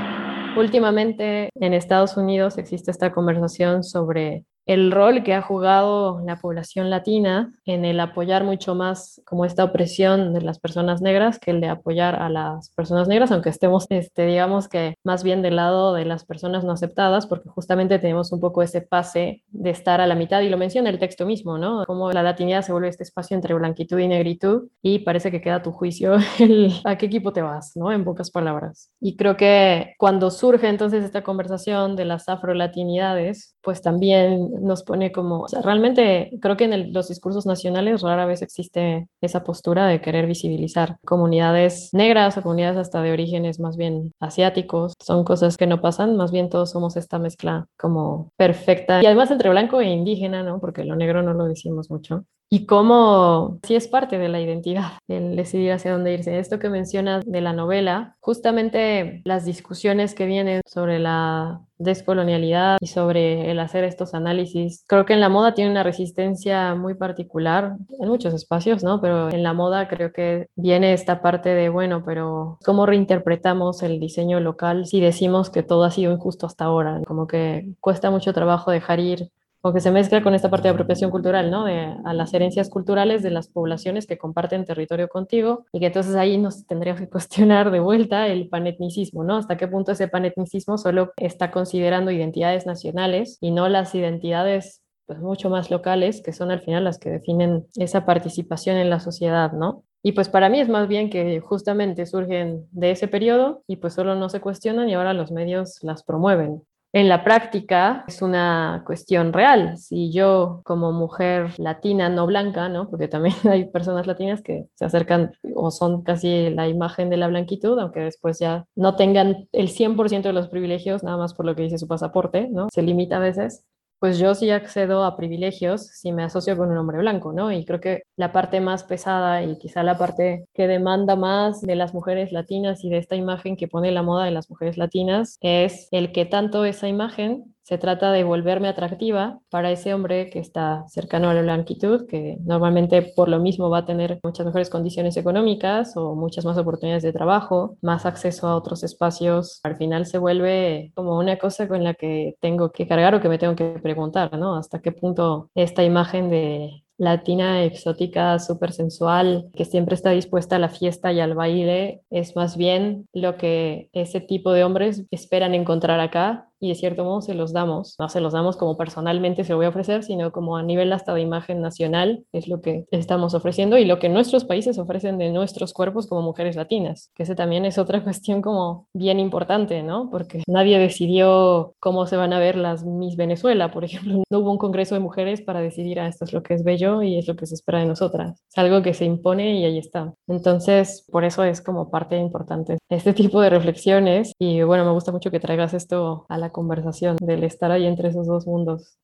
últimamente 0.60 1.50
en 1.56 1.74
Estados 1.74 2.16
Unidos 2.16 2.58
existe 2.58 2.92
esta 2.92 3.12
conversación 3.12 3.84
sobre 3.84 4.44
el 4.68 4.92
rol 4.92 5.24
que 5.24 5.34
ha 5.34 5.42
jugado 5.42 6.22
la 6.26 6.36
población 6.36 6.90
latina 6.90 7.54
en 7.66 7.86
el 7.86 8.00
apoyar 8.02 8.44
mucho 8.44 8.76
más 8.76 9.22
como 9.26 9.46
esta 9.46 9.64
opresión 9.64 10.34
de 10.34 10.42
las 10.42 10.60
personas 10.60 11.02
negras 11.02 11.40
que 11.40 11.52
el 11.52 11.62
de 11.62 11.70
apoyar 11.70 12.22
a 12.22 12.30
las 12.30 12.70
personas 12.72 13.08
negras, 13.08 13.32
aunque 13.32 13.50
estemos, 13.50 13.88
este, 13.90 14.26
digamos 14.26 14.68
que 14.68 14.96
más 15.06 15.24
bien 15.24 15.42
del 15.42 15.56
lado 15.56 15.94
de 15.94 16.04
las 16.04 16.26
personas 16.26 16.66
no 16.66 16.74
aceptadas, 16.74 17.28
porque 17.28 17.50
justamente 17.50 17.98
tenemos 17.98 18.34
un 18.34 18.42
poco 18.42 18.62
ese 18.62 18.82
pase 18.82 19.44
de 19.48 19.70
estar 19.70 20.02
a 20.02 20.08
la 20.08 20.16
mitad, 20.16 20.42
y 20.42 20.50
lo 20.50 20.58
menciona 20.58 20.90
el 20.90 21.00
texto 21.00 21.26
mismo, 21.26 21.58
¿no? 21.58 21.86
Como 21.86 22.12
la 22.12 22.22
latinidad 22.22 22.62
se 22.62 22.74
vuelve 22.74 22.90
este 22.90 23.04
espacio 23.04 23.36
entre 23.36 23.54
blanquitud 23.54 23.98
y 24.00 24.08
negritud, 24.10 24.68
y 24.82 25.00
parece 25.00 25.32
que 25.32 25.42
queda 25.42 25.64
tu 25.64 25.72
juicio 25.72 26.16
el, 26.40 26.74
a 26.84 26.98
qué 26.98 27.06
equipo 27.06 27.32
te 27.32 27.42
vas, 27.42 27.72
¿no? 27.78 27.94
En 27.94 28.04
pocas 28.04 28.32
palabras. 28.32 28.92
Y 29.00 29.16
creo 29.16 29.38
que 29.38 29.94
cuando 29.98 30.30
surge 30.30 30.68
entonces 30.68 31.06
esta 31.06 31.24
conversación 31.24 31.96
de 31.96 32.04
las 32.04 32.28
afrolatinidades, 32.28 33.56
pues 33.62 33.82
también 33.82 34.57
nos 34.60 34.84
pone 34.84 35.12
como, 35.12 35.46
realmente 35.64 36.32
creo 36.42 36.58
que 36.58 36.66
en 36.66 36.94
los 36.94 37.08
discursos 37.08 37.46
nacionales 37.46 38.02
rara 38.02 38.26
vez 38.26 38.42
existe 38.42 39.08
esa 39.22 39.44
postura 39.44 39.88
de 39.88 40.02
querer 40.02 40.26
visibilizar 40.26 40.98
comunidades 41.06 41.90
negras 41.94 42.38
o 42.38 42.42
comunidades 42.42 42.78
hasta 42.78 43.02
de 43.02 43.12
orígenes 43.12 43.60
más 43.60 43.78
bien 43.78 44.14
asiáticos. 44.20 44.94
Son 45.02 45.24
cosas 45.24 45.58
que 45.58 45.68
no 45.68 45.82
pasan, 45.82 46.18
más 46.18 46.32
bien 46.32 46.50
todos 46.50 46.72
somos 46.72 46.98
esta 46.98 47.20
mezcla 47.20 47.68
como 47.78 48.32
perfecta 48.38 49.02
y 49.02 49.06
además 49.06 49.32
entre 49.32 49.50
blanco 49.50 49.82
e 49.82 49.90
indígena, 49.90 50.44
¿no? 50.44 50.60
Porque 50.60 50.84
lo 50.84 50.96
negro 50.96 51.22
no 51.24 51.34
lo 51.34 51.46
decimos 51.46 51.90
mucho 51.90 52.26
y 52.50 52.66
cómo 52.66 53.60
sí 53.64 53.76
es 53.76 53.88
parte 53.88 54.18
de 54.18 54.30
la 54.30 54.40
identidad, 54.40 54.94
el 55.08 55.36
decidir 55.36 55.72
hacia 55.72 55.92
dónde 55.92 56.14
irse. 56.14 56.40
Esto 56.40 56.60
que 56.60 56.70
mencionas 56.70 57.26
de 57.26 57.42
la 57.42 57.54
novela, 57.54 58.16
justamente 58.20 59.22
las 59.26 59.46
discusiones 59.46 60.14
que 60.16 60.26
vienen 60.26 60.62
sobre 60.66 61.00
la 61.00 61.62
descolonialidad 61.78 62.78
y 62.82 62.88
sobre 62.88 63.52
el 63.52 63.60
hacer 63.60 63.84
estos 63.84 64.14
análisis, 64.14 64.84
creo 64.88 65.06
que 65.06 65.14
en 65.14 65.20
la 65.20 65.30
moda 65.30 65.54
tiene 65.54 65.70
una 65.70 65.84
resistencia 65.84 66.74
muy 66.74 66.96
particular 66.96 67.76
en 68.00 68.10
muchos 68.10 68.34
espacios, 68.34 68.84
¿no? 68.84 69.00
Pero 69.00 69.30
en 69.30 69.44
la 69.44 69.54
moda 69.54 69.88
creo 69.88 70.12
que 70.12 70.48
viene 70.56 70.94
esta 70.94 71.22
parte 71.22 71.50
de, 71.50 71.70
bueno, 71.70 72.04
pero 72.04 72.58
¿cómo 72.66 72.86
reinterpretamos 72.86 73.84
el 73.84 74.00
diseño 74.00 74.40
local 74.40 74.88
si 74.88 75.02
decimos 75.02 75.50
que 75.50 75.64
todo 75.64 75.84
ha 75.84 75.92
sido 75.92 76.12
injusto 76.14 76.48
hasta 76.48 76.66
ahora? 76.66 77.02
Como 77.06 77.28
que 77.28 77.74
cuesta 77.80 78.10
mucho 78.10 78.34
trabajo 78.34 78.72
dejar 78.72 79.00
ir 79.00 79.30
que 79.74 79.80
se 79.80 79.92
mezcla 79.92 80.22
con 80.24 80.34
esta 80.34 80.50
parte 80.50 80.68
de 80.68 80.74
apropiación 80.74 81.12
cultural, 81.12 81.52
¿no? 81.52 81.66
De, 81.66 81.94
a 82.06 82.14
las 82.14 82.34
herencias 82.34 82.70
culturales 82.70 83.24
de 83.24 83.32
las 83.32 83.48
poblaciones 83.48 84.08
que 84.08 84.18
comparten 84.18 84.66
territorio 84.66 85.08
contigo 85.08 85.66
y 85.72 85.80
que 85.80 85.88
entonces 85.88 86.16
ahí 86.16 86.38
nos 86.38 86.66
tendría 86.66 86.96
que 86.96 87.10
cuestionar 87.10 87.72
de 87.72 87.80
vuelta 87.80 88.28
el 88.28 88.50
panetnicismo, 88.50 89.24
¿no? 89.24 89.38
Hasta 89.38 89.58
qué 89.58 89.68
punto 89.68 89.92
ese 89.92 90.08
panetnicismo 90.08 90.78
solo 90.78 91.12
está 91.18 91.52
considerando 91.52 92.12
identidades 92.12 92.66
nacionales 92.66 93.38
y 93.42 93.52
no 93.52 93.70
las 93.70 93.94
identidades 93.96 94.82
pues, 95.06 95.20
mucho 95.20 95.50
más 95.50 95.72
locales, 95.72 96.22
que 96.22 96.34
son 96.34 96.52
al 96.52 96.62
final 96.62 96.84
las 96.84 97.00
que 97.00 97.10
definen 97.10 97.66
esa 97.76 98.06
participación 98.06 98.78
en 98.78 98.90
la 98.90 99.00
sociedad, 99.00 99.52
¿no? 99.54 99.84
Y 100.04 100.12
pues 100.14 100.30
para 100.30 100.50
mí 100.50 100.60
es 100.60 100.70
más 100.70 100.88
bien 100.88 101.10
que 101.10 101.40
justamente 101.40 102.06
surgen 102.06 102.68
de 102.72 102.92
ese 102.92 103.08
periodo 103.08 103.64
y 103.68 103.78
pues 103.78 103.94
solo 103.94 104.16
no 104.16 104.30
se 104.30 104.40
cuestionan 104.40 104.88
y 104.90 104.94
ahora 104.94 105.14
los 105.14 105.32
medios 105.32 105.84
las 105.84 106.04
promueven 106.04 106.62
en 106.94 107.10
la 107.10 107.24
práctica 107.24 108.06
es 108.08 108.22
una 108.22 108.84
cuestión 108.86 109.34
real. 109.34 109.78
Si 109.78 110.12
yo 110.12 110.62
como 110.64 110.92
mujer 110.92 111.52
latina, 111.58 112.10
no 112.10 112.26
blanca, 112.26 112.70
¿no? 112.70 112.90
porque 112.90 113.08
también 113.08 113.36
hay 113.50 113.66
personas 113.66 114.08
latinas 114.08 114.42
que 114.42 114.68
se 114.76 114.86
acercan 114.86 115.32
o 115.56 115.72
son 115.72 116.04
casi 116.04 116.50
la 116.50 116.68
imagen 116.68 117.10
de 117.10 117.18
la 117.18 117.28
blanquitud, 117.28 117.78
aunque 117.80 118.00
después 118.00 118.40
ya 118.40 118.66
no 118.76 118.96
tengan 118.96 119.48
el 119.52 119.70
100% 119.70 120.24
de 120.24 120.34
los 120.34 120.48
privilegios, 120.48 121.04
nada 121.04 121.18
más 121.18 121.34
por 121.34 121.46
lo 121.46 121.56
que 121.56 121.64
dice 121.64 121.78
su 121.78 121.88
pasaporte, 121.88 122.48
¿no? 122.50 122.68
se 122.72 122.82
limita 122.82 123.18
a 123.18 123.20
veces 123.20 123.66
pues 124.00 124.20
yo 124.20 124.36
sí 124.36 124.52
accedo 124.52 125.04
a 125.04 125.18
privilegios 125.18 125.88
si 125.88 126.12
me 126.12 126.24
asocio 126.24 126.56
con 126.58 126.72
un 126.72 126.78
hombre 126.78 127.00
blanco, 127.00 127.34
¿no? 127.34 127.52
Y 127.52 127.66
creo 127.66 127.80
que 127.80 128.04
la 128.16 128.32
parte 128.32 128.62
más 128.62 128.84
pesada 128.84 129.44
y 129.44 129.58
quizá 129.58 129.84
la 129.84 129.98
parte 129.98 130.46
que 130.54 130.68
demanda 130.68 131.16
más 131.16 131.62
de 131.62 131.76
las 131.76 131.94
mujeres 131.94 132.32
latinas 132.32 132.84
y 132.84 132.90
de 132.90 132.98
esta 132.98 133.16
imagen 133.16 133.58
que 133.58 133.68
pone 133.68 133.92
la 133.92 134.04
moda 134.04 134.26
de 134.26 134.32
las 134.32 134.50
mujeres 134.50 134.78
latinas 134.78 135.38
es 135.42 135.88
el 135.92 136.12
que 136.12 136.26
tanto 136.26 136.66
esa 136.66 136.88
imagen 136.88 137.56
se 137.68 137.78
trata 137.78 138.14
de 138.14 138.24
volverme 138.24 138.70
atractiva 138.70 139.40
para 139.50 139.72
ese 139.72 139.94
hombre 139.94 140.30
que 140.30 140.40
está 140.40 140.86
cercano 140.88 141.30
a 141.30 141.34
la 141.34 141.42
blanquitud, 141.42 142.08
que 142.08 142.38
normalmente 142.46 143.02
por 143.02 143.28
lo 143.28 143.40
mismo 143.40 143.70
va 143.70 143.80
a 143.80 143.86
tener 143.86 144.22
muchas 144.24 144.46
mejores 144.46 144.70
condiciones 144.70 145.18
económicas 145.18 145.98
o 145.98 146.16
muchas 146.16 146.46
más 146.46 146.58
oportunidades 146.58 147.04
de 147.04 147.12
trabajo, 147.12 147.76
más 147.82 148.06
acceso 148.06 148.48
a 148.48 148.56
otros 148.56 148.86
espacios. 148.86 149.60
Al 149.64 149.76
final 149.76 150.06
se 150.06 150.18
vuelve 150.18 150.94
como 150.96 151.18
una 151.20 151.36
cosa 151.36 151.68
con 151.68 151.84
la 151.84 151.94
que 151.94 152.38
tengo 152.40 152.72
que 152.72 152.88
cargar 152.88 153.14
o 153.16 153.20
que 153.20 153.28
me 153.28 153.38
tengo 153.38 153.58
que 153.58 153.80
preguntar, 153.84 154.40
¿no? 154.40 154.56
Hasta 154.56 154.80
qué 154.80 154.94
punto 154.94 155.50
esta 155.54 155.84
imagen 155.84 156.30
de 156.30 156.86
latina, 156.98 157.64
exótica, 157.64 158.40
súper 158.40 158.72
sensual, 158.72 159.50
que 159.56 159.66
siempre 159.66 159.96
está 159.96 160.12
dispuesta 160.12 160.56
a 160.56 160.60
la 160.60 160.70
fiesta 160.70 161.14
y 161.14 161.20
al 161.20 161.36
baile, 161.36 162.02
es 162.10 162.36
más 162.36 162.58
bien 162.58 163.08
lo 163.14 163.38
que 163.38 163.90
ese 163.94 164.20
tipo 164.20 164.52
de 164.52 164.64
hombres 164.64 165.06
esperan 165.12 165.54
encontrar 165.54 166.00
acá 166.00 166.48
y 166.60 166.70
de 166.70 166.76
cierto 166.76 167.04
modo 167.04 167.22
se 167.22 167.34
los 167.34 167.54
damos. 167.54 167.96
No 168.00 168.10
se 168.10 168.22
los 168.22 168.34
damos 168.34 168.58
como 168.58 168.78
personalmente 168.78 169.44
se 169.44 169.52
lo 169.52 169.58
voy 169.58 169.66
a 169.66 169.70
ofrecer, 169.70 170.04
sino 170.04 170.32
como 170.32 170.58
a 170.58 170.64
nivel 170.64 170.92
hasta 170.94 171.14
de 171.14 171.22
imagen 171.22 171.62
nacional 171.62 172.26
es 172.32 172.48
lo 172.48 172.62
que 172.62 172.86
estamos 172.92 173.34
ofreciendo 173.34 173.78
y 173.78 173.86
lo 173.86 174.00
que 174.00 174.10
nuestros 174.10 174.46
países 174.46 174.78
ofrecen 174.78 175.18
de 175.18 175.32
nuestros 175.32 175.74
cuerpos 175.74 176.08
como 176.08 176.22
mujeres 176.22 176.56
latinas, 176.56 177.12
que 177.16 177.24
ese 177.24 177.36
también 177.36 177.66
es 177.66 177.78
otra 177.78 178.04
cuestión 178.04 178.42
como 178.42 178.88
bien 178.94 179.20
importante, 179.20 179.84
¿no? 179.84 180.10
Porque 180.10 180.44
nadie 180.48 180.80
decidió 180.80 181.76
cómo 181.80 182.06
se 182.08 182.18
van 182.18 182.34
a 182.34 182.40
ver 182.40 182.56
las 182.56 182.86
Miss 182.86 183.16
Venezuela, 183.16 183.72
por 183.72 183.84
ejemplo. 183.84 183.98
No 184.30 184.40
hubo 184.40 184.52
un 184.52 184.58
congreso 184.58 184.94
de 184.94 185.00
mujeres 185.00 185.42
para 185.42 185.62
decidir, 185.62 186.00
ah, 186.00 186.08
esto 186.08 186.26
es 186.26 186.34
lo 186.34 186.44
que 186.44 186.54
es 186.54 186.64
bello 186.64 187.02
y 187.02 187.18
es 187.18 187.28
lo 187.28 187.36
que 187.36 187.46
se 187.46 187.56
espera 187.56 187.80
de 187.80 187.86
nosotras. 187.86 188.44
Es 188.50 188.58
algo 188.58 188.82
que 188.82 188.94
se 188.94 189.06
impone 189.06 189.58
y 189.60 189.66
ahí 189.66 189.78
está. 189.78 190.14
Entonces, 190.28 191.08
por 191.10 191.24
eso 191.24 191.44
es 191.44 191.62
como 191.62 191.90
parte 191.90 192.18
importante 192.18 192.78
este 192.90 193.14
tipo 193.14 193.42
de 193.42 193.50
reflexiones 193.50 194.32
y 194.40 194.62
bueno, 194.64 194.86
me 194.86 194.92
gusta 194.92 195.12
mucho 195.12 195.30
que 195.30 195.40
traigas 195.40 195.74
esto 195.74 196.26
a 196.30 196.38
la 196.38 196.47
conversación, 196.52 197.18
del 197.18 197.44
estar 197.44 197.72
ahí 197.72 197.86
entre 197.86 198.10
esos 198.10 198.28
dos 198.28 198.48
mundos. 198.48 198.98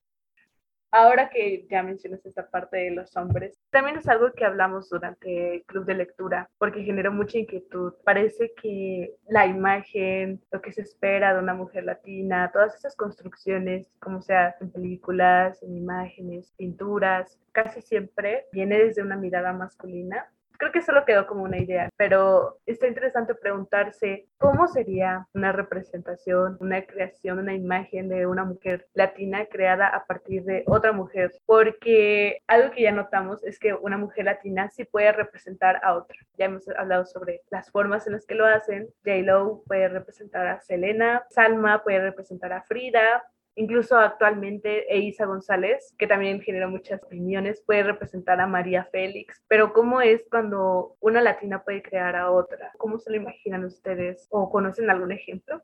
Ahora 0.96 1.32
que 1.32 1.66
ya 1.72 1.82
mencionas 1.82 2.24
esta 2.24 2.48
parte 2.52 2.78
de 2.78 2.92
los 2.92 3.18
hombres, 3.18 3.60
también 3.72 3.98
es 3.98 4.08
algo 4.08 4.32
que 4.32 4.46
hablamos 4.46 4.90
durante 4.90 5.56
el 5.56 5.64
club 5.64 5.86
de 5.86 5.96
lectura, 5.96 6.52
porque 6.60 6.84
generó 6.84 7.12
mucha 7.12 7.40
inquietud. 7.40 7.94
Parece 8.06 8.54
que 8.62 9.16
la 9.28 9.48
imagen, 9.48 10.40
lo 10.52 10.62
que 10.62 10.72
se 10.72 10.84
espera 10.84 11.34
de 11.34 11.40
una 11.40 11.56
mujer 11.56 11.86
latina, 11.86 12.52
todas 12.54 12.76
esas 12.76 12.96
construcciones, 12.96 13.88
como 14.00 14.22
sea 14.22 14.56
en 14.62 14.72
películas, 14.72 15.64
en 15.64 15.78
imágenes, 15.78 16.54
pinturas, 16.58 17.40
casi 17.54 17.82
siempre 17.82 18.46
viene 18.52 18.78
desde 18.78 19.02
una 19.02 19.16
mirada 19.16 19.52
masculina 19.52 20.32
creo 20.64 20.72
que 20.72 20.82
solo 20.82 21.04
quedó 21.04 21.28
como 21.28 21.44
una 21.44 21.58
idea, 21.58 21.90
pero 21.98 22.60
está 22.66 22.88
interesante 22.88 23.36
preguntarse 23.36 24.28
cómo 24.38 24.70
sería 24.70 25.28
una 25.34 25.52
representación, 25.52 26.56
una 26.62 26.82
creación, 26.86 27.40
una 27.40 27.54
imagen 27.54 28.08
de 28.08 28.26
una 28.26 28.46
mujer 28.46 28.88
latina 28.94 29.46
creada 29.48 29.88
a 29.88 30.06
partir 30.06 30.46
de 30.46 30.64
otra 30.66 30.94
mujer, 30.94 31.34
porque 31.46 32.40
algo 32.48 32.72
que 32.72 32.84
ya 32.84 32.94
notamos 32.94 33.44
es 33.44 33.60
que 33.60 33.74
una 33.74 33.98
mujer 33.98 34.24
latina 34.24 34.70
sí 34.70 34.86
puede 34.86 35.12
representar 35.12 35.82
a 35.84 35.96
otra. 35.96 36.16
Ya 36.38 36.46
hemos 36.46 36.66
hablado 36.70 37.06
sobre 37.06 37.42
las 37.52 37.70
formas 37.70 38.08
en 38.08 38.14
las 38.14 38.26
que 38.26 38.36
lo 38.36 38.46
hacen. 38.46 38.88
J-Lo 39.04 39.64
puede 39.68 39.90
representar 39.90 40.48
a 40.48 40.62
Selena, 40.62 41.26
Salma 41.30 41.84
puede 41.84 42.00
representar 42.00 42.54
a 42.54 42.64
Frida, 42.64 43.24
Incluso 43.56 43.98
actualmente 43.98 44.92
Eiza 44.94 45.26
González, 45.26 45.94
que 45.98 46.08
también 46.08 46.42
genera 46.42 46.68
muchas 46.68 47.04
opiniones, 47.04 47.62
puede 47.62 47.84
representar 47.84 48.42
a 48.42 48.48
María 48.48 48.86
Félix. 48.86 49.44
Pero 49.48 49.74
¿cómo 49.74 50.02
es 50.02 50.26
cuando 50.30 50.96
una 51.00 51.22
latina 51.22 51.64
puede 51.64 51.84
crear 51.84 52.16
a 52.16 52.32
otra? 52.32 52.72
¿Cómo 52.78 52.98
se 52.98 53.12
lo 53.12 53.18
imaginan 53.18 53.64
ustedes? 53.66 54.28
¿O 54.32 54.50
conocen 54.50 54.90
algún 54.90 55.12
ejemplo? 55.12 55.62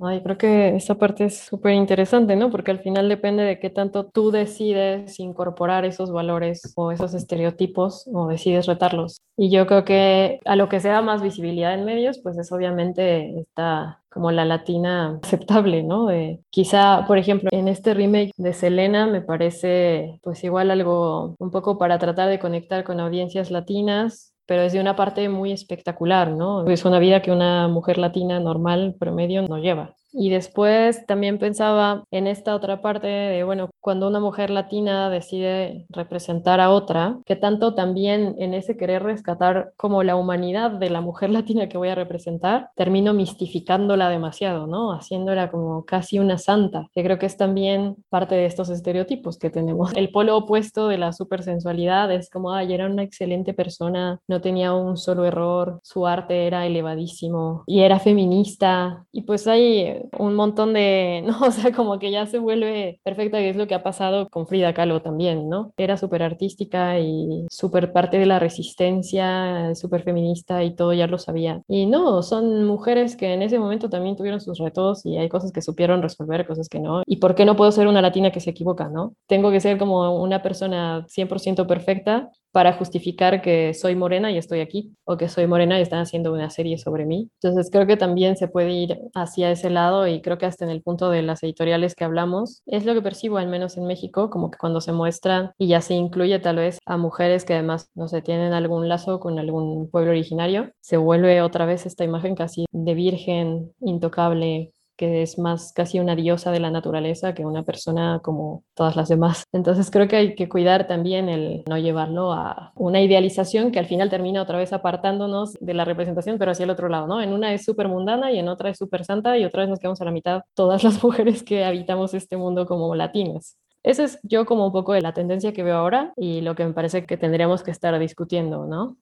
Ay, 0.00 0.22
creo 0.22 0.38
que 0.38 0.76
esa 0.76 0.94
parte 0.94 1.24
es 1.24 1.38
súper 1.38 1.72
interesante, 1.72 2.36
¿no? 2.36 2.50
Porque 2.50 2.70
al 2.70 2.78
final 2.78 3.08
depende 3.08 3.42
de 3.42 3.58
qué 3.58 3.68
tanto 3.68 4.06
tú 4.06 4.30
decides 4.30 5.18
incorporar 5.18 5.84
esos 5.84 6.12
valores 6.12 6.72
o 6.76 6.92
esos 6.92 7.14
estereotipos 7.14 8.08
o 8.12 8.28
decides 8.28 8.66
retarlos. 8.66 9.20
Y 9.36 9.50
yo 9.50 9.66
creo 9.66 9.84
que 9.84 10.38
a 10.44 10.54
lo 10.54 10.68
que 10.68 10.78
sea 10.78 11.02
más 11.02 11.20
visibilidad 11.20 11.74
en 11.74 11.84
medios, 11.84 12.20
pues 12.22 12.38
es 12.38 12.52
obviamente 12.52 13.40
esta 13.40 14.00
como 14.08 14.30
la 14.30 14.44
latina 14.44 15.18
aceptable, 15.22 15.82
¿no? 15.82 16.08
quizá, 16.50 17.04
por 17.06 17.18
ejemplo, 17.18 17.48
en 17.52 17.68
este 17.68 17.92
remake 17.92 18.32
de 18.36 18.52
Selena 18.52 19.06
me 19.06 19.20
parece 19.20 20.18
pues 20.22 20.42
igual 20.44 20.70
algo 20.70 21.34
un 21.38 21.50
poco 21.50 21.76
para 21.76 21.98
tratar 21.98 22.28
de 22.28 22.38
conectar 22.38 22.84
con 22.84 23.00
audiencias 23.00 23.50
latinas, 23.50 24.32
pero 24.48 24.62
es 24.62 24.72
de 24.72 24.80
una 24.80 24.96
parte 24.96 25.28
muy 25.28 25.52
espectacular, 25.52 26.30
¿no? 26.30 26.66
Es 26.70 26.86
una 26.86 26.98
vida 26.98 27.20
que 27.20 27.30
una 27.30 27.68
mujer 27.68 27.98
latina 27.98 28.40
normal, 28.40 28.96
promedio, 28.98 29.42
no 29.42 29.58
lleva. 29.58 29.97
Y 30.12 30.30
después 30.30 31.06
también 31.06 31.38
pensaba 31.38 32.04
en 32.10 32.26
esta 32.26 32.54
otra 32.54 32.80
parte 32.80 33.06
de, 33.06 33.44
bueno, 33.44 33.70
cuando 33.80 34.08
una 34.08 34.20
mujer 34.20 34.50
latina 34.50 35.10
decide 35.10 35.86
representar 35.90 36.60
a 36.60 36.70
otra, 36.70 37.18
que 37.26 37.36
tanto 37.36 37.74
también 37.74 38.34
en 38.38 38.54
ese 38.54 38.76
querer 38.76 39.02
rescatar 39.02 39.72
como 39.76 40.02
la 40.02 40.16
humanidad 40.16 40.70
de 40.70 40.90
la 40.90 41.00
mujer 41.00 41.30
latina 41.38 41.68
que 41.68 41.78
voy 41.78 41.88
a 41.88 41.94
representar, 41.94 42.70
termino 42.74 43.14
mistificándola 43.14 44.08
demasiado, 44.08 44.66
¿no? 44.66 44.92
Haciéndola 44.92 45.50
como 45.50 45.84
casi 45.84 46.18
una 46.18 46.38
santa, 46.38 46.88
que 46.94 47.02
creo 47.02 47.18
que 47.18 47.26
es 47.26 47.36
también 47.36 47.96
parte 48.08 48.34
de 48.34 48.46
estos 48.46 48.70
estereotipos 48.70 49.38
que 49.38 49.50
tenemos. 49.50 49.92
El 49.96 50.10
polo 50.10 50.36
opuesto 50.36 50.88
de 50.88 50.98
la 50.98 51.12
supersensualidad 51.12 52.10
es 52.12 52.30
como, 52.30 52.52
ay, 52.52 52.72
era 52.72 52.86
una 52.86 53.02
excelente 53.02 53.54
persona, 53.54 54.20
no 54.26 54.40
tenía 54.40 54.72
un 54.72 54.96
solo 54.96 55.24
error, 55.24 55.80
su 55.82 56.06
arte 56.06 56.46
era 56.46 56.66
elevadísimo 56.66 57.64
y 57.66 57.80
era 57.80 57.98
feminista. 57.98 59.04
Y 59.12 59.22
pues 59.22 59.46
hay 59.46 59.97
un 60.18 60.34
montón 60.34 60.72
de, 60.72 61.22
¿no? 61.26 61.40
O 61.40 61.50
sea, 61.50 61.72
como 61.72 61.98
que 61.98 62.10
ya 62.10 62.26
se 62.26 62.38
vuelve 62.38 63.00
perfecta, 63.04 63.40
y 63.40 63.46
es 63.46 63.56
lo 63.56 63.66
que 63.66 63.74
ha 63.74 63.82
pasado 63.82 64.28
con 64.28 64.46
Frida 64.46 64.74
Kahlo 64.74 65.02
también, 65.02 65.48
¿no? 65.48 65.72
Era 65.76 65.96
súper 65.96 66.22
artística 66.22 66.98
y 66.98 67.46
súper 67.50 67.92
parte 67.92 68.18
de 68.18 68.26
la 68.26 68.38
resistencia, 68.38 69.74
súper 69.74 70.02
feminista 70.02 70.62
y 70.64 70.74
todo 70.74 70.92
ya 70.92 71.06
lo 71.06 71.18
sabía. 71.18 71.62
Y 71.68 71.86
no, 71.86 72.22
son 72.22 72.64
mujeres 72.64 73.16
que 73.16 73.32
en 73.34 73.42
ese 73.42 73.58
momento 73.58 73.88
también 73.88 74.16
tuvieron 74.16 74.40
sus 74.40 74.58
retos 74.58 75.04
y 75.04 75.16
hay 75.16 75.28
cosas 75.28 75.52
que 75.52 75.62
supieron 75.62 76.02
resolver, 76.02 76.46
cosas 76.46 76.68
que 76.68 76.80
no. 76.80 77.02
¿Y 77.06 77.16
por 77.16 77.34
qué 77.34 77.44
no 77.44 77.56
puedo 77.56 77.72
ser 77.72 77.88
una 77.88 78.02
latina 78.02 78.30
que 78.30 78.40
se 78.40 78.50
equivoca, 78.50 78.88
no? 78.88 79.14
Tengo 79.26 79.50
que 79.50 79.60
ser 79.60 79.78
como 79.78 80.20
una 80.22 80.42
persona 80.42 81.06
100% 81.08 81.66
perfecta 81.66 82.30
para 82.52 82.72
justificar 82.72 83.42
que 83.42 83.74
soy 83.74 83.94
morena 83.96 84.30
y 84.32 84.38
estoy 84.38 84.60
aquí, 84.60 84.94
o 85.04 85.16
que 85.16 85.28
soy 85.28 85.46
morena 85.46 85.78
y 85.78 85.82
están 85.82 86.00
haciendo 86.00 86.32
una 86.32 86.50
serie 86.50 86.78
sobre 86.78 87.06
mí. 87.06 87.30
Entonces 87.42 87.70
creo 87.70 87.86
que 87.86 87.96
también 87.96 88.36
se 88.36 88.48
puede 88.48 88.70
ir 88.72 88.98
hacia 89.14 89.50
ese 89.50 89.70
lado 89.70 90.06
y 90.06 90.22
creo 90.22 90.38
que 90.38 90.46
hasta 90.46 90.64
en 90.64 90.70
el 90.70 90.82
punto 90.82 91.10
de 91.10 91.22
las 91.22 91.42
editoriales 91.42 91.94
que 91.94 92.04
hablamos, 92.04 92.62
es 92.66 92.84
lo 92.84 92.94
que 92.94 93.02
percibo 93.02 93.38
al 93.38 93.48
menos 93.48 93.76
en 93.76 93.86
México, 93.86 94.30
como 94.30 94.50
que 94.50 94.58
cuando 94.58 94.80
se 94.80 94.92
muestra 94.92 95.52
y 95.58 95.68
ya 95.68 95.80
se 95.80 95.94
incluye 95.94 96.38
tal 96.38 96.56
vez 96.56 96.78
a 96.86 96.96
mujeres 96.96 97.44
que 97.44 97.54
además, 97.54 97.90
no 97.94 98.08
sé, 98.08 98.22
tienen 98.22 98.52
algún 98.52 98.88
lazo 98.88 99.20
con 99.20 99.38
algún 99.38 99.90
pueblo 99.90 100.10
originario, 100.10 100.70
se 100.80 100.96
vuelve 100.96 101.42
otra 101.42 101.66
vez 101.66 101.86
esta 101.86 102.04
imagen 102.04 102.34
casi 102.34 102.66
de 102.72 102.94
virgen, 102.94 103.72
intocable, 103.80 104.72
que 104.98 105.22
es 105.22 105.38
más 105.38 105.72
casi 105.72 106.00
una 106.00 106.16
diosa 106.16 106.50
de 106.50 106.58
la 106.58 106.72
naturaleza 106.72 107.32
que 107.32 107.46
una 107.46 107.62
persona 107.62 108.20
como 108.20 108.64
todas 108.74 108.96
las 108.96 109.08
demás. 109.08 109.44
Entonces 109.52 109.90
creo 109.90 110.08
que 110.08 110.16
hay 110.16 110.34
que 110.34 110.48
cuidar 110.48 110.88
también 110.88 111.28
el 111.28 111.62
no 111.68 111.78
llevarlo 111.78 112.32
a 112.32 112.72
una 112.74 113.00
idealización 113.00 113.70
que 113.70 113.78
al 113.78 113.86
final 113.86 114.10
termina 114.10 114.42
otra 114.42 114.58
vez 114.58 114.72
apartándonos 114.72 115.54
de 115.60 115.72
la 115.72 115.84
representación, 115.84 116.36
pero 116.36 116.50
hacia 116.50 116.64
el 116.64 116.70
otro 116.70 116.88
lado, 116.88 117.06
¿no? 117.06 117.22
En 117.22 117.32
una 117.32 117.54
es 117.54 117.64
súper 117.64 117.86
mundana 117.86 118.32
y 118.32 118.40
en 118.40 118.48
otra 118.48 118.70
es 118.70 118.76
súper 118.76 119.04
santa 119.04 119.38
y 119.38 119.44
otra 119.44 119.62
vez 119.62 119.70
nos 119.70 119.78
quedamos 119.78 120.00
a 120.00 120.04
la 120.04 120.10
mitad 120.10 120.42
todas 120.54 120.82
las 120.82 121.02
mujeres 121.04 121.44
que 121.44 121.64
habitamos 121.64 122.12
este 122.12 122.36
mundo 122.36 122.66
como 122.66 122.92
latinas. 122.96 123.56
Esa 123.84 124.02
es 124.02 124.18
yo 124.24 124.46
como 124.46 124.66
un 124.66 124.72
poco 124.72 124.94
de 124.94 125.00
la 125.00 125.14
tendencia 125.14 125.52
que 125.52 125.62
veo 125.62 125.76
ahora 125.76 126.12
y 126.16 126.40
lo 126.40 126.56
que 126.56 126.64
me 126.64 126.72
parece 126.72 127.06
que 127.06 127.16
tendríamos 127.16 127.62
que 127.62 127.70
estar 127.70 127.96
discutiendo, 128.00 128.66
¿no? 128.66 128.96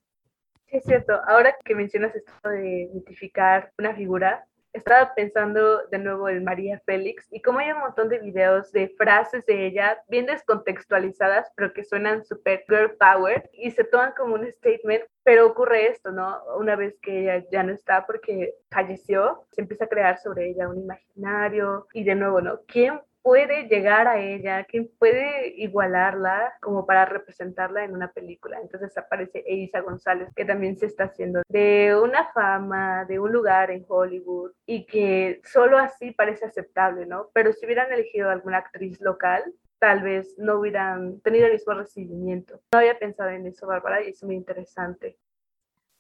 Sí, 0.67 0.77
es 0.77 0.85
cierto. 0.85 1.15
Ahora 1.27 1.57
que 1.65 1.75
mencionas 1.75 2.15
esto 2.15 2.49
de 2.51 2.91
mitificar 2.93 3.73
una 3.79 3.95
figura, 3.95 4.47
estaba 4.77 5.15
pensando 5.15 5.87
de 5.87 5.99
nuevo 5.99 6.29
en 6.29 6.45
María 6.45 6.81
Félix 6.85 7.27
y 7.31 7.41
como 7.41 7.59
hay 7.59 7.73
un 7.73 7.81
montón 7.81 8.09
de 8.09 8.19
videos 8.19 8.71
de 8.73 8.89
frases 8.99 9.45
de 9.47 9.67
ella 9.67 9.99
bien 10.09 10.27
descontextualizadas, 10.27 11.51
pero 11.57 11.73
que 11.73 11.85
suenan 11.85 12.25
super 12.25 12.65
girl 12.69 12.93
power 12.99 13.49
y 13.53 13.71
se 13.71 13.85
toman 13.85 14.13
como 14.17 14.35
un 14.35 14.47
statement, 14.53 15.05
pero 15.23 15.47
ocurre 15.47 15.89
esto, 15.89 16.11
¿no? 16.11 16.43
Una 16.59 16.77
vez 16.77 16.99
que 17.01 17.21
ella 17.21 17.45
ya 17.51 17.63
no 17.63 17.73
está 17.73 18.07
porque 18.07 18.55
falleció, 18.71 19.47
se 19.53 19.63
empieza 19.63 19.87
a 19.87 19.89
crear 19.89 20.19
sobre 20.19 20.51
ella 20.51 20.69
un 20.69 20.79
imaginario 20.79 21.87
y 21.93 22.05
de 22.05 22.15
nuevo, 22.15 22.41
¿no? 22.41 22.61
¿Quién 22.67 23.01
puede 23.27 23.65
llegar 23.65 24.07
a 24.07 24.21
ella, 24.21 24.63
quién 24.67 24.89
puede 25.01 25.49
igualarla 25.57 26.55
como 26.61 26.87
para 26.87 27.07
representarla 27.07 27.83
en 27.83 27.93
una 27.93 28.13
película. 28.13 28.61
Entonces 28.61 28.97
aparece 28.97 29.43
Elisa 29.49 29.81
González, 29.81 30.29
que 30.37 30.45
también 30.45 30.79
se 30.79 30.87
está 30.87 31.07
haciendo 31.07 31.43
de 31.49 31.99
una 32.01 32.31
fama, 32.33 33.05
de 33.07 33.19
un 33.19 33.33
lugar 33.33 33.73
en 33.73 33.85
Hollywood 33.89 34.53
y 34.65 34.87
que 34.87 35.41
solo 35.43 35.77
así 35.77 36.13
parece 36.13 36.45
aceptable, 36.45 37.05
¿no? 37.05 37.31
Pero 37.35 37.53
si 37.53 37.67
hubieran 37.67 37.93
elegido 37.93 38.31
alguna 38.31 38.59
actriz 38.59 39.01
local, 39.01 39.43
tal 39.81 40.05
vez 40.05 40.33
no 40.39 40.61
hubieran 40.61 41.21
tenido 41.23 41.47
el 41.47 41.55
mismo 41.55 41.75
recibimiento. 41.75 42.61
No 42.73 42.79
había 42.79 42.97
pensado 42.97 43.31
en 43.31 43.49
eso, 43.49 43.67
Bárbara, 43.67 44.05
y 44.05 44.11
es 44.11 44.23
muy 44.23 44.37
interesante. 44.37 45.19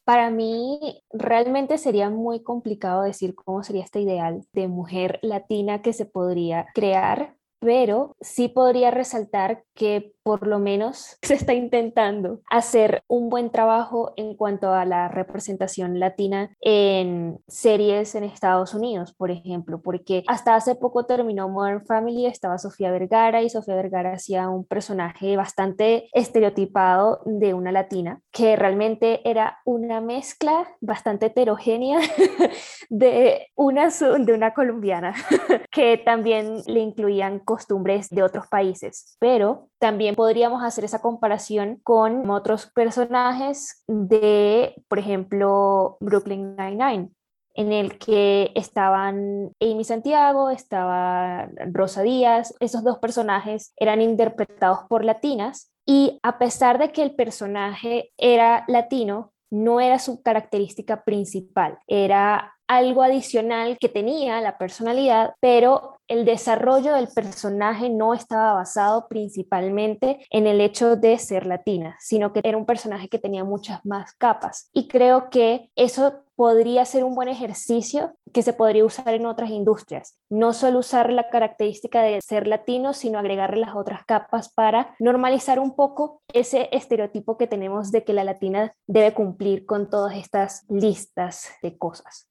Para 0.06 0.30
mí 0.30 1.02
realmente 1.10 1.78
sería 1.78 2.10
muy 2.10 2.40
complicado 2.40 3.02
decir 3.02 3.34
cómo 3.34 3.64
sería 3.64 3.82
este 3.82 4.00
ideal 4.00 4.46
de 4.52 4.68
mujer 4.68 5.18
latina 5.20 5.82
que 5.82 5.92
se 5.92 6.06
podría 6.06 6.68
crear, 6.74 7.35
pero 7.60 8.16
sí 8.20 8.48
podría 8.48 8.90
resaltar 8.90 9.64
que 9.74 10.12
por 10.26 10.48
lo 10.48 10.58
menos 10.58 11.18
se 11.22 11.34
está 11.34 11.54
intentando 11.54 12.40
hacer 12.50 13.04
un 13.06 13.30
buen 13.30 13.50
trabajo 13.50 14.12
en 14.16 14.34
cuanto 14.34 14.72
a 14.72 14.84
la 14.84 15.06
representación 15.06 16.00
latina 16.00 16.50
en 16.60 17.38
series 17.46 18.16
en 18.16 18.24
Estados 18.24 18.74
Unidos, 18.74 19.14
por 19.14 19.30
ejemplo, 19.30 19.80
porque 19.80 20.24
hasta 20.26 20.56
hace 20.56 20.74
poco 20.74 21.06
terminó 21.06 21.48
Modern 21.48 21.86
Family, 21.86 22.26
estaba 22.26 22.58
Sofía 22.58 22.90
Vergara 22.90 23.42
y 23.42 23.50
Sofía 23.50 23.76
Vergara 23.76 24.14
hacía 24.14 24.48
un 24.48 24.64
personaje 24.64 25.36
bastante 25.36 26.08
estereotipado 26.12 27.20
de 27.24 27.54
una 27.54 27.70
latina, 27.70 28.20
que 28.32 28.56
realmente 28.56 29.28
era 29.28 29.60
una 29.64 30.00
mezcla 30.00 30.68
bastante 30.80 31.26
heterogénea 31.26 32.00
de 32.90 33.46
una, 33.54 33.90
de 33.90 34.32
una 34.32 34.54
colombiana, 34.54 35.14
que 35.70 35.98
también 35.98 36.62
le 36.66 36.80
incluían 36.80 37.38
costumbres 37.46 38.10
de 38.10 38.22
otros 38.22 38.46
países, 38.48 39.16
pero 39.18 39.70
también 39.78 40.14
podríamos 40.14 40.62
hacer 40.62 40.84
esa 40.84 41.00
comparación 41.00 41.80
con 41.82 42.28
otros 42.28 42.70
personajes 42.74 43.82
de, 43.88 44.74
por 44.88 44.98
ejemplo, 44.98 45.96
Brooklyn 46.00 46.54
Nine-Nine 46.56 47.10
en 47.56 47.72
el 47.72 47.98
que 47.98 48.52
estaban 48.54 49.50
Amy 49.60 49.84
Santiago, 49.84 50.50
estaba 50.50 51.48
Rosa 51.72 52.02
Díaz, 52.02 52.54
esos 52.60 52.84
dos 52.84 52.98
personajes 52.98 53.72
eran 53.78 54.02
interpretados 54.02 54.80
por 54.88 55.04
latinas 55.04 55.72
y 55.86 56.20
a 56.22 56.38
pesar 56.38 56.78
de 56.78 56.92
que 56.92 57.02
el 57.02 57.14
personaje 57.14 58.12
era 58.18 58.64
latino, 58.68 59.32
no 59.50 59.80
era 59.80 59.98
su 59.98 60.22
característica 60.22 61.02
principal, 61.02 61.78
era 61.86 62.55
algo 62.68 63.02
adicional 63.02 63.78
que 63.78 63.88
tenía 63.88 64.40
la 64.40 64.58
personalidad, 64.58 65.34
pero 65.40 65.98
el 66.08 66.24
desarrollo 66.24 66.94
del 66.94 67.08
personaje 67.08 67.90
no 67.90 68.14
estaba 68.14 68.54
basado 68.54 69.08
principalmente 69.08 70.24
en 70.30 70.46
el 70.46 70.60
hecho 70.60 70.96
de 70.96 71.18
ser 71.18 71.46
latina, 71.46 71.96
sino 72.00 72.32
que 72.32 72.40
era 72.44 72.58
un 72.58 72.66
personaje 72.66 73.08
que 73.08 73.18
tenía 73.18 73.44
muchas 73.44 73.84
más 73.84 74.12
capas. 74.14 74.70
Y 74.72 74.88
creo 74.88 75.30
que 75.30 75.70
eso 75.74 76.22
podría 76.36 76.84
ser 76.84 77.02
un 77.02 77.14
buen 77.14 77.28
ejercicio 77.28 78.12
que 78.32 78.42
se 78.42 78.52
podría 78.52 78.84
usar 78.84 79.14
en 79.14 79.26
otras 79.26 79.50
industrias. 79.50 80.18
No 80.28 80.52
solo 80.52 80.80
usar 80.80 81.10
la 81.10 81.30
característica 81.30 82.02
de 82.02 82.20
ser 82.20 82.46
latino, 82.46 82.92
sino 82.92 83.18
agregarle 83.18 83.60
las 83.60 83.74
otras 83.74 84.04
capas 84.04 84.52
para 84.52 84.94
normalizar 85.00 85.58
un 85.58 85.74
poco 85.74 86.20
ese 86.32 86.68
estereotipo 86.72 87.38
que 87.38 87.46
tenemos 87.46 87.90
de 87.90 88.04
que 88.04 88.12
la 88.12 88.24
latina 88.24 88.72
debe 88.86 89.14
cumplir 89.14 89.64
con 89.64 89.88
todas 89.88 90.14
estas 90.14 90.64
listas 90.68 91.50
de 91.62 91.78
cosas. 91.78 92.28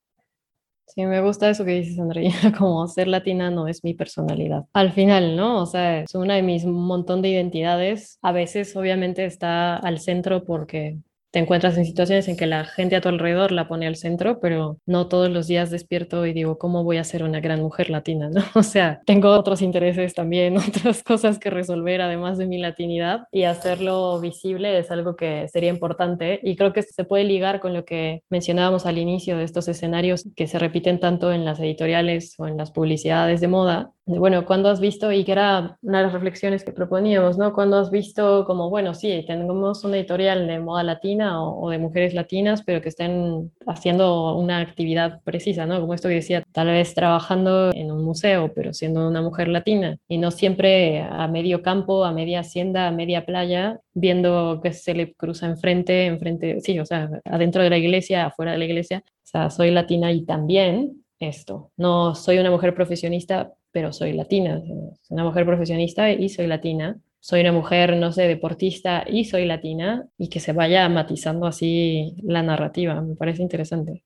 Sí, 0.87 1.05
me 1.05 1.19
gusta 1.21 1.49
eso 1.49 1.65
que 1.65 1.71
dices, 1.71 1.99
Andrea, 1.99 2.31
como 2.57 2.87
ser 2.87 3.07
latina 3.07 3.49
no 3.51 3.67
es 3.67 3.83
mi 3.83 3.93
personalidad. 3.93 4.65
Al 4.73 4.91
final, 4.93 5.35
¿no? 5.35 5.61
O 5.61 5.65
sea, 5.65 6.01
es 6.01 6.15
una 6.15 6.35
de 6.35 6.43
mis 6.43 6.65
montón 6.65 7.21
de 7.21 7.29
identidades. 7.29 8.17
A 8.21 8.31
veces, 8.31 8.75
obviamente, 8.75 9.25
está 9.25 9.75
al 9.77 9.99
centro 9.99 10.45
porque 10.45 10.99
te 11.35 11.39
encuentras 11.39 11.77
en 11.77 11.83
situaciones 11.83 12.29
en 12.29 12.37
que 12.37 12.45
la 12.45 12.63
gente 12.63 12.95
a 12.95 13.01
tu 13.01 13.09
alrededor 13.09 13.51
la 13.51 13.67
pone 13.67 13.85
al 13.87 13.97
centro, 13.97 14.39
pero 14.39 14.77
no 14.85 15.09
todos 15.09 15.29
los 15.29 15.47
días 15.47 15.69
despierto 15.69 16.25
y 16.25 16.31
digo, 16.31 16.57
¿cómo 16.57 16.85
voy 16.85 16.95
a 16.95 17.03
ser 17.03 17.23
una 17.23 17.41
gran 17.41 17.61
mujer 17.61 17.89
latina? 17.89 18.29
¿no? 18.29 18.41
O 18.55 18.63
sea, 18.63 19.01
tengo 19.05 19.31
otros 19.31 19.61
intereses 19.61 20.13
también, 20.13 20.55
otras 20.57 21.03
cosas 21.03 21.37
que 21.37 21.49
resolver 21.49 21.99
además 21.99 22.37
de 22.37 22.45
mi 22.45 22.57
latinidad 22.57 23.27
y 23.33 23.43
hacerlo 23.43 24.21
visible 24.21 24.79
es 24.79 24.91
algo 24.91 25.17
que 25.17 25.49
sería 25.49 25.71
importante 25.71 26.39
y 26.41 26.55
creo 26.55 26.71
que 26.71 26.83
se 26.83 27.03
puede 27.03 27.25
ligar 27.25 27.59
con 27.59 27.73
lo 27.73 27.83
que 27.83 28.23
mencionábamos 28.29 28.85
al 28.85 28.97
inicio 28.97 29.37
de 29.37 29.43
estos 29.43 29.67
escenarios 29.67 30.23
que 30.37 30.47
se 30.47 30.57
repiten 30.57 31.01
tanto 31.01 31.33
en 31.33 31.43
las 31.43 31.59
editoriales 31.59 32.35
o 32.37 32.47
en 32.47 32.55
las 32.55 32.71
publicidades 32.71 33.41
de 33.41 33.49
moda, 33.49 33.91
bueno, 34.07 34.45
¿cuándo 34.45 34.69
has 34.69 34.79
visto? 34.79 35.11
Y 35.11 35.23
que 35.23 35.31
era 35.31 35.77
una 35.81 35.97
de 35.97 36.03
las 36.05 36.13
reflexiones 36.13 36.63
que 36.63 36.71
proponíamos, 36.71 37.39
¿no? 37.39 37.53
¿Cuándo 37.53 37.77
has 37.77 37.89
visto 37.89 38.45
como, 38.45 38.69
bueno, 38.69 38.93
sí, 38.93 39.23
tenemos 39.25 39.83
una 39.83 39.97
editorial 39.97 40.45
de 40.47 40.59
moda 40.59 40.83
latina 40.83 41.43
o, 41.43 41.69
de 41.71 41.79
mujeres 41.79 42.13
latinas, 42.13 42.61
pero 42.63 42.81
que 42.81 42.89
estén 42.89 43.51
haciendo 43.65 44.35
una 44.37 44.59
actividad 44.59 45.21
precisa, 45.23 45.65
¿no? 45.65 45.81
Como 45.81 45.95
esto 45.95 46.07
que 46.07 46.15
decía, 46.15 46.43
tal 46.51 46.67
vez 46.67 46.93
trabajando 46.93 47.71
en 47.73 47.91
un 47.91 48.03
museo, 48.03 48.51
pero 48.53 48.73
siendo 48.73 49.07
una 49.07 49.23
mujer 49.23 49.47
latina 49.47 49.97
y 50.07 50.19
no 50.19 50.29
siempre 50.29 51.01
a 51.01 51.27
medio 51.27 51.63
campo, 51.63 52.05
a 52.05 52.11
media 52.11 52.41
hacienda, 52.41 52.87
a 52.87 52.91
media 52.91 53.25
playa, 53.25 53.79
viendo 53.95 54.59
que 54.61 54.73
se 54.73 54.93
le 54.93 55.13
cruza 55.15 55.47
enfrente, 55.47 56.05
enfrente, 56.05 56.61
sí, 56.61 56.79
o 56.79 56.85
sea, 56.85 57.09
adentro 57.25 57.63
de 57.63 57.71
la 57.71 57.77
iglesia, 57.77 58.27
afuera 58.27 58.51
de 58.51 58.59
la 58.59 58.65
iglesia, 58.65 59.03
o 59.07 59.11
sea, 59.23 59.49
soy 59.49 59.71
latina 59.71 60.11
y 60.11 60.25
también 60.25 61.03
esto. 61.19 61.71
No 61.77 62.15
soy 62.15 62.37
una 62.37 62.51
mujer 62.51 62.75
profesionista, 62.75 63.53
pero 63.75 63.91
soy 63.91 64.13
latina, 64.13 64.61
soy 65.01 65.15
una 65.15 65.25
mujer 65.25 65.45
profesionista 65.45 66.09
y 66.09 66.29
soy 66.29 66.47
latina, 66.47 66.97
soy 67.19 67.41
una 67.41 67.51
mujer, 67.51 67.97
no 67.97 68.13
sé, 68.13 68.21
deportista 68.25 69.03
y 69.05 69.25
soy 69.25 69.43
latina, 69.45 70.07
y 70.17 70.29
que 70.29 70.39
se 70.39 70.53
vaya 70.53 70.87
matizando 70.87 71.45
así 71.45 72.15
la 72.23 72.41
narrativa, 72.41 73.01
me 73.01 73.17
parece 73.17 73.41
interesante. 73.41 74.05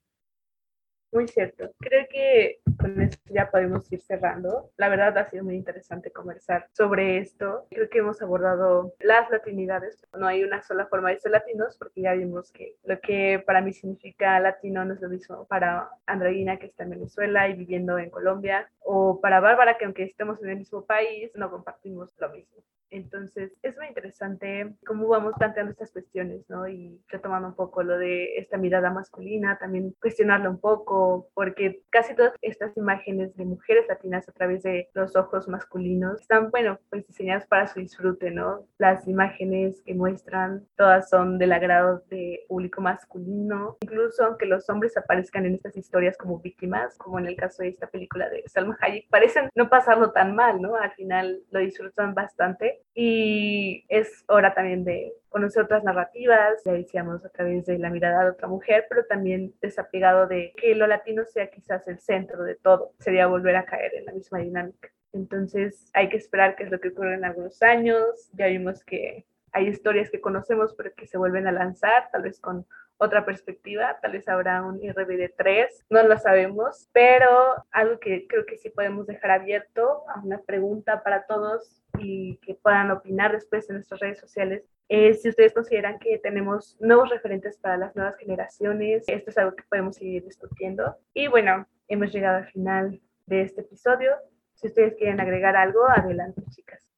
Muy 1.11 1.27
cierto. 1.27 1.71
Creo 1.79 2.05
que 2.07 2.59
con 2.79 3.01
esto 3.01 3.33
ya 3.33 3.49
podemos 3.49 3.91
ir 3.91 3.99
cerrando. 4.01 4.71
La 4.77 4.89
verdad 4.89 5.17
ha 5.17 5.29
sido 5.29 5.43
muy 5.43 5.55
interesante 5.55 6.11
conversar 6.11 6.67
sobre 6.71 7.17
esto. 7.17 7.65
Creo 7.71 7.89
que 7.89 7.99
hemos 7.99 8.21
abordado 8.21 8.93
las 8.99 9.29
latinidades. 9.31 10.05
No 10.17 10.27
hay 10.27 10.43
una 10.43 10.61
sola 10.61 10.85
forma 10.85 11.09
de 11.09 11.19
ser 11.19 11.31
latinos 11.31 11.77
porque 11.77 12.01
ya 12.01 12.13
vimos 12.13 12.51
que 12.51 12.75
lo 12.83 12.99
que 13.01 13.43
para 13.45 13.61
mí 13.61 13.73
significa 13.73 14.39
latino 14.39 14.85
no 14.85 14.93
es 14.93 15.01
lo 15.01 15.09
mismo 15.09 15.45
para 15.47 15.89
Andreina 16.05 16.57
que 16.57 16.67
está 16.67 16.83
en 16.83 16.91
Venezuela 16.91 17.49
y 17.49 17.55
viviendo 17.55 17.97
en 17.97 18.11
Colombia 18.11 18.69
o 18.81 19.19
para 19.19 19.39
Bárbara 19.39 19.77
que 19.77 19.85
aunque 19.85 20.03
estemos 20.03 20.41
en 20.43 20.49
el 20.49 20.57
mismo 20.57 20.85
país 20.85 21.31
no 21.35 21.49
compartimos 21.49 22.15
lo 22.19 22.29
mismo. 22.29 22.63
Entonces, 22.91 23.51
es 23.61 23.77
muy 23.77 23.87
interesante 23.87 24.73
cómo 24.85 25.07
vamos 25.07 25.33
planteando 25.37 25.71
estas 25.71 25.91
cuestiones, 25.91 26.49
¿no? 26.49 26.67
Y 26.67 26.99
retomando 27.07 27.49
un 27.49 27.55
poco 27.55 27.83
lo 27.83 27.97
de 27.97 28.37
esta 28.37 28.57
mirada 28.57 28.89
masculina, 28.89 29.57
también 29.59 29.95
cuestionarlo 30.01 30.49
un 30.49 30.59
poco, 30.59 30.98
porque 31.33 31.81
casi 31.89 32.15
todas 32.15 32.33
estas 32.41 32.75
imágenes 32.77 33.35
de 33.35 33.45
mujeres 33.45 33.85
latinas 33.87 34.27
a 34.27 34.31
través 34.31 34.63
de 34.63 34.89
los 34.93 35.15
ojos 35.15 35.47
masculinos 35.47 36.21
están, 36.21 36.51
bueno, 36.51 36.79
pues 36.89 37.05
diseñadas 37.07 37.47
para 37.47 37.67
su 37.67 37.79
disfrute, 37.79 38.31
¿no? 38.31 38.65
Las 38.77 39.07
imágenes 39.07 39.81
que 39.85 39.93
muestran 39.93 40.67
todas 40.75 41.09
son 41.09 41.37
del 41.37 41.53
agrado 41.53 42.03
de 42.09 42.45
público 42.47 42.81
masculino, 42.81 43.77
incluso 43.81 44.25
aunque 44.25 44.45
los 44.45 44.69
hombres 44.69 44.97
aparezcan 44.97 45.45
en 45.45 45.55
estas 45.55 45.77
historias 45.77 46.17
como 46.17 46.39
víctimas, 46.39 46.97
como 46.97 47.19
en 47.19 47.27
el 47.27 47.35
caso 47.35 47.63
de 47.63 47.69
esta 47.69 47.87
película 47.87 48.29
de 48.29 48.43
Salma 48.47 48.77
Hayek, 48.81 49.09
parecen 49.09 49.49
no 49.55 49.69
pasarlo 49.69 50.11
tan 50.11 50.35
mal, 50.35 50.61
¿no? 50.61 50.75
Al 50.75 50.91
final 50.91 51.41
lo 51.51 51.59
disfrutan 51.59 52.13
bastante 52.13 52.81
y 52.93 53.85
es 53.89 54.23
hora 54.27 54.53
también 54.53 54.83
de 54.83 55.13
conocer 55.29 55.63
otras 55.63 55.83
narrativas, 55.83 56.63
ya 56.65 56.73
decíamos 56.73 57.23
a 57.25 57.29
través 57.29 57.65
de 57.65 57.77
la 57.77 57.89
mirada 57.89 58.23
de 58.23 58.31
otra 58.31 58.47
mujer, 58.47 58.85
pero 58.89 59.05
también 59.05 59.53
desapegado 59.61 60.27
de 60.27 60.53
que 60.57 60.75
lo 60.75 60.87
latino 60.87 61.25
sea 61.25 61.49
quizás 61.49 61.87
el 61.87 61.99
centro 61.99 62.43
de 62.43 62.55
todo, 62.55 62.93
sería 62.99 63.27
volver 63.27 63.55
a 63.55 63.65
caer 63.65 63.93
en 63.95 64.05
la 64.05 64.13
misma 64.13 64.39
dinámica. 64.39 64.89
Entonces 65.13 65.89
hay 65.93 66.09
que 66.09 66.17
esperar 66.17 66.55
qué 66.55 66.63
es 66.63 66.71
lo 66.71 66.79
que 66.79 66.89
ocurre 66.89 67.15
en 67.15 67.25
algunos 67.25 67.61
años, 67.61 68.29
ya 68.33 68.47
vimos 68.47 68.83
que 68.83 69.25
hay 69.51 69.67
historias 69.67 70.09
que 70.09 70.21
conocemos 70.21 70.75
pero 70.75 70.93
que 70.95 71.07
se 71.07 71.17
vuelven 71.17 71.47
a 71.47 71.51
lanzar, 71.51 72.09
tal 72.11 72.23
vez 72.23 72.39
con 72.39 72.65
otra 72.99 73.25
perspectiva, 73.25 73.97
tal 74.01 74.11
vez 74.11 74.27
habrá 74.27 74.61
un 74.61 74.77
RBD 74.77 75.33
3, 75.37 75.85
no 75.89 76.03
lo 76.03 76.17
sabemos, 76.17 76.89
pero 76.91 77.55
algo 77.71 77.99
que 77.99 78.27
creo 78.27 78.45
que 78.45 78.57
sí 78.57 78.69
podemos 78.69 79.07
dejar 79.07 79.31
abierto 79.31 80.03
a 80.09 80.19
una 80.19 80.39
pregunta 80.41 81.01
para 81.01 81.25
todos 81.25 81.81
y 81.97 82.37
que 82.37 82.55
puedan 82.55 82.91
opinar 82.91 83.31
después 83.31 83.69
en 83.69 83.77
nuestras 83.77 84.01
redes 84.01 84.19
sociales 84.19 84.63
es 84.89 85.21
si 85.21 85.29
ustedes 85.29 85.53
consideran 85.53 85.97
que 85.99 86.17
tenemos 86.17 86.75
nuevos 86.81 87.09
referentes 87.09 87.57
para 87.57 87.77
las 87.77 87.95
nuevas 87.95 88.17
generaciones. 88.17 89.03
Esto 89.07 89.29
es 89.29 89.37
algo 89.37 89.55
que 89.55 89.63
podemos 89.69 89.95
seguir 89.95 90.25
discutiendo. 90.25 90.97
Y 91.13 91.27
bueno, 91.27 91.67
hemos 91.87 92.11
llegado 92.11 92.37
al 92.37 92.51
final 92.51 92.99
de 93.27 93.41
este 93.43 93.61
episodio. 93.61 94.15
Si 94.55 94.67
ustedes 94.67 94.95
quieren 94.95 95.21
agregar 95.21 95.55
algo, 95.55 95.87
adelante, 95.87 96.41
chicas. 96.49 96.88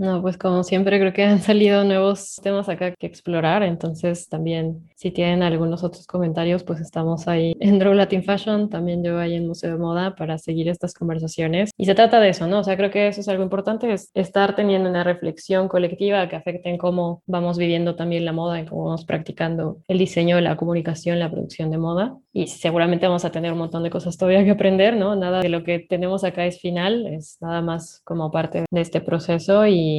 No, 0.00 0.22
pues 0.22 0.38
como 0.38 0.64
siempre 0.64 0.98
creo 0.98 1.12
que 1.12 1.24
han 1.24 1.42
salido 1.42 1.84
nuevos 1.84 2.36
temas 2.42 2.70
acá 2.70 2.94
que 2.98 3.06
explorar, 3.06 3.62
entonces 3.62 4.30
también 4.30 4.88
si 4.96 5.10
tienen 5.10 5.42
algunos 5.42 5.84
otros 5.84 6.06
comentarios, 6.06 6.64
pues 6.64 6.80
estamos 6.80 7.28
ahí 7.28 7.54
en 7.60 7.78
Draw 7.78 7.92
Latin 7.92 8.24
Fashion, 8.24 8.70
también 8.70 9.04
yo 9.04 9.18
ahí 9.18 9.34
en 9.34 9.46
Museo 9.46 9.72
de 9.72 9.76
Moda 9.76 10.14
para 10.14 10.38
seguir 10.38 10.70
estas 10.70 10.94
conversaciones. 10.94 11.70
Y 11.76 11.84
se 11.84 11.94
trata 11.94 12.18
de 12.18 12.30
eso, 12.30 12.46
¿no? 12.46 12.60
O 12.60 12.64
sea, 12.64 12.78
creo 12.78 12.90
que 12.90 13.08
eso 13.08 13.20
es 13.20 13.28
algo 13.28 13.42
importante, 13.42 13.92
es 13.92 14.10
estar 14.14 14.56
teniendo 14.56 14.88
una 14.88 15.04
reflexión 15.04 15.68
colectiva 15.68 16.26
que 16.30 16.36
afecte 16.36 16.70
en 16.70 16.78
cómo 16.78 17.22
vamos 17.26 17.58
viviendo 17.58 17.94
también 17.94 18.24
la 18.24 18.32
moda, 18.32 18.58
y 18.58 18.64
cómo 18.64 18.86
vamos 18.86 19.04
practicando 19.04 19.80
el 19.86 19.98
diseño, 19.98 20.40
la 20.40 20.56
comunicación, 20.56 21.18
la 21.18 21.30
producción 21.30 21.70
de 21.70 21.76
moda. 21.76 22.16
Y 22.32 22.46
seguramente 22.46 23.06
vamos 23.06 23.26
a 23.26 23.32
tener 23.32 23.52
un 23.52 23.58
montón 23.58 23.82
de 23.82 23.90
cosas 23.90 24.16
todavía 24.16 24.44
que 24.44 24.52
aprender, 24.52 24.96
¿no? 24.96 25.14
Nada 25.14 25.40
de 25.40 25.50
lo 25.50 25.62
que 25.62 25.78
tenemos 25.78 26.24
acá 26.24 26.46
es 26.46 26.58
final, 26.58 27.06
es 27.06 27.36
nada 27.42 27.60
más 27.60 28.00
como 28.04 28.30
parte 28.30 28.64
de 28.70 28.80
este 28.80 29.02
proceso 29.02 29.66
y 29.66 29.89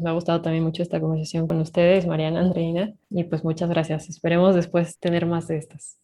me 0.00 0.10
ha 0.10 0.12
gustado 0.12 0.42
también 0.42 0.64
mucho 0.64 0.82
esta 0.82 1.00
conversación 1.00 1.46
con 1.46 1.60
ustedes, 1.60 2.06
Mariana, 2.06 2.40
Andreina, 2.40 2.94
y 3.10 3.24
pues 3.24 3.44
muchas 3.44 3.70
gracias. 3.70 4.08
Esperemos 4.08 4.54
después 4.54 4.98
tener 4.98 5.26
más 5.26 5.48
de 5.48 5.58
estas. 5.58 5.98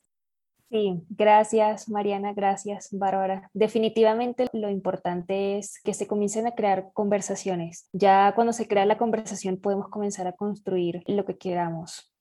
Sí, 0.71 1.05
gracias 1.09 1.89
Mariana, 1.89 2.33
gracias 2.33 2.89
Bárbara. 2.91 3.49
Definitivamente 3.53 4.49
lo 4.53 4.71
importante 4.71 5.57
es 5.57 5.81
que 5.81 5.95
se 5.95 6.09
comiencen 6.09 6.49
a 6.49 6.57
crear 6.57 6.91
conversaciones. 6.93 7.89
Ya 7.93 8.33
cuando 8.35 8.53
se 8.53 8.67
crea 8.67 8.85
la 8.85 8.99
conversación 8.99 9.59
podemos 9.59 9.89
comenzar 9.89 10.27
a 10.27 10.33
construir 10.33 11.03
lo 11.07 11.25
que 11.25 11.39
queramos. 11.39 12.14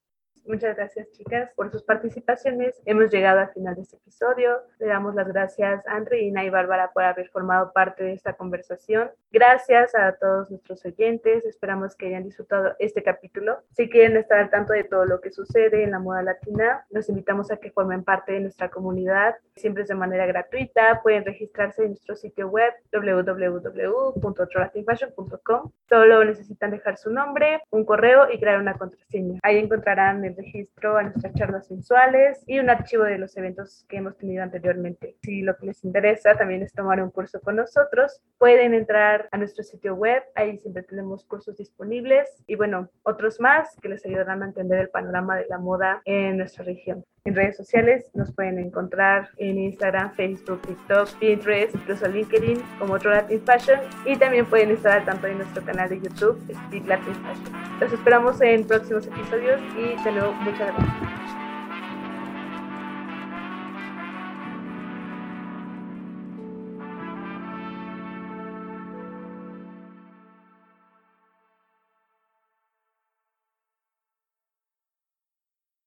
Muchas 0.45 0.75
gracias, 0.75 1.09
chicas, 1.11 1.51
por 1.55 1.71
sus 1.71 1.83
participaciones. 1.83 2.81
Hemos 2.85 3.09
llegado 3.09 3.39
al 3.39 3.53
final 3.53 3.75
de 3.75 3.83
este 3.83 3.95
episodio. 3.95 4.57
Le 4.77 4.87
damos 4.87 5.15
las 5.15 5.29
gracias 5.29 5.87
a 5.87 5.95
Andreina 5.95 6.43
y 6.43 6.49
Bárbara 6.49 6.91
por 6.91 7.03
haber 7.03 7.29
formado 7.29 7.71
parte 7.71 8.03
de 8.03 8.11
esta 8.11 8.33
conversación. 8.33 9.09
Gracias 9.31 9.95
a 9.95 10.11
todos 10.17 10.51
nuestros 10.51 10.85
oyentes. 10.85 11.45
Esperamos 11.45 11.95
que 11.95 12.07
hayan 12.07 12.25
disfrutado 12.25 12.75
este 12.79 13.03
capítulo. 13.03 13.61
Si 13.71 13.89
quieren 13.89 14.17
estar 14.17 14.37
al 14.37 14.49
tanto 14.49 14.73
de 14.73 14.83
todo 14.83 15.05
lo 15.05 15.21
que 15.21 15.31
sucede 15.31 15.83
en 15.83 15.91
la 15.91 15.99
moda 15.99 16.21
latina, 16.21 16.85
los 16.89 17.07
invitamos 17.07 17.49
a 17.49 17.55
que 17.57 17.71
formen 17.71 18.03
parte 18.03 18.33
de 18.33 18.41
nuestra 18.41 18.69
comunidad. 18.69 19.35
Siempre 19.55 19.83
es 19.83 19.89
de 19.89 19.95
manera 19.95 20.25
gratuita. 20.25 20.99
Pueden 21.01 21.23
registrarse 21.23 21.83
en 21.83 21.91
nuestro 21.91 22.17
sitio 22.17 22.49
web 22.49 22.73
www.trolatinfashion.com. 22.91 25.71
Solo 25.87 26.25
necesitan 26.25 26.71
dejar 26.71 26.97
su 26.97 27.11
nombre, 27.11 27.61
un 27.69 27.85
correo 27.85 28.29
y 28.29 28.37
crear 28.39 28.59
una 28.59 28.73
contraseña. 28.73 29.39
Ahí 29.41 29.57
encontrarán 29.57 30.25
el 30.25 30.32
registro 30.35 30.97
a 30.97 31.03
nuestras 31.03 31.33
charlas 31.33 31.69
mensuales 31.69 32.43
y 32.47 32.59
un 32.59 32.69
archivo 32.69 33.03
de 33.03 33.17
los 33.17 33.35
eventos 33.37 33.85
que 33.87 33.97
hemos 33.97 34.17
tenido 34.17 34.43
anteriormente. 34.43 35.15
Si 35.21 35.41
lo 35.41 35.55
que 35.57 35.67
les 35.67 35.83
interesa 35.83 36.35
también 36.35 36.63
es 36.63 36.73
tomar 36.73 37.01
un 37.01 37.11
curso 37.11 37.39
con 37.41 37.55
nosotros, 37.55 38.21
pueden 38.37 38.73
entrar 38.73 39.29
a 39.31 39.37
nuestro 39.37 39.63
sitio 39.63 39.95
web, 39.95 40.23
ahí 40.35 40.57
siempre 40.59 40.83
tenemos 40.83 41.25
cursos 41.25 41.57
disponibles 41.57 42.43
y 42.47 42.55
bueno, 42.55 42.89
otros 43.03 43.39
más 43.39 43.75
que 43.81 43.89
les 43.89 44.05
ayudarán 44.05 44.43
a 44.43 44.47
entender 44.47 44.79
el 44.79 44.89
panorama 44.89 45.37
de 45.37 45.45
la 45.47 45.57
moda 45.57 46.01
en 46.05 46.37
nuestra 46.37 46.63
región. 46.63 47.05
En 47.25 47.35
redes 47.35 47.55
sociales 47.55 48.11
nos 48.13 48.33
pueden 48.33 48.59
encontrar 48.59 49.29
en 49.37 49.57
Instagram, 49.57 50.13
Facebook, 50.13 50.61
TikTok, 50.63 51.09
Pinterest, 51.19 51.73
incluso 51.73 52.05
LinkedIn 52.05 52.61
como 52.77 52.95
otro 52.95 53.11
Latin 53.11 53.41
Fashion 53.45 53.79
y 54.05 54.17
también 54.17 54.45
pueden 54.45 54.71
estar 54.71 54.99
al 54.99 55.05
tanto 55.05 55.27
de 55.27 55.35
nuestro 55.35 55.63
canal 55.63 55.87
de 55.87 56.01
YouTube, 56.01 56.37
Speak 56.67 56.85
Latin 56.85 57.15
Fashion. 57.15 57.79
Los 57.79 57.93
esperamos 57.93 58.41
en 58.41 58.67
próximos 58.67 59.07
episodios 59.07 59.61
y 59.77 60.03
de 60.03 60.11
nuevo 60.11 60.33
muchas 60.33 60.67
gracias. 60.75 61.42